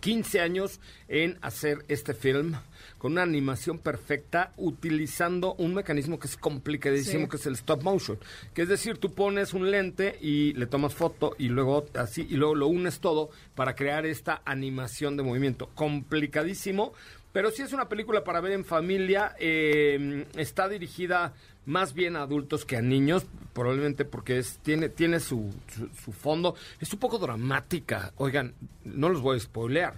15 0.00 0.40
años 0.40 0.80
en 1.08 1.38
hacer 1.42 1.84
este 1.88 2.14
film 2.14 2.54
con 3.02 3.12
una 3.14 3.22
animación 3.24 3.78
perfecta 3.80 4.52
utilizando 4.56 5.54
un 5.54 5.74
mecanismo 5.74 6.20
que 6.20 6.28
es 6.28 6.36
complicadísimo 6.36 7.24
Sí. 7.24 7.30
que 7.30 7.36
es 7.36 7.46
el 7.46 7.54
stop 7.54 7.82
motion, 7.82 8.16
que 8.54 8.62
es 8.62 8.68
decir, 8.68 8.96
tú 8.98 9.12
pones 9.12 9.54
un 9.54 9.72
lente 9.72 10.16
y 10.20 10.52
le 10.52 10.66
tomas 10.66 10.94
foto 10.94 11.34
y 11.36 11.48
luego 11.48 11.84
así 11.94 12.24
y 12.30 12.36
luego 12.36 12.54
lo 12.54 12.68
unes 12.68 13.00
todo 13.00 13.30
para 13.56 13.74
crear 13.74 14.06
esta 14.06 14.40
animación 14.44 15.16
de 15.16 15.24
movimiento, 15.24 15.68
complicadísimo, 15.74 16.92
pero 17.32 17.50
sí 17.50 17.62
es 17.62 17.72
una 17.72 17.88
película 17.88 18.22
para 18.22 18.40
ver 18.40 18.52
en 18.52 18.64
familia, 18.64 19.34
eh, 19.40 20.24
está 20.36 20.68
dirigida 20.68 21.32
más 21.66 21.94
bien 21.94 22.14
a 22.14 22.22
adultos 22.22 22.64
que 22.64 22.76
a 22.76 22.82
niños, 22.82 23.26
probablemente 23.52 24.04
porque 24.04 24.38
es, 24.38 24.58
tiene, 24.62 24.88
tiene 24.90 25.18
su, 25.18 25.52
su, 25.74 25.88
su 26.04 26.12
fondo, 26.12 26.54
es 26.78 26.92
un 26.92 27.00
poco 27.00 27.18
dramática, 27.18 28.12
oigan, 28.16 28.54
no 28.84 29.08
los 29.08 29.20
voy 29.22 29.38
a 29.38 29.40
spoilear, 29.40 29.94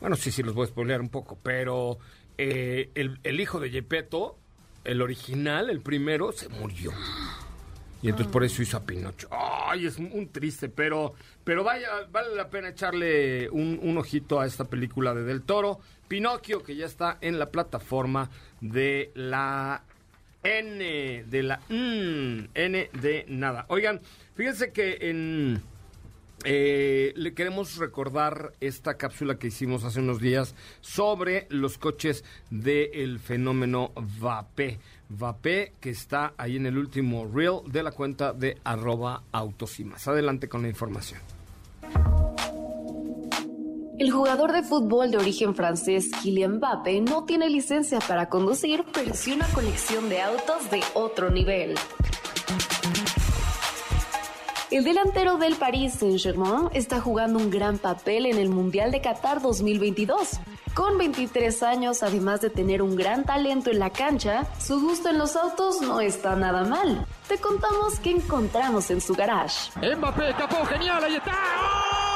bueno, 0.00 0.14
sí, 0.14 0.30
sí, 0.30 0.44
los 0.44 0.54
voy 0.54 0.66
a 0.66 0.68
spoilear 0.68 1.00
un 1.00 1.08
poco, 1.08 1.36
pero 1.42 1.98
eh, 2.38 2.90
el, 2.94 3.40
hijo 3.40 3.58
de 3.58 3.70
Gepetto, 3.70 4.38
el 4.84 5.02
original, 5.02 5.70
el 5.70 5.80
primero, 5.80 6.32
se 6.32 6.48
murió. 6.48 6.92
Y 8.00 8.08
entonces 8.08 8.32
por 8.32 8.44
eso 8.44 8.62
hizo 8.62 8.76
a 8.76 8.84
Pinocho. 8.84 9.28
Ay, 9.32 9.86
es 9.86 9.98
un 9.98 10.28
triste, 10.28 10.68
pero, 10.68 11.14
pero 11.42 11.64
vaya, 11.64 11.88
vale 12.12 12.34
la 12.36 12.48
pena 12.48 12.68
echarle 12.68 13.50
un, 13.50 13.98
ojito 13.98 14.40
a 14.40 14.46
esta 14.46 14.64
película 14.64 15.14
de 15.14 15.24
Del 15.24 15.42
Toro. 15.42 15.80
Pinocchio, 16.06 16.62
que 16.62 16.76
ya 16.76 16.86
está 16.86 17.18
en 17.20 17.40
la 17.40 17.50
plataforma 17.50 18.30
de 18.60 19.10
la 19.14 19.82
N, 20.44 21.24
de 21.24 21.42
la 21.42 21.60
N 21.68 22.48
de 22.54 23.24
nada. 23.28 23.66
Oigan, 23.68 24.00
fíjense 24.36 24.72
que 24.72 24.98
en 25.02 25.60
eh, 26.44 27.12
le 27.16 27.34
queremos 27.34 27.76
recordar 27.76 28.52
esta 28.60 28.94
cápsula 28.94 29.38
que 29.38 29.48
hicimos 29.48 29.84
hace 29.84 30.00
unos 30.00 30.20
días 30.20 30.54
sobre 30.80 31.46
los 31.50 31.78
coches 31.78 32.24
del 32.50 33.18
fenómeno 33.18 33.92
VAPE. 34.20 34.78
VAPE 35.08 35.72
que 35.80 35.90
está 35.90 36.34
ahí 36.36 36.56
en 36.56 36.66
el 36.66 36.78
último 36.78 37.26
reel 37.26 37.60
de 37.66 37.82
la 37.82 37.92
cuenta 37.92 38.32
de 38.32 38.58
arroba 38.64 39.22
autos. 39.32 39.78
Adelante 40.06 40.48
con 40.48 40.62
la 40.62 40.68
información. 40.68 41.20
El 43.98 44.12
jugador 44.12 44.52
de 44.52 44.62
fútbol 44.62 45.10
de 45.10 45.16
origen 45.16 45.56
francés 45.56 46.10
Kylian 46.22 46.58
Mbappé 46.58 47.00
no 47.00 47.24
tiene 47.24 47.50
licencia 47.50 47.98
para 47.98 48.28
conducir, 48.28 48.84
pero 48.94 49.12
sí 49.12 49.32
una 49.32 49.48
colección 49.48 50.08
de 50.08 50.22
autos 50.22 50.70
de 50.70 50.80
otro 50.94 51.30
nivel. 51.30 51.74
El 54.70 54.84
delantero 54.84 55.38
del 55.38 55.54
Paris 55.54 55.94
Saint-Germain 55.94 56.68
está 56.74 57.00
jugando 57.00 57.38
un 57.38 57.48
gran 57.48 57.78
papel 57.78 58.26
en 58.26 58.36
el 58.36 58.50
Mundial 58.50 58.90
de 58.90 59.00
Qatar 59.00 59.40
2022. 59.40 60.40
Con 60.74 60.98
23 60.98 61.62
años, 61.62 62.02
además 62.02 62.42
de 62.42 62.50
tener 62.50 62.82
un 62.82 62.94
gran 62.94 63.24
talento 63.24 63.70
en 63.70 63.78
la 63.78 63.88
cancha, 63.88 64.46
su 64.60 64.78
gusto 64.78 65.08
en 65.08 65.16
los 65.16 65.36
autos 65.36 65.80
no 65.80 66.02
está 66.02 66.36
nada 66.36 66.64
mal. 66.64 67.06
Te 67.28 67.38
contamos 67.38 67.98
qué 68.00 68.10
encontramos 68.10 68.90
en 68.90 69.00
su 69.00 69.14
garage. 69.14 69.70
Mbappé 69.80 70.28
escapó, 70.28 70.62
genial, 70.66 71.02
ahí 71.02 71.16
está. 71.16 72.07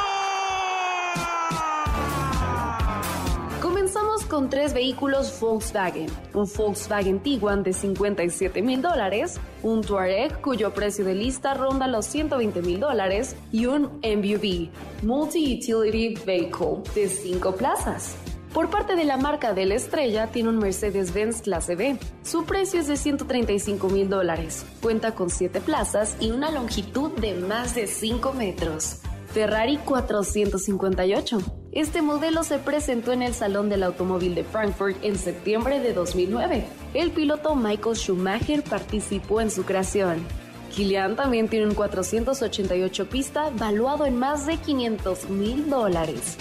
Comenzamos 3.93 4.25
con 4.25 4.49
tres 4.49 4.73
vehículos 4.73 5.39
Volkswagen, 5.39 6.07
un 6.33 6.49
Volkswagen 6.57 7.21
Tiguan 7.21 7.63
de 7.63 7.75
57 7.75 8.63
mil 8.63 8.81
dólares, 8.81 9.39
un 9.63 9.83
Touareg 9.83 10.41
cuyo 10.41 10.73
precio 10.73 11.05
de 11.05 11.15
lista 11.15 11.53
ronda 11.53 11.87
los 11.89 12.07
120 12.07 12.63
mil 12.63 12.81
dólares 12.81 13.37
y 13.53 13.67
un 13.67 14.01
MUV, 14.03 14.71
Multi-Utility 15.03 16.25
Vehicle, 16.25 16.83
de 16.95 17.07
5 17.07 17.55
plazas. 17.57 18.17
Por 18.55 18.71
parte 18.71 18.97
de 18.97 19.05
la 19.05 19.19
marca 19.19 19.53
de 19.53 19.67
la 19.67 19.75
estrella, 19.75 20.29
tiene 20.29 20.49
un 20.49 20.59
Mercedes-Benz 20.59 21.43
Clase 21.43 21.77
B. 21.77 21.99
Su 22.23 22.47
precio 22.47 22.81
es 22.81 22.87
de 22.87 22.97
135 22.97 23.91
mil 23.91 24.09
dólares. 24.09 24.65
Cuenta 24.81 25.15
con 25.15 25.29
7 25.29 25.61
plazas 25.61 26.17
y 26.19 26.31
una 26.31 26.51
longitud 26.51 27.11
de 27.21 27.35
más 27.35 27.75
de 27.75 27.87
5 27.87 28.33
metros. 28.33 29.03
Ferrari 29.33 29.79
458. 29.79 31.39
Este 31.73 32.03
modelo 32.03 32.45
se 32.45 32.59
presentó 32.59 33.13
en 33.13 33.23
el 33.23 33.33
Salón 33.33 33.71
del 33.71 33.83
Automóvil 33.83 34.35
de 34.35 34.45
Frankfurt 34.45 35.03
en 35.03 35.17
septiembre 35.17 35.81
de 35.81 35.95
2009. 35.95 36.67
El 36.93 37.13
piloto 37.13 37.55
Michael 37.57 37.97
Schumacher 37.97 38.63
participó 38.63 39.41
en 39.41 39.51
su 39.51 39.65
creación. 39.65 40.23
Kilian 40.75 41.17
también 41.17 41.49
tiene 41.49 41.67
un 41.67 41.75
488 41.75 43.09
pista 43.09 43.51
valuado 43.59 44.05
en 44.05 44.19
más 44.19 44.45
de 44.45 44.59
500 44.59 45.31
mil 45.31 45.71
dólares. 45.71 46.37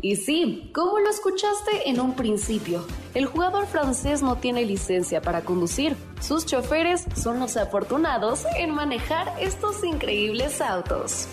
Y 0.00 0.14
sí, 0.14 0.70
como 0.72 1.00
lo 1.00 1.10
escuchaste 1.10 1.90
en 1.90 1.98
un 1.98 2.14
principio, 2.14 2.86
el 3.14 3.26
jugador 3.26 3.66
francés 3.66 4.22
no 4.22 4.36
tiene 4.36 4.64
licencia 4.64 5.20
para 5.20 5.40
conducir. 5.40 5.96
Sus 6.20 6.46
choferes 6.46 7.04
son 7.16 7.40
los 7.40 7.56
afortunados 7.56 8.44
en 8.56 8.70
manejar 8.70 9.34
estos 9.40 9.82
increíbles 9.82 10.60
autos. 10.60 11.26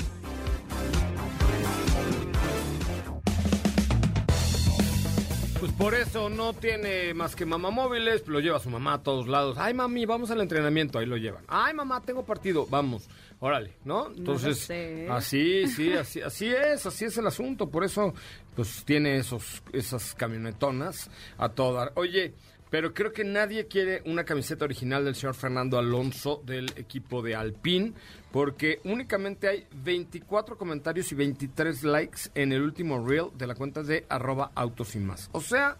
Por 5.78 5.93
eso 5.93 6.30
no 6.30 6.53
tiene 6.53 7.13
más 7.13 7.36
que 7.36 7.45
mamá 7.45 7.69
móviles, 7.69 8.28
lo 8.28 8.39
lleva 8.39 8.59
su 8.59 8.69
mamá 8.69 8.93
a 8.93 9.03
todos 9.03 9.28
lados. 9.28 9.57
Ay, 9.59 9.73
mami, 9.73 10.05
vamos 10.05 10.32
al 10.32 10.41
entrenamiento, 10.41 10.99
ahí 10.99 11.05
lo 11.05 11.17
llevan. 11.17 11.43
Ay, 11.47 11.73
mamá, 11.73 12.01
tengo 12.01 12.26
partido, 12.26 12.65
vamos. 12.69 13.07
Órale, 13.39 13.73
¿no? 13.84 14.07
Entonces, 14.07 14.69
así, 15.09 15.67
sí, 15.67 15.93
así, 15.93 16.21
así 16.21 16.47
es, 16.47 16.86
así 16.86 17.05
es 17.05 17.17
el 17.17 17.28
asunto. 17.28 17.69
Por 17.69 17.84
eso, 17.84 18.13
pues 18.55 18.84
tiene 18.86 19.17
esos, 19.17 19.61
esas 19.73 20.15
camionetonas 20.15 21.09
a 21.38 21.49
todas. 21.49 21.91
Oye, 21.95 22.34
pero 22.69 22.93
creo 22.93 23.11
que 23.11 23.23
nadie 23.23 23.67
quiere 23.67 24.01
una 24.05 24.23
camiseta 24.23 24.65
original 24.65 25.05
del 25.05 25.15
señor 25.15 25.36
Fernando 25.36 25.78
Alonso 25.78 26.41
del 26.45 26.71
equipo 26.78 27.21
de 27.21 27.36
Alpine, 27.36 27.93
porque 28.36 28.81
únicamente 28.83 29.47
hay 29.47 29.65
24 29.71 30.57
comentarios 30.57 31.09
y 31.09 31.15
23 31.15 31.86
likes 31.86 32.19
en 32.36 32.51
el 32.51 32.63
último 32.63 33.01
reel 33.07 33.27
de 33.38 33.47
la 33.47 33.55
cuenta 33.55 33.81
de 33.81 34.05
arroba 34.09 34.51
autos 34.55 34.93
más. 34.97 35.29
O 35.31 35.39
sea 35.39 35.77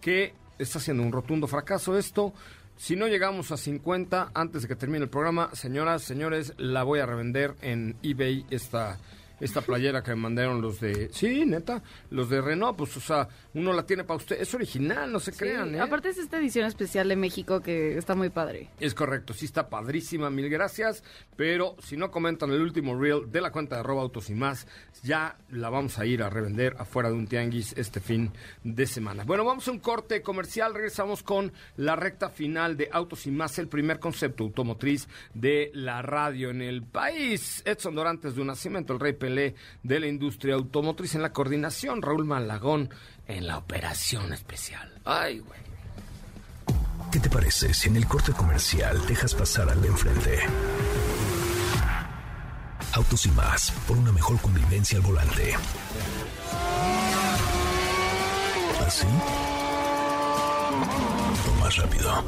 que 0.00 0.32
está 0.58 0.80
siendo 0.80 1.02
un 1.02 1.12
rotundo 1.12 1.46
fracaso 1.46 1.98
esto. 1.98 2.32
Si 2.74 2.96
no 2.96 3.06
llegamos 3.06 3.52
a 3.52 3.58
50 3.58 4.30
antes 4.32 4.62
de 4.62 4.68
que 4.68 4.76
termine 4.76 5.04
el 5.04 5.10
programa, 5.10 5.50
señoras, 5.52 6.00
señores, 6.00 6.54
la 6.56 6.84
voy 6.84 7.00
a 7.00 7.04
revender 7.04 7.54
en 7.60 7.94
eBay 8.02 8.46
esta 8.48 8.98
esta 9.40 9.60
playera 9.62 10.02
que 10.02 10.10
me 10.10 10.16
mandaron 10.16 10.60
los 10.60 10.80
de... 10.80 11.08
Sí, 11.12 11.44
neta, 11.46 11.82
los 12.10 12.28
de 12.28 12.40
Renault, 12.40 12.76
pues, 12.76 12.96
o 12.96 13.00
sea, 13.00 13.28
uno 13.54 13.72
la 13.72 13.84
tiene 13.84 14.04
para 14.04 14.18
usted. 14.18 14.40
Es 14.40 14.54
original, 14.54 15.10
no 15.10 15.18
se 15.18 15.32
crean, 15.32 15.74
¿eh? 15.74 15.80
Aparte 15.80 16.10
es 16.10 16.18
esta 16.18 16.38
edición 16.38 16.66
especial 16.66 17.08
de 17.08 17.16
México 17.16 17.60
que 17.60 17.96
está 17.96 18.14
muy 18.14 18.30
padre. 18.30 18.70
Es 18.78 18.94
correcto, 18.94 19.32
sí 19.32 19.46
está 19.46 19.68
padrísima, 19.68 20.30
mil 20.30 20.48
gracias. 20.48 21.02
Pero 21.36 21.76
si 21.82 21.96
no 21.96 22.10
comentan 22.10 22.50
el 22.50 22.60
último 22.60 22.98
reel 22.98 23.30
de 23.32 23.40
la 23.40 23.50
cuenta 23.50 23.76
de 23.76 23.80
arroba 23.80 24.02
autos 24.02 24.30
y 24.30 24.34
más, 24.34 24.66
ya 25.02 25.38
la 25.50 25.70
vamos 25.70 25.98
a 25.98 26.06
ir 26.06 26.22
a 26.22 26.30
revender 26.30 26.76
afuera 26.78 27.08
de 27.08 27.14
un 27.14 27.26
tianguis 27.26 27.72
este 27.76 28.00
fin 28.00 28.30
de 28.62 28.86
semana. 28.86 29.24
Bueno, 29.24 29.44
vamos 29.44 29.66
a 29.68 29.70
un 29.70 29.78
corte 29.78 30.22
comercial, 30.22 30.74
regresamos 30.74 31.22
con 31.22 31.52
la 31.76 31.96
recta 31.96 32.28
final 32.28 32.76
de 32.76 32.88
Autos 32.92 33.26
y 33.26 33.30
más, 33.30 33.58
el 33.58 33.68
primer 33.68 33.98
concepto 33.98 34.44
automotriz 34.44 35.08
de 35.32 35.70
la 35.74 36.02
radio 36.02 36.50
en 36.50 36.62
el 36.62 36.82
país. 36.82 37.62
Edson 37.64 37.94
Dorantes 37.94 38.34
de 38.34 38.40
un 38.42 38.48
nacimiento, 38.48 38.92
el 38.92 39.00
rey 39.00 39.14
Pelé 39.14 39.29
de 39.34 40.00
la 40.00 40.06
industria 40.06 40.54
automotriz 40.54 41.14
en 41.14 41.22
la 41.22 41.32
coordinación, 41.32 42.02
Raúl 42.02 42.24
Malagón 42.24 42.90
en 43.26 43.46
la 43.46 43.58
operación 43.58 44.32
especial. 44.32 44.92
Ay, 45.04 45.38
güey. 45.38 45.60
¿Qué 47.12 47.18
te 47.18 47.28
parece 47.28 47.74
si 47.74 47.88
en 47.88 47.96
el 47.96 48.06
corte 48.06 48.32
comercial 48.32 49.04
dejas 49.06 49.34
pasar 49.34 49.68
al 49.68 49.80
de 49.82 49.88
enfrente? 49.88 50.38
Autos 52.92 53.26
y 53.26 53.30
más, 53.32 53.72
por 53.86 53.96
una 53.96 54.12
mejor 54.12 54.40
convivencia 54.40 54.98
al 54.98 55.04
volante. 55.04 55.54
¿Así? 58.86 59.06
O 61.48 61.60
más 61.60 61.76
rápido. 61.76 62.24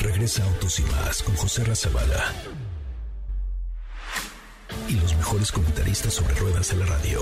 Regresa 0.00 0.44
Autos 0.44 0.78
y 0.80 0.82
más 0.84 1.22
con 1.22 1.34
José 1.36 1.64
Razabala. 1.64 2.32
Y 4.88 4.94
los 5.00 5.16
mejores 5.16 5.50
comentaristas 5.50 6.14
sobre 6.14 6.34
ruedas 6.34 6.70
de 6.70 6.76
la 6.76 6.86
radio. 6.86 7.20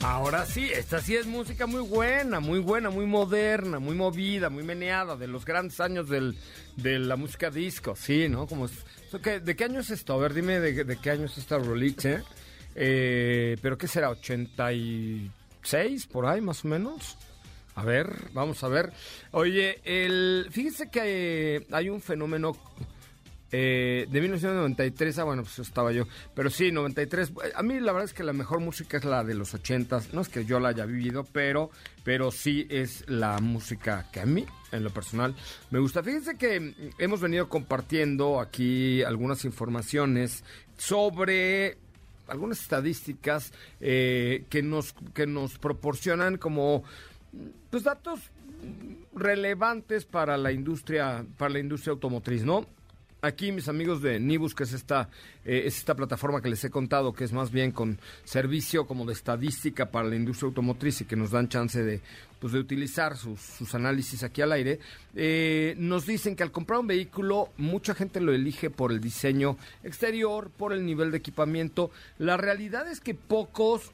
Ahora 0.00 0.46
sí, 0.46 0.70
esta 0.72 1.00
sí 1.00 1.16
es 1.16 1.26
música 1.26 1.66
muy 1.66 1.80
buena, 1.80 2.40
muy 2.40 2.60
buena, 2.60 2.90
muy 2.90 3.06
moderna, 3.06 3.78
muy 3.78 3.96
movida, 3.96 4.48
muy 4.48 4.62
meneada, 4.62 5.16
de 5.16 5.26
los 5.26 5.44
grandes 5.44 5.80
años 5.80 6.08
del, 6.08 6.36
de 6.76 6.98
la 6.98 7.16
música 7.16 7.50
disco, 7.50 7.96
sí, 7.96 8.28
¿no? 8.28 8.46
Como 8.46 8.68
¿De 8.68 9.56
qué 9.56 9.64
año 9.64 9.80
es 9.80 9.90
esto? 9.90 10.12
A 10.12 10.18
ver, 10.18 10.34
dime 10.34 10.60
de, 10.60 10.96
qué 10.98 11.10
año 11.10 11.24
es 11.24 11.36
esta 11.38 11.58
Roliche. 11.58 12.22
Eh, 12.74 13.56
¿Pero 13.60 13.76
qué 13.76 13.88
será? 13.88 14.10
¿86 14.10 15.30
por 16.12 16.26
ahí 16.26 16.40
más 16.40 16.64
o 16.64 16.68
menos? 16.68 17.16
A 17.74 17.84
ver, 17.84 18.08
vamos 18.34 18.62
a 18.62 18.68
ver. 18.68 18.92
Oye, 19.32 19.80
el, 19.84 20.48
fíjese 20.50 20.90
que 20.90 21.66
hay 21.72 21.88
un 21.88 22.00
fenómeno 22.00 22.56
eh, 23.50 24.06
de 24.10 24.20
1993, 24.20 25.18
ah, 25.18 25.24
bueno, 25.24 25.42
pues 25.42 25.58
estaba 25.58 25.92
yo. 25.92 26.04
Pero 26.34 26.50
sí, 26.50 26.70
93. 26.70 27.32
A 27.54 27.62
mí 27.62 27.80
la 27.80 27.92
verdad 27.92 28.04
es 28.04 28.14
que 28.14 28.22
la 28.22 28.32
mejor 28.32 28.60
música 28.60 28.98
es 28.98 29.04
la 29.04 29.24
de 29.24 29.34
los 29.34 29.54
80. 29.54 30.02
No 30.12 30.20
es 30.20 30.28
que 30.28 30.44
yo 30.44 30.60
la 30.60 30.68
haya 30.70 30.84
vivido, 30.84 31.24
pero, 31.32 31.70
pero 32.04 32.30
sí 32.30 32.66
es 32.68 33.08
la 33.08 33.38
música 33.38 34.06
que 34.12 34.20
a 34.20 34.26
mí, 34.26 34.44
en 34.72 34.84
lo 34.84 34.90
personal, 34.90 35.34
me 35.70 35.78
gusta. 35.78 36.02
Fíjense 36.02 36.36
que 36.36 36.92
hemos 36.98 37.20
venido 37.20 37.48
compartiendo 37.48 38.40
aquí 38.40 39.02
algunas 39.02 39.44
informaciones 39.44 40.44
sobre 40.76 41.78
algunas 42.28 42.60
estadísticas 42.60 43.52
eh, 43.80 44.44
que 44.50 44.62
nos 44.62 44.94
que 45.14 45.26
nos 45.26 45.56
proporcionan 45.58 46.36
como 46.36 46.84
pues 47.70 47.84
datos 47.84 48.20
relevantes 49.14 50.04
para 50.04 50.36
la 50.36 50.52
industria 50.52 51.24
para 51.38 51.54
la 51.54 51.58
industria 51.58 51.92
automotriz, 51.92 52.44
¿no? 52.44 52.66
Aquí 53.22 53.52
mis 53.52 53.68
amigos 53.68 54.02
de 54.02 54.20
Nibus, 54.20 54.54
que 54.54 54.64
es 54.64 54.72
esta, 54.72 55.08
eh, 55.44 55.62
es 55.66 55.78
esta 55.78 55.94
plataforma 55.94 56.40
que 56.40 56.48
les 56.48 56.62
he 56.64 56.70
contado, 56.70 57.12
que 57.12 57.24
es 57.24 57.32
más 57.32 57.50
bien 57.50 57.72
con 57.72 57.98
servicio 58.24 58.86
como 58.86 59.04
de 59.04 59.12
estadística 59.12 59.90
para 59.90 60.08
la 60.08 60.16
industria 60.16 60.48
automotriz 60.48 61.00
y 61.00 61.04
que 61.04 61.16
nos 61.16 61.30
dan 61.30 61.48
chance 61.48 61.82
de, 61.82 62.00
pues, 62.38 62.52
de 62.52 62.60
utilizar 62.60 63.16
sus, 63.16 63.40
sus 63.40 63.74
análisis 63.74 64.22
aquí 64.22 64.42
al 64.42 64.52
aire, 64.52 64.78
eh, 65.14 65.74
nos 65.78 66.06
dicen 66.06 66.36
que 66.36 66.42
al 66.42 66.52
comprar 66.52 66.80
un 66.80 66.86
vehículo 66.86 67.50
mucha 67.56 67.94
gente 67.94 68.20
lo 68.20 68.32
elige 68.32 68.70
por 68.70 68.92
el 68.92 69.00
diseño 69.00 69.56
exterior, 69.82 70.50
por 70.50 70.72
el 70.72 70.84
nivel 70.84 71.10
de 71.10 71.18
equipamiento. 71.18 71.90
La 72.18 72.36
realidad 72.36 72.88
es 72.88 73.00
que 73.00 73.14
pocos 73.14 73.92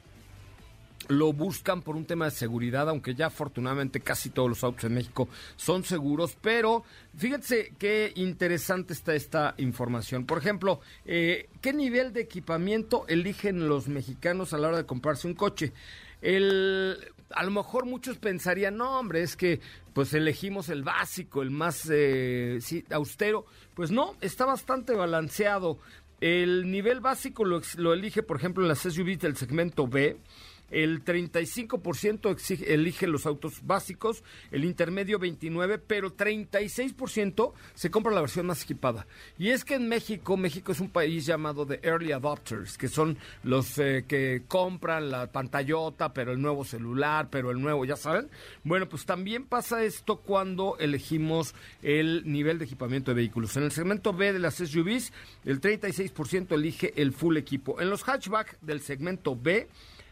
lo 1.07 1.33
buscan 1.33 1.81
por 1.81 1.95
un 1.95 2.05
tema 2.05 2.25
de 2.25 2.31
seguridad, 2.31 2.89
aunque 2.89 3.15
ya 3.15 3.27
afortunadamente 3.27 3.99
casi 3.99 4.29
todos 4.29 4.49
los 4.49 4.63
autos 4.63 4.85
en 4.85 4.93
México 4.93 5.27
son 5.55 5.83
seguros, 5.83 6.37
pero 6.41 6.83
fíjense 7.17 7.73
qué 7.77 8.11
interesante 8.15 8.93
está 8.93 9.15
esta 9.15 9.55
información. 9.57 10.25
Por 10.25 10.37
ejemplo, 10.37 10.79
eh, 11.05 11.49
¿qué 11.61 11.73
nivel 11.73 12.13
de 12.13 12.21
equipamiento 12.21 13.05
eligen 13.07 13.67
los 13.67 13.87
mexicanos 13.87 14.53
a 14.53 14.57
la 14.57 14.69
hora 14.69 14.77
de 14.77 14.85
comprarse 14.85 15.27
un 15.27 15.33
coche? 15.33 15.73
El, 16.21 16.97
a 17.31 17.43
lo 17.43 17.51
mejor 17.51 17.85
muchos 17.85 18.17
pensarían, 18.17 18.77
no, 18.77 18.99
hombre, 18.99 19.21
es 19.21 19.35
que 19.35 19.59
pues 19.93 20.13
elegimos 20.13 20.69
el 20.69 20.83
básico, 20.83 21.41
el 21.41 21.51
más 21.51 21.87
eh, 21.91 22.59
austero. 22.91 23.45
Pues 23.73 23.91
no, 23.91 24.15
está 24.21 24.45
bastante 24.45 24.93
balanceado. 24.93 25.79
El 26.21 26.71
nivel 26.71 27.01
básico 27.01 27.45
lo, 27.45 27.61
lo 27.77 27.93
elige, 27.93 28.23
por 28.23 28.37
ejemplo, 28.37 28.63
en 28.63 28.69
las 28.69 28.79
SUVs 28.79 29.19
del 29.19 29.35
segmento 29.35 29.87
B 29.87 30.17
el 30.71 31.03
35% 31.03 32.31
exige, 32.31 32.73
elige 32.73 33.07
los 33.07 33.25
autos 33.25 33.65
básicos, 33.65 34.23
el 34.51 34.65
intermedio 34.65 35.19
29%, 35.19 35.81
pero 35.87 36.15
36% 36.15 37.53
se 37.73 37.91
compra 37.91 38.13
la 38.13 38.21
versión 38.21 38.47
más 38.47 38.63
equipada. 38.63 39.07
Y 39.37 39.49
es 39.49 39.63
que 39.63 39.75
en 39.75 39.87
México, 39.87 40.37
México 40.37 40.71
es 40.71 40.79
un 40.79 40.89
país 40.89 41.25
llamado 41.25 41.65
de 41.65 41.79
Early 41.83 42.11
Adopters, 42.11 42.77
que 42.77 42.87
son 42.87 43.17
los 43.43 43.77
eh, 43.77 44.05
que 44.07 44.43
compran 44.47 45.11
la 45.11 45.31
pantallota, 45.31 46.13
pero 46.13 46.31
el 46.31 46.41
nuevo 46.41 46.63
celular, 46.63 47.29
pero 47.29 47.51
el 47.51 47.61
nuevo, 47.61 47.85
ya 47.85 47.95
saben. 47.95 48.29
Bueno, 48.63 48.87
pues 48.89 49.05
también 49.05 49.45
pasa 49.45 49.83
esto 49.83 50.17
cuando 50.17 50.77
elegimos 50.79 51.53
el 51.81 52.23
nivel 52.25 52.59
de 52.59 52.65
equipamiento 52.65 53.11
de 53.11 53.15
vehículos. 53.15 53.55
En 53.57 53.63
el 53.63 53.71
segmento 53.71 54.13
B 54.13 54.33
de 54.33 54.39
las 54.39 54.55
SUVs, 54.55 55.11
el 55.45 55.61
36% 55.61 56.53
elige 56.53 56.93
el 57.01 57.13
full 57.13 57.37
equipo. 57.37 57.81
En 57.81 57.89
los 57.89 58.03
hatchback 58.03 58.59
del 58.61 58.81
segmento 58.81 59.35
B, 59.35 59.67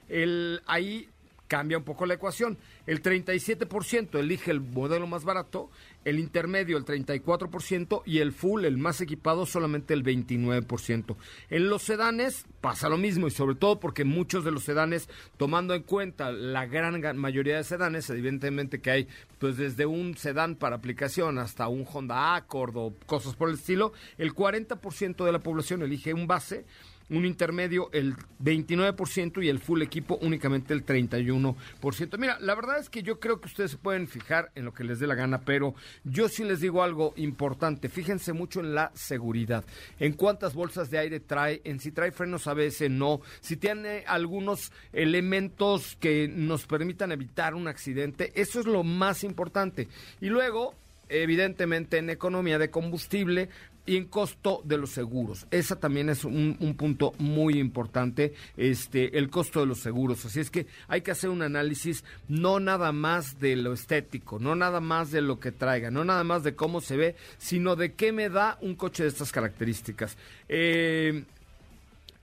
el, 0.10 0.62
ahí 0.66 1.10
cambia 1.54 1.78
un 1.78 1.84
poco 1.84 2.08
la 2.08 2.16
ecuación. 2.16 2.58
El 2.88 3.04
37% 3.04 4.18
elige 4.18 4.50
el 4.50 4.60
modelo 4.60 5.06
más 5.06 5.24
barato, 5.24 5.70
el 6.04 6.18
intermedio 6.18 6.78
el 6.78 6.84
34% 6.84 8.02
y 8.08 8.20
el 8.20 8.32
full, 8.32 8.66
el 8.66 8.80
más 8.80 9.02
equipado, 9.02 9.46
solamente 9.46 9.94
el 9.94 10.04
29%. 10.04 11.16
En 11.52 11.70
los 11.70 11.84
sedanes 11.84 12.48
pasa 12.60 12.90
lo 12.90 12.98
mismo 12.98 13.28
y 13.28 13.30
sobre 13.32 13.56
todo 13.56 13.80
porque 13.80 14.04
muchos 14.04 14.44
de 14.44 14.50
los 14.50 14.64
sedanes, 14.64 15.08
tomando 15.38 15.76
en 15.76 15.84
cuenta 15.84 16.32
la 16.32 16.66
gran 16.66 17.00
mayoría 17.18 17.58
de 17.58 17.64
sedanes, 17.64 18.10
evidentemente 18.10 18.82
que 18.82 18.90
hay 18.90 19.08
pues 19.38 19.56
desde 19.56 19.86
un 19.86 20.18
sedán 20.18 20.56
para 20.56 20.78
aplicación 20.78 21.38
hasta 21.38 21.68
un 21.68 21.86
Honda 21.86 22.36
Accord 22.36 22.76
o 22.78 22.94
cosas 23.06 23.36
por 23.36 23.50
el 23.50 23.56
estilo, 23.56 23.94
el 24.18 24.34
40% 24.34 25.24
de 25.24 25.32
la 25.32 25.40
población 25.40 25.84
elige 25.84 26.16
un 26.16 26.26
base 26.26 26.66
un 27.10 27.26
intermedio 27.26 27.90
el 27.94 28.16
29% 28.42 29.44
y 29.44 29.50
el 29.50 29.60
full 29.60 29.82
equipo 29.82 30.18
únicamente 30.22 30.74
el 30.74 30.86
31%. 30.86 32.18
Mira, 32.18 32.38
la 32.40 32.56
verdad 32.56 32.80
es 32.80 32.90
que 32.90 33.04
yo 33.04 33.20
creo 33.20 33.40
que 33.40 33.48
ustedes 33.48 33.72
se 33.72 33.78
pueden 33.78 34.08
fijar 34.08 34.52
en 34.56 34.66
lo 34.66 34.74
que 34.74 34.84
les 34.84 35.00
dé 35.00 35.08
la 35.08 35.16
gana, 35.16 35.42
pero 35.42 35.76
yo 36.04 36.30
sí 36.30 36.44
les 36.44 36.62
digo 36.62 36.84
algo 36.84 37.14
importante. 37.16 37.90
Fíjense 37.90 38.34
mucho 38.34 38.60
en 38.60 38.76
la 38.76 38.92
seguridad, 38.96 39.64
en 40.00 40.14
cuántas 40.14 40.54
bolsas 40.54 40.90
de 40.90 41.00
aire 41.00 41.20
trae, 41.20 41.62
en 41.64 41.80
si 41.80 41.92
trae 41.92 42.12
frenos 42.12 42.48
a 42.48 42.54
veces 42.54 42.90
no, 42.90 43.22
si 43.42 43.58
tiene 43.58 44.04
algunos 44.08 44.72
elementos 44.92 45.98
que 46.00 46.28
nos 46.28 46.66
permitan 46.66 47.12
evitar 47.12 47.56
un 47.56 47.68
accidente. 47.68 48.32
Eso 48.36 48.60
es 48.60 48.66
lo 48.66 48.84
más 48.84 49.24
importante. 49.24 49.88
Y 50.22 50.28
luego, 50.28 50.76
evidentemente 51.10 51.98
en 51.98 52.10
economía 52.10 52.58
de 52.58 52.70
combustible, 52.70 53.50
y 53.86 53.98
en 53.98 54.06
costo 54.06 54.62
de 54.64 54.78
los 54.78 54.92
seguros. 54.92 55.46
Esa 55.52 55.80
también 55.80 56.10
es 56.10 56.24
un, 56.24 56.56
punto 56.78 57.14
muy 57.18 57.60
importante, 57.60 58.34
este, 58.56 59.18
el 59.18 59.30
costo 59.30 59.60
de 59.60 59.66
los 59.66 59.80
seguros. 59.80 60.26
Así 60.26 60.40
es 60.40 60.50
que 60.50 60.68
hay 60.88 61.02
que 61.02 61.12
hacer 61.12 61.30
un 61.30 61.42
análisis 61.42 62.04
no 62.28 62.60
nada 62.60 62.92
más 62.92 63.40
de 63.40 63.56
lo 63.56 63.74
estético, 63.74 64.40
no 64.40 64.56
nada 64.56 64.80
más 64.80 65.12
de 65.12 65.22
lo 65.22 65.40
que 65.40 65.52
traiga, 65.52 65.92
no 65.92 66.06
nada 66.06 66.24
más 66.24 66.44
de 66.44 66.56
cómo 66.56 66.82
se 66.82 66.98
ve, 66.98 67.16
sino 67.38 67.76
de 67.76 67.94
qué 67.94 68.12
me 68.12 68.30
da 68.30 68.58
un 68.62 68.76
coche 68.76 69.04
de 69.04 69.10
estas 69.10 69.32
características. 69.32 70.18
Eh, 70.48 71.24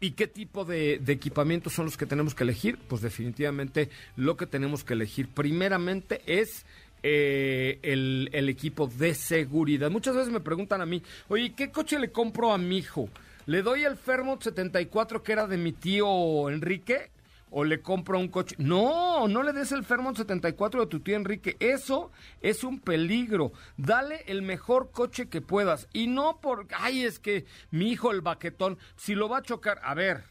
¿Y 0.02 0.12
qué 0.12 0.26
tipo 0.26 0.64
de, 0.64 0.98
de, 0.98 1.12
equipamientos 1.12 1.74
son 1.74 1.84
los 1.84 1.98
que 1.98 2.06
tenemos 2.06 2.34
que 2.34 2.44
elegir? 2.44 2.78
Pues 2.88 3.02
definitivamente 3.02 3.90
lo 4.16 4.34
que 4.38 4.46
tenemos 4.46 4.82
que 4.82 4.94
elegir 4.94 5.28
primeramente 5.28 6.22
es 6.24 6.64
eh, 7.02 7.78
el, 7.82 8.48
equipo 8.48 8.86
de 8.86 9.14
seguridad. 9.14 9.90
Muchas 9.90 10.14
veces 10.14 10.32
me 10.32 10.40
preguntan 10.40 10.80
a 10.80 10.86
mí, 10.86 11.02
oye, 11.28 11.52
¿qué 11.54 11.70
coche 11.70 11.98
le 11.98 12.10
compro 12.12 12.52
a 12.52 12.58
mi 12.58 12.78
hijo? 12.78 13.08
¿Le 13.46 13.62
doy 13.62 13.84
el 13.84 13.96
Fairmont 13.96 14.42
74 14.42 15.22
que 15.22 15.32
era 15.32 15.46
de 15.46 15.56
mi 15.56 15.72
tío 15.72 16.50
Enrique? 16.50 17.10
¿O 17.52 17.64
le 17.64 17.80
compro 17.80 18.18
un 18.18 18.28
coche? 18.28 18.54
No, 18.58 19.26
no 19.26 19.42
le 19.42 19.52
des 19.52 19.72
el 19.72 19.84
Fairmont 19.84 20.16
74 20.16 20.82
de 20.82 20.86
tu 20.86 21.00
tío 21.00 21.16
Enrique. 21.16 21.56
Eso 21.58 22.12
es 22.40 22.62
un 22.62 22.78
peligro. 22.78 23.52
Dale 23.76 24.22
el 24.26 24.42
mejor 24.42 24.92
coche 24.92 25.28
que 25.28 25.40
puedas. 25.40 25.88
Y 25.92 26.06
no 26.06 26.38
por, 26.40 26.68
ay, 26.78 27.04
es 27.04 27.18
que 27.18 27.46
mi 27.72 27.90
hijo 27.90 28.12
el 28.12 28.20
baquetón, 28.20 28.78
si 28.96 29.14
lo 29.16 29.28
va 29.28 29.38
a 29.38 29.42
chocar, 29.42 29.80
a 29.82 29.94
ver, 29.94 30.22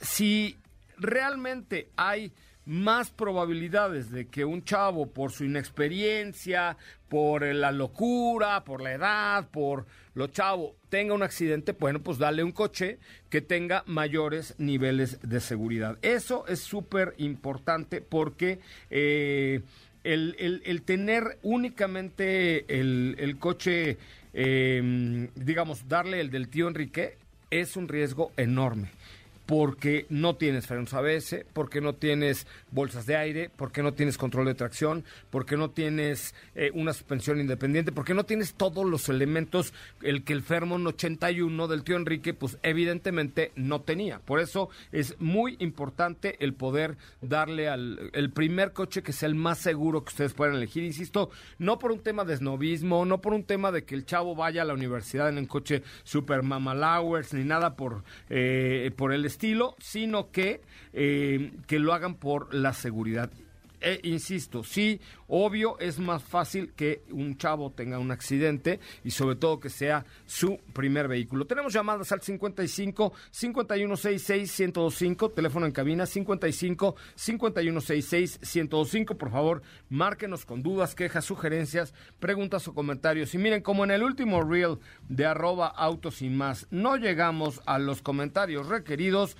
si 0.00 0.56
realmente 0.96 1.88
hay 1.96 2.32
más 2.66 3.10
probabilidades 3.10 4.10
de 4.10 4.26
que 4.26 4.44
un 4.44 4.64
chavo 4.64 5.06
por 5.06 5.32
su 5.32 5.44
inexperiencia, 5.44 6.76
por 7.08 7.42
la 7.42 7.72
locura, 7.72 8.64
por 8.64 8.80
la 8.80 8.92
edad, 8.92 9.48
por 9.50 9.86
lo 10.14 10.28
chavo, 10.28 10.76
tenga 10.88 11.14
un 11.14 11.22
accidente, 11.22 11.72
bueno, 11.72 12.00
pues 12.00 12.18
dale 12.18 12.42
un 12.42 12.52
coche 12.52 12.98
que 13.28 13.40
tenga 13.40 13.82
mayores 13.86 14.54
niveles 14.58 15.18
de 15.22 15.40
seguridad. 15.40 15.98
Eso 16.02 16.46
es 16.46 16.60
súper 16.60 17.14
importante 17.18 18.00
porque 18.00 18.60
eh, 18.90 19.60
el, 20.04 20.82
tener 20.84 21.38
únicamente 21.42 22.64
el, 22.80 23.36
coche, 23.38 23.98
eh, 24.32 25.28
digamos, 25.34 25.88
darle 25.88 26.20
el 26.20 26.30
del 26.30 26.48
tío 26.48 26.68
Enrique, 26.68 27.16
es 27.50 27.76
un 27.76 27.88
riesgo 27.88 28.32
enorme 28.36 28.90
porque 29.46 30.06
no 30.08 30.36
tienes 30.36 30.66
frenos 30.66 30.94
ABS, 30.94 31.44
porque 31.52 31.80
no 31.80 31.94
tienes 31.94 32.46
bolsas 32.70 33.06
de 33.06 33.16
aire, 33.16 33.50
porque 33.54 33.82
no 33.82 33.92
tienes 33.92 34.16
control 34.16 34.46
de 34.46 34.54
tracción, 34.54 35.04
porque 35.30 35.56
no 35.56 35.70
tienes 35.70 36.34
eh, 36.54 36.70
una 36.74 36.92
suspensión 36.92 37.40
independiente, 37.40 37.92
porque 37.92 38.14
no 38.14 38.24
tienes 38.24 38.54
todos 38.54 38.86
los 38.86 39.08
elementos 39.08 39.72
el 40.02 40.24
que 40.24 40.32
el 40.32 40.42
Fairmont 40.42 40.86
81 40.86 41.68
del 41.68 41.84
tío 41.84 41.96
Enrique, 41.96 42.34
pues 42.34 42.58
evidentemente 42.62 43.52
no 43.56 43.82
tenía. 43.82 44.18
Por 44.20 44.40
eso 44.40 44.70
es 44.92 45.16
muy 45.20 45.56
importante 45.60 46.36
el 46.40 46.54
poder 46.54 46.96
darle 47.20 47.68
al 47.68 48.10
el 48.12 48.30
primer 48.30 48.72
coche 48.72 49.02
que 49.02 49.12
sea 49.12 49.28
el 49.28 49.34
más 49.34 49.58
seguro 49.58 50.04
que 50.04 50.10
ustedes 50.10 50.34
puedan 50.34 50.56
elegir. 50.56 50.84
Insisto, 50.84 51.30
no 51.58 51.78
por 51.78 51.92
un 51.92 52.00
tema 52.00 52.24
de 52.24 52.36
snobismo, 52.36 53.04
no 53.04 53.20
por 53.20 53.34
un 53.34 53.44
tema 53.44 53.72
de 53.72 53.84
que 53.84 53.94
el 53.94 54.06
chavo 54.06 54.34
vaya 54.34 54.62
a 54.62 54.64
la 54.64 54.74
universidad 54.74 55.28
en 55.28 55.38
un 55.38 55.46
coche 55.46 55.82
super 56.02 56.42
mamalowers, 56.42 57.34
ni 57.34 57.44
nada 57.44 57.76
por, 57.76 58.04
eh, 58.30 58.90
por 58.96 59.12
el 59.12 59.24
estilo, 59.34 59.74
sino 59.80 60.30
que, 60.30 60.60
eh, 60.92 61.52
que 61.66 61.78
lo 61.78 61.92
hagan 61.92 62.14
por 62.14 62.54
la 62.54 62.72
seguridad. 62.72 63.30
E, 63.86 64.00
insisto, 64.04 64.64
sí, 64.64 64.98
obvio, 65.28 65.78
es 65.78 65.98
más 65.98 66.22
fácil 66.22 66.72
que 66.72 67.02
un 67.10 67.36
chavo 67.36 67.70
tenga 67.70 67.98
un 67.98 68.10
accidente 68.10 68.80
y 69.04 69.10
sobre 69.10 69.36
todo 69.36 69.60
que 69.60 69.68
sea 69.68 70.06
su 70.24 70.58
primer 70.72 71.06
vehículo. 71.06 71.46
Tenemos 71.46 71.74
llamadas 71.74 72.10
al 72.10 72.22
55 72.22 73.12
5166 73.30 74.58
1025, 74.58 75.30
teléfono 75.32 75.66
en 75.66 75.72
cabina 75.72 76.06
55 76.06 76.96
5166 77.14 78.40
1025. 78.40 79.18
Por 79.18 79.30
favor, 79.30 79.62
márquenos 79.90 80.46
con 80.46 80.62
dudas, 80.62 80.94
quejas, 80.94 81.26
sugerencias, 81.26 81.92
preguntas 82.20 82.66
o 82.68 82.72
comentarios. 82.72 83.34
Y 83.34 83.38
miren, 83.38 83.60
como 83.60 83.84
en 83.84 83.90
el 83.90 84.02
último 84.02 84.40
reel 84.40 84.78
de 85.10 85.26
arroba 85.26 85.66
autos 85.66 86.22
y 86.22 86.30
más, 86.30 86.66
no 86.70 86.96
llegamos 86.96 87.60
a 87.66 87.78
los 87.78 88.00
comentarios 88.00 88.66
requeridos. 88.68 89.36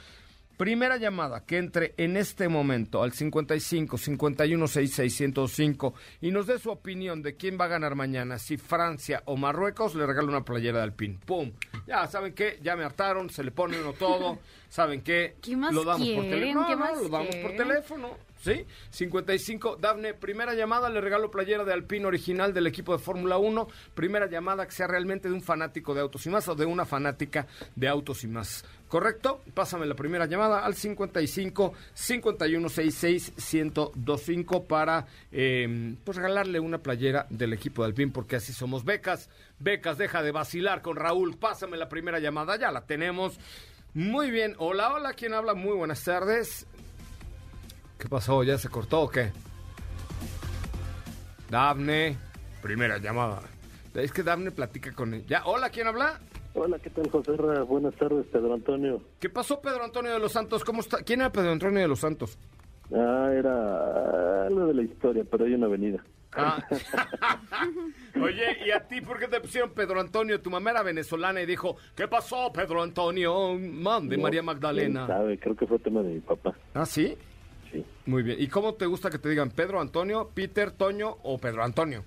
Primera 0.56 0.96
llamada 0.96 1.44
que 1.44 1.58
entre 1.58 1.94
en 1.96 2.16
este 2.16 2.48
momento 2.48 3.02
al 3.02 3.12
55 3.12 3.98
51 3.98 4.68
6605 4.68 5.94
y 6.20 6.30
nos 6.30 6.46
dé 6.46 6.58
su 6.58 6.70
opinión 6.70 7.22
de 7.22 7.36
quién 7.36 7.58
va 7.60 7.64
a 7.64 7.68
ganar 7.68 7.94
mañana, 7.94 8.38
si 8.38 8.56
Francia 8.56 9.22
o 9.26 9.36
Marruecos, 9.36 9.94
le 9.94 10.06
regalo 10.06 10.28
una 10.28 10.44
playera 10.44 10.78
de 10.78 10.84
Alpine. 10.84 11.18
¡Pum! 11.24 11.52
Ya, 11.86 12.06
¿saben 12.06 12.34
qué? 12.34 12.58
Ya 12.62 12.76
me 12.76 12.84
hartaron, 12.84 13.30
se 13.30 13.42
le 13.42 13.50
pone 13.50 13.80
uno 13.80 13.92
todo. 13.92 14.38
¿Saben 14.68 15.02
qué? 15.02 15.36
¿Qué 15.40 15.56
más 15.56 15.72
lo 15.72 15.84
damos 15.84 16.08
por 16.08 16.24
teléfono. 16.24 16.68
No, 16.68 16.76
no, 16.76 17.02
lo 17.02 17.08
damos 17.08 17.36
por 17.36 17.52
teléfono. 17.52 18.16
¿Sí? 18.44 18.66
55. 18.90 19.76
Dafne, 19.76 20.12
primera 20.12 20.52
llamada, 20.52 20.90
le 20.90 21.00
regalo 21.00 21.30
playera 21.30 21.64
de 21.64 21.72
Alpine 21.72 22.04
original 22.04 22.52
del 22.52 22.66
equipo 22.66 22.92
de 22.92 22.98
Fórmula 22.98 23.38
1. 23.38 23.68
Primera 23.94 24.26
llamada 24.28 24.66
que 24.66 24.72
sea 24.72 24.86
realmente 24.86 25.28
de 25.28 25.34
un 25.34 25.40
fanático 25.40 25.94
de 25.94 26.02
autos 26.02 26.26
y 26.26 26.28
más 26.28 26.46
o 26.48 26.54
de 26.54 26.66
una 26.66 26.84
fanática 26.84 27.46
de 27.74 27.88
autos 27.88 28.22
y 28.22 28.28
más. 28.28 28.62
¿Correcto? 28.88 29.40
Pásame 29.54 29.86
la 29.86 29.94
primera 29.94 30.26
llamada 30.26 30.62
al 30.62 30.74
55 30.74 31.72
5166 31.94 33.32
1025 33.64 34.64
para 34.64 35.06
eh, 35.32 35.96
pues 36.04 36.18
regalarle 36.18 36.60
una 36.60 36.78
playera 36.78 37.26
del 37.30 37.54
equipo 37.54 37.82
de 37.82 37.88
Alpine 37.88 38.12
porque 38.12 38.36
así 38.36 38.52
somos 38.52 38.84
becas. 38.84 39.30
Becas, 39.58 39.96
deja 39.96 40.22
de 40.22 40.32
vacilar 40.32 40.82
con 40.82 40.96
Raúl. 40.96 41.38
Pásame 41.38 41.78
la 41.78 41.88
primera 41.88 42.18
llamada, 42.18 42.56
ya 42.56 42.70
la 42.70 42.84
tenemos. 42.84 43.38
Muy 43.94 44.30
bien. 44.30 44.54
Hola, 44.58 44.92
hola, 44.92 45.14
¿quién 45.14 45.32
habla? 45.32 45.54
Muy 45.54 45.72
buenas 45.74 46.04
tardes. 46.04 46.66
¿Qué 47.98 48.08
pasó? 48.08 48.42
¿Ya 48.42 48.58
se 48.58 48.68
cortó 48.68 49.02
o 49.02 49.08
qué? 49.10 49.30
Dafne, 51.50 52.16
primera 52.62 52.98
llamada. 52.98 53.42
Es 53.94 54.12
que 54.12 54.22
Dafne 54.22 54.50
platica 54.50 54.92
con 54.92 55.14
él. 55.14 55.24
¿Ya? 55.26 55.42
Hola, 55.44 55.70
¿quién 55.70 55.86
habla? 55.86 56.18
Hola, 56.54 56.78
¿qué 56.78 56.90
tal, 56.90 57.10
José 57.10 57.32
Buenas 57.32 57.94
tardes, 57.96 58.26
Pedro 58.26 58.54
Antonio. 58.54 59.02
¿Qué 59.18 59.28
pasó, 59.28 59.60
Pedro 59.60 59.84
Antonio 59.84 60.12
de 60.12 60.20
los 60.20 60.32
Santos? 60.32 60.64
¿Cómo 60.64 60.80
está? 60.80 60.98
¿Quién 60.98 61.20
era 61.20 61.32
Pedro 61.32 61.52
Antonio 61.52 61.80
de 61.80 61.88
los 61.88 62.00
Santos? 62.00 62.38
Ah, 62.92 63.30
era 63.32 64.46
algo 64.46 64.66
de 64.66 64.74
la 64.74 64.82
historia, 64.82 65.24
pero 65.28 65.44
hay 65.44 65.54
una 65.54 65.66
avenida. 65.66 66.04
Ah. 66.36 66.58
Oye, 68.22 68.58
¿y 68.66 68.70
a 68.70 68.86
ti 68.86 69.00
por 69.00 69.18
qué 69.18 69.28
te 69.28 69.40
pusieron 69.40 69.70
Pedro 69.70 70.00
Antonio? 70.00 70.40
Tu 70.40 70.50
mamá 70.50 70.70
era 70.70 70.82
venezolana 70.82 71.40
y 71.40 71.46
dijo, 71.46 71.76
¿qué 71.94 72.08
pasó, 72.08 72.52
Pedro 72.52 72.82
Antonio? 72.82 73.54
Mande, 73.58 74.16
María 74.16 74.42
Magdalena. 74.42 75.06
sabe, 75.06 75.38
creo 75.38 75.56
que 75.56 75.66
fue 75.66 75.78
tema 75.78 76.02
de 76.02 76.14
mi 76.14 76.20
papá. 76.20 76.54
¿Ah, 76.74 76.86
sí? 76.86 77.16
Muy 78.06 78.22
bien. 78.22 78.36
¿Y 78.40 78.48
cómo 78.48 78.74
te 78.74 78.86
gusta 78.86 79.10
que 79.10 79.18
te 79.18 79.28
digan 79.28 79.50
Pedro 79.50 79.80
Antonio, 79.80 80.30
Peter, 80.34 80.70
Toño 80.70 81.16
o 81.22 81.38
Pedro 81.38 81.64
Antonio? 81.64 82.04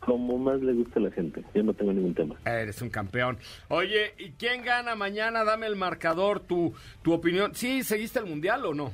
Como 0.00 0.36
más 0.36 0.60
le 0.60 0.72
gusta 0.72 0.98
a 0.98 1.02
la 1.04 1.10
gente. 1.12 1.44
Yo 1.54 1.62
no 1.62 1.74
tengo 1.74 1.92
ningún 1.92 2.14
tema. 2.14 2.34
Eres 2.44 2.82
un 2.82 2.90
campeón. 2.90 3.38
Oye, 3.68 4.14
¿y 4.18 4.30
quién 4.30 4.62
gana 4.62 4.96
mañana? 4.96 5.44
Dame 5.44 5.66
el 5.66 5.76
marcador, 5.76 6.40
tu, 6.40 6.74
tu 7.02 7.12
opinión. 7.12 7.54
¿Sí 7.54 7.84
seguiste 7.84 8.18
el 8.18 8.26
Mundial 8.26 8.64
o 8.66 8.74
no? 8.74 8.92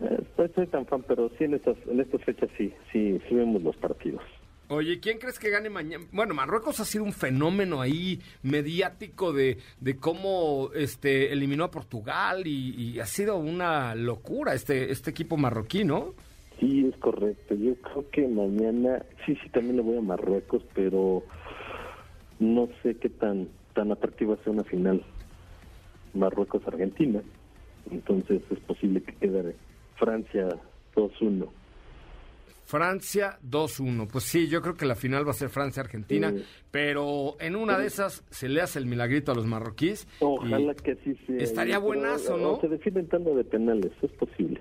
Eh, 0.00 0.22
soy 0.54 0.66
tan 0.66 0.86
fan, 0.86 1.04
pero 1.06 1.30
sí 1.38 1.44
en 1.44 1.54
estas, 1.54 1.76
en 1.86 2.00
estas 2.00 2.22
fechas 2.24 2.48
sí, 2.56 2.72
sí, 2.92 3.20
sí 3.28 3.34
vemos 3.34 3.62
los 3.62 3.76
partidos. 3.76 4.22
Oye, 4.74 4.98
¿quién 5.00 5.18
crees 5.18 5.38
que 5.38 5.50
gane 5.50 5.70
mañana? 5.70 6.04
Bueno, 6.12 6.34
Marruecos 6.34 6.80
ha 6.80 6.84
sido 6.84 7.04
un 7.04 7.12
fenómeno 7.12 7.80
ahí 7.80 8.20
mediático 8.42 9.32
de, 9.32 9.58
de 9.80 9.96
cómo 9.96 10.70
este 10.74 11.32
eliminó 11.32 11.64
a 11.64 11.70
Portugal 11.70 12.46
y, 12.46 12.74
y, 12.76 13.00
ha 13.00 13.06
sido 13.06 13.36
una 13.36 13.94
locura 13.94 14.54
este 14.54 14.90
este 14.90 15.10
equipo 15.10 15.36
marroquí, 15.36 15.84
¿no? 15.84 16.14
Sí, 16.58 16.90
es 16.92 16.96
correcto. 16.98 17.54
Yo 17.54 17.74
creo 17.76 18.10
que 18.10 18.26
mañana, 18.26 19.04
sí, 19.24 19.36
sí, 19.42 19.48
también 19.50 19.76
le 19.76 19.82
voy 19.82 19.98
a 19.98 20.00
Marruecos, 20.00 20.62
pero 20.74 21.22
no 22.38 22.68
sé 22.82 22.96
qué 22.96 23.08
tan 23.08 23.48
tan 23.74 23.92
atractiva 23.92 24.36
sea 24.44 24.52
una 24.52 24.64
final 24.64 25.04
Marruecos-Argentina. 26.14 27.22
Entonces 27.90 28.42
es 28.50 28.58
posible 28.60 29.02
que 29.02 29.14
quede 29.14 29.56
Francia 29.96 30.48
2-1. 30.94 31.48
Francia 32.64 33.38
2-1. 33.48 34.08
Pues 34.10 34.24
sí, 34.24 34.48
yo 34.48 34.62
creo 34.62 34.74
que 34.74 34.86
la 34.86 34.94
final 34.94 35.26
va 35.26 35.30
a 35.30 35.34
ser 35.34 35.50
Francia-Argentina, 35.50 36.34
pero 36.70 37.36
en 37.38 37.56
una 37.56 37.78
de 37.78 37.86
esas 37.86 38.24
se 38.30 38.48
le 38.48 38.60
hace 38.62 38.78
el 38.78 38.86
milagrito 38.86 39.32
a 39.32 39.34
los 39.34 39.46
marroquíes. 39.46 40.08
Ojalá 40.20 40.74
que 40.74 40.96
sí 41.04 41.14
sea. 41.26 41.36
Estaría 41.36 41.78
buenazo, 41.78 42.36
¿no? 42.36 42.60
se 42.60 42.68
definen 42.68 43.06
tanto 43.08 43.34
de 43.34 43.44
penales, 43.44 43.92
es 44.02 44.10
posible. 44.12 44.60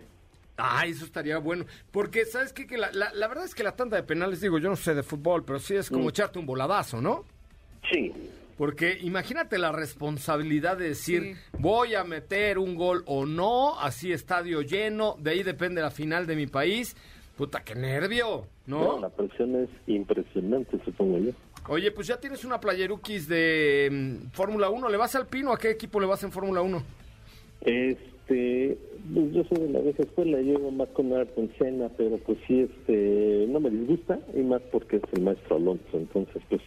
Ah, 0.57 0.85
eso 0.85 1.05
estaría 1.05 1.39
bueno. 1.39 1.65
Porque, 1.91 2.25
¿sabes 2.25 2.53
qué? 2.53 2.67
Que 2.67 2.77
la, 2.77 2.91
la, 2.91 3.27
verdad 3.27 3.45
es 3.45 3.55
que 3.55 3.63
la 3.63 3.75
tanda 3.75 3.97
de 3.97 4.03
penales, 4.03 4.39
digo, 4.41 4.59
yo 4.59 4.69
no 4.69 4.75
sé 4.75 4.93
de 4.93 5.01
fútbol, 5.01 5.43
pero 5.43 5.59
sí 5.59 5.75
es 5.75 5.89
como 5.89 6.05
mm. 6.05 6.09
echarte 6.09 6.39
un 6.39 6.45
voladazo, 6.45 7.01
¿no? 7.01 7.23
Sí. 7.91 8.11
Porque 8.57 8.99
imagínate 9.01 9.57
la 9.57 9.71
responsabilidad 9.71 10.77
de 10.77 10.89
decir, 10.89 11.37
voy 11.57 11.95
a 11.95 12.03
meter 12.03 12.59
un 12.59 12.75
gol 12.75 13.03
o 13.07 13.25
no, 13.25 13.79
así 13.79 14.11
estadio 14.11 14.61
lleno, 14.61 15.15
de 15.19 15.31
ahí 15.31 15.43
depende 15.43 15.81
la 15.81 15.89
final 15.89 16.27
de 16.27 16.35
mi 16.35 16.45
país. 16.45 16.95
Puta, 17.37 17.63
qué 17.63 17.73
nervio, 17.73 18.45
¿no? 18.67 18.99
la 18.99 19.09
presión 19.09 19.55
es 19.55 19.69
impresionante, 19.87 20.79
supongo 20.85 21.17
yo. 21.17 21.31
Oye, 21.67 21.91
pues 21.91 22.07
ya 22.07 22.19
tienes 22.19 22.45
una 22.45 22.59
playerukis 22.59 23.27
de 23.27 23.89
mm, 23.91 24.31
Fórmula 24.31 24.69
1. 24.69 24.89
¿Le 24.89 24.97
vas 24.97 25.15
al 25.15 25.27
Pino? 25.27 25.51
¿A 25.51 25.57
qué 25.57 25.71
equipo 25.71 25.99
le 25.99 26.05
vas 26.05 26.23
en 26.23 26.31
Fórmula 26.31 26.61
1? 26.61 26.83
Este, 27.61 28.77
pues 29.13 29.33
yo 29.33 29.43
soy 29.45 29.67
de 29.67 29.69
la 29.69 29.79
vieja 29.79 30.03
escuela, 30.03 30.37
llevo 30.39 30.71
más 30.71 30.89
con 30.89 31.11
Ayrton 31.13 31.51
Senna, 31.57 31.89
pero 31.97 32.17
pues 32.19 32.37
sí, 32.47 32.61
este, 32.61 33.45
no 33.49 33.59
me 33.59 33.69
disgusta, 33.69 34.19
y 34.35 34.41
más 34.41 34.61
porque 34.71 34.97
es 34.97 35.03
el 35.13 35.23
maestro 35.23 35.55
Alonso, 35.55 35.97
entonces 35.97 36.43
pues 36.49 36.61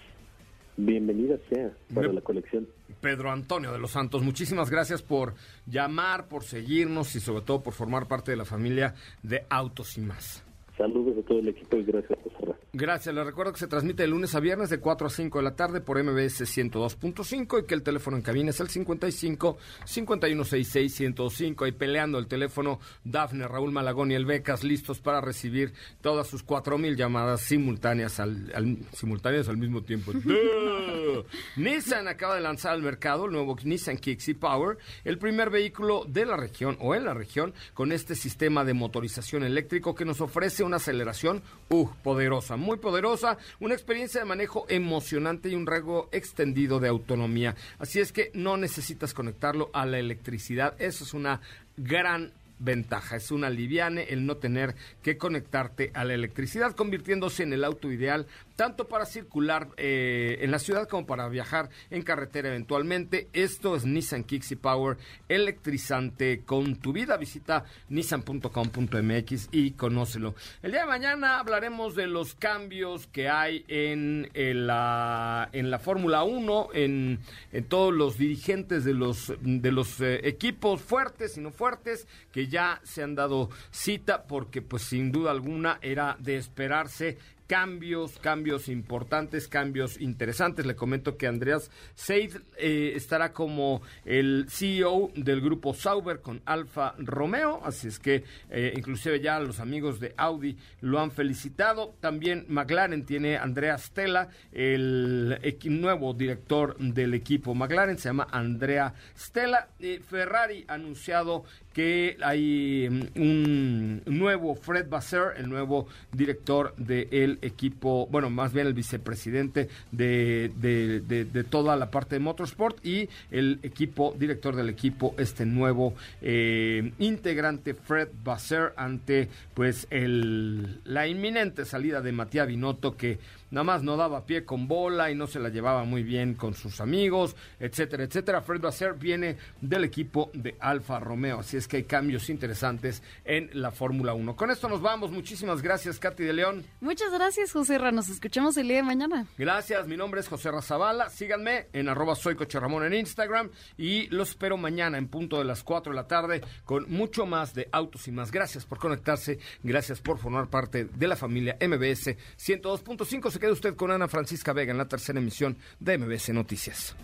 bienvenida 0.78 1.36
sea 1.50 1.72
para 1.94 2.12
la 2.12 2.20
colección. 2.20 2.66
Pedro 3.00 3.30
Antonio 3.30 3.72
de 3.72 3.78
los 3.78 3.90
Santos, 3.90 4.22
muchísimas 4.22 4.70
gracias 4.70 5.02
por 5.02 5.34
llamar, 5.66 6.28
por 6.28 6.44
seguirnos 6.44 7.14
y 7.14 7.20
sobre 7.20 7.42
todo 7.42 7.62
por 7.62 7.74
formar 7.74 8.08
parte 8.08 8.30
de 8.30 8.38
la 8.38 8.44
familia 8.44 8.94
de 9.22 9.44
Autos 9.50 9.98
y 9.98 10.00
más. 10.00 10.45
Saludos 10.76 11.16
a 11.18 11.22
todo 11.26 11.38
el 11.38 11.48
equipo 11.48 11.76
y 11.78 11.84
gracias 11.84 12.18
por 12.18 12.32
cerrar. 12.32 12.55
Gracias, 12.78 13.14
les 13.14 13.24
recuerdo 13.24 13.54
que 13.54 13.58
se 13.58 13.68
transmite 13.68 14.02
de 14.02 14.08
lunes 14.08 14.34
a 14.34 14.40
viernes 14.40 14.68
de 14.68 14.80
4 14.80 15.06
a 15.06 15.10
5 15.10 15.38
de 15.38 15.44
la 15.44 15.56
tarde 15.56 15.80
por 15.80 15.96
MBS 15.96 16.42
102.5 16.42 17.62
y 17.62 17.66
que 17.66 17.72
el 17.72 17.82
teléfono 17.82 18.18
en 18.18 18.22
cabina 18.22 18.50
es 18.50 18.60
el 18.60 18.68
55 18.68 19.56
5166 19.86 20.94
105. 20.94 21.64
Ahí 21.64 21.72
peleando 21.72 22.18
el 22.18 22.26
teléfono 22.26 22.78
Dafne, 23.02 23.48
Raúl 23.48 23.72
Malagón 23.72 24.10
y 24.10 24.14
el 24.14 24.26
Becas 24.26 24.62
listos 24.62 25.00
para 25.00 25.22
recibir 25.22 25.72
todas 26.02 26.26
sus 26.26 26.42
4000 26.42 26.96
llamadas 26.96 27.40
simultáneas 27.40 28.20
al, 28.20 28.76
simultáneas 28.92 29.48
al 29.48 29.56
mismo 29.56 29.82
tiempo. 29.82 30.12
Nissan 31.56 32.08
acaba 32.08 32.34
de 32.34 32.42
lanzar 32.42 32.72
al 32.72 32.82
mercado 32.82 33.24
el 33.24 33.32
nuevo 33.32 33.56
Nissan 33.64 33.96
Kicks 33.96 34.34
Power, 34.38 34.76
el 35.04 35.16
primer 35.16 35.48
vehículo 35.48 36.04
de 36.06 36.26
la 36.26 36.36
región 36.36 36.76
o 36.80 36.94
en 36.94 37.06
la 37.06 37.14
región 37.14 37.54
con 37.72 37.92
este 37.92 38.14
sistema 38.14 38.64
de 38.64 38.74
motorización 38.74 39.44
eléctrico 39.44 39.94
que 39.94 40.04
nos 40.04 40.20
ofrece 40.20 40.62
una 40.62 40.76
aceleración 40.76 41.42
uh, 41.70 41.88
poderosa, 42.02 42.56
muy 42.66 42.78
poderosa, 42.78 43.38
una 43.60 43.74
experiencia 43.74 44.20
de 44.20 44.26
manejo 44.26 44.66
emocionante 44.68 45.48
y 45.48 45.54
un 45.54 45.66
rango 45.66 46.08
extendido 46.12 46.80
de 46.80 46.88
autonomía. 46.88 47.54
Así 47.78 48.00
es 48.00 48.12
que 48.12 48.30
no 48.34 48.56
necesitas 48.56 49.14
conectarlo 49.14 49.70
a 49.72 49.86
la 49.86 49.98
electricidad. 49.98 50.74
Eso 50.80 51.04
es 51.04 51.14
una 51.14 51.40
gran 51.76 52.32
ventaja. 52.58 53.16
Es 53.16 53.30
una 53.30 53.50
liviane 53.50 54.04
el 54.04 54.26
no 54.26 54.36
tener 54.36 54.74
que 55.02 55.18
conectarte 55.18 55.90
a 55.94 56.04
la 56.04 56.14
electricidad, 56.14 56.74
convirtiéndose 56.74 57.42
en 57.42 57.52
el 57.52 57.64
auto 57.64 57.90
ideal 57.90 58.26
tanto 58.56 58.88
para 58.88 59.04
circular 59.04 59.68
eh, 59.76 60.38
en 60.40 60.50
la 60.50 60.58
ciudad 60.58 60.88
como 60.88 61.06
para 61.06 61.28
viajar 61.28 61.68
en 61.90 62.02
carretera 62.02 62.48
eventualmente. 62.48 63.28
Esto 63.32 63.76
es 63.76 63.84
Nissan 63.84 64.24
Kixi 64.24 64.56
Power 64.56 64.96
electrizante 65.28 66.40
con 66.44 66.76
tu 66.76 66.92
vida. 66.92 67.16
Visita 67.18 67.64
nissan.com.mx 67.90 69.48
y 69.52 69.72
conócelo. 69.72 70.34
El 70.62 70.72
día 70.72 70.80
de 70.80 70.86
mañana 70.86 71.38
hablaremos 71.38 71.94
de 71.94 72.06
los 72.06 72.34
cambios 72.34 73.06
que 73.08 73.28
hay 73.28 73.64
en, 73.68 74.28
la, 74.34 75.50
en 75.52 75.70
la 75.70 75.78
Fórmula 75.78 76.24
1, 76.24 76.68
en, 76.72 77.20
en, 77.52 77.64
todos 77.64 77.92
los 77.92 78.16
dirigentes 78.16 78.84
de 78.84 78.94
los, 78.94 79.32
de 79.40 79.72
los 79.72 80.00
eh, 80.00 80.26
equipos 80.26 80.80
fuertes 80.80 81.36
y 81.36 81.40
no 81.40 81.50
fuertes 81.50 82.06
que 82.32 82.45
ya 82.48 82.80
se 82.84 83.02
han 83.02 83.14
dado 83.14 83.50
cita 83.70 84.26
porque 84.26 84.62
pues 84.62 84.82
sin 84.82 85.12
duda 85.12 85.30
alguna 85.30 85.78
era 85.82 86.16
de 86.20 86.36
esperarse 86.36 87.18
cambios, 87.46 88.18
cambios 88.18 88.68
importantes, 88.68 89.48
cambios 89.48 90.00
interesantes. 90.00 90.66
Le 90.66 90.76
comento 90.76 91.16
que 91.16 91.26
Andreas 91.26 91.70
Seid 91.94 92.36
eh, 92.58 92.92
estará 92.94 93.32
como 93.32 93.82
el 94.04 94.46
CEO 94.48 95.10
del 95.14 95.40
grupo 95.40 95.74
Sauber 95.74 96.20
con 96.20 96.42
Alfa 96.44 96.94
Romeo, 96.98 97.60
así 97.64 97.88
es 97.88 97.98
que 97.98 98.24
eh, 98.50 98.72
inclusive 98.76 99.20
ya 99.20 99.38
los 99.40 99.60
amigos 99.60 100.00
de 100.00 100.14
Audi 100.16 100.56
lo 100.80 101.00
han 101.00 101.10
felicitado. 101.10 101.94
También 102.00 102.46
McLaren 102.48 103.04
tiene 103.04 103.36
Andrea 103.36 103.78
Stella, 103.78 104.28
el 104.52 105.38
nuevo 105.64 106.14
director 106.14 106.76
del 106.78 107.14
equipo 107.14 107.54
McLaren, 107.54 107.98
se 107.98 108.08
llama 108.08 108.26
Andrea 108.30 108.94
Stella. 109.16 109.68
Ferrari 110.08 110.64
ha 110.68 110.74
anunciado 110.74 111.44
que 111.76 112.16
hay 112.22 112.88
mm, 112.88 113.20
un 113.20 114.02
nuevo 114.06 114.54
Fred 114.54 114.88
Basser, 114.88 115.34
el 115.36 115.50
nuevo 115.50 115.86
director 116.10 116.74
del 116.76 117.38
equipo, 117.42 118.06
bueno, 118.10 118.30
más 118.30 118.54
bien 118.54 118.66
el 118.66 118.72
vicepresidente 118.72 119.68
de, 119.92 120.50
de, 120.56 121.44
toda 121.44 121.76
la 121.76 121.90
parte 121.90 122.14
de 122.14 122.20
motorsport 122.20 122.82
y 122.82 123.10
el 123.30 123.58
equipo, 123.62 124.14
director 124.18 124.56
del 124.56 124.70
equipo, 124.70 125.14
este 125.18 125.44
nuevo 125.44 125.92
eh, 126.22 126.92
integrante 126.98 127.74
Fred 127.74 128.08
Basser 128.24 128.72
ante 128.78 129.28
pues 129.52 129.86
el, 129.90 130.80
la 130.84 131.06
inminente 131.06 131.66
salida 131.66 132.00
de 132.00 132.12
Matías 132.12 132.46
Binotto 132.46 132.96
que 132.96 133.18
nada 133.50 133.64
más 133.64 133.82
no 133.82 133.96
daba 133.96 134.26
pie 134.26 134.44
con 134.44 134.68
bola 134.68 135.10
y 135.10 135.14
no 135.14 135.26
se 135.26 135.40
la 135.40 135.48
llevaba 135.48 135.84
muy 135.84 136.02
bien 136.02 136.34
con 136.34 136.54
sus 136.54 136.80
amigos, 136.80 137.36
etcétera, 137.58 138.04
etcétera. 138.04 138.42
Fred 138.42 138.60
Basser 138.60 138.94
viene 138.94 139.36
del 139.60 139.84
equipo 139.84 140.30
de 140.34 140.56
Alfa 140.60 141.00
Romeo, 141.00 141.40
así 141.40 141.56
es 141.56 141.68
que 141.68 141.78
hay 141.78 141.84
cambios 141.84 142.28
interesantes 142.30 143.02
en 143.24 143.50
la 143.52 143.70
Fórmula 143.70 144.14
1. 144.14 144.36
Con 144.36 144.50
esto 144.50 144.68
nos 144.68 144.80
vamos, 144.80 145.10
muchísimas 145.10 145.62
gracias, 145.62 145.98
Katy 145.98 146.24
de 146.24 146.32
León. 146.32 146.64
Muchas 146.80 147.12
gracias, 147.12 147.52
José 147.52 147.78
Ra, 147.78 147.92
nos 147.92 148.08
escuchamos 148.08 148.56
el 148.56 148.68
día 148.68 148.78
de 148.78 148.82
mañana. 148.82 149.26
Gracias, 149.38 149.86
mi 149.86 149.96
nombre 149.96 150.20
es 150.20 150.28
José 150.28 150.50
Razabala, 150.50 151.10
síganme 151.10 151.66
en 151.72 151.88
arroba 151.88 152.14
soy 152.14 152.36
Coche 152.36 152.60
Ramón 152.60 152.84
en 152.84 152.94
Instagram 152.94 153.50
y 153.76 154.06
los 154.08 154.30
espero 154.30 154.56
mañana 154.56 154.98
en 154.98 155.08
punto 155.08 155.38
de 155.38 155.44
las 155.44 155.62
4 155.62 155.92
de 155.92 155.96
la 155.96 156.06
tarde 156.06 156.42
con 156.64 156.90
mucho 156.90 157.26
más 157.26 157.54
de 157.54 157.68
autos 157.72 158.08
y 158.08 158.12
más. 158.12 158.30
Gracias 158.30 158.64
por 158.64 158.78
conectarse, 158.78 159.38
gracias 159.62 160.00
por 160.00 160.18
formar 160.18 160.48
parte 160.48 160.84
de 160.84 161.08
la 161.08 161.16
familia 161.16 161.56
MBS 161.60 162.16
102.5 162.38 163.35
se 163.36 163.40
queda 163.40 163.52
usted 163.52 163.76
con 163.76 163.90
Ana 163.90 164.08
Francisca 164.08 164.54
Vega 164.54 164.72
en 164.72 164.78
la 164.78 164.88
tercera 164.88 165.18
emisión 165.18 165.58
de 165.78 165.98
MBC 165.98 166.30
Noticias. 166.30 166.96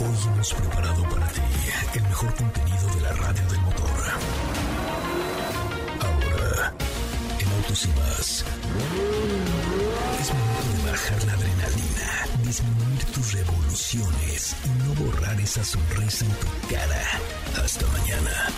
Hoy 0.00 0.32
hemos 0.32 0.54
preparado 0.54 1.02
para 1.10 1.28
ti 1.28 1.40
el 1.94 2.02
mejor 2.02 2.34
contenido 2.34 2.88
de 2.92 3.00
la 3.02 3.12
radio 3.12 3.46
del 3.46 3.60
motor. 3.60 4.00
Ahora, 6.00 6.74
en 7.38 7.48
Autos 7.52 7.84
y 7.84 7.88
más, 8.00 8.44
es 10.20 10.34
momento 10.34 10.82
de 10.82 10.90
bajar 10.90 11.24
la 11.24 11.32
adrenalina, 11.34 12.26
disminuir 12.42 13.04
tus 13.14 13.32
revoluciones 13.32 14.56
y 14.64 14.68
no 14.82 15.06
borrar 15.06 15.40
esa 15.40 15.62
sonrisa 15.62 16.24
en 16.24 16.32
tu 16.32 16.74
cara. 16.74 17.04
Hasta 17.62 17.86
mañana. 17.86 18.48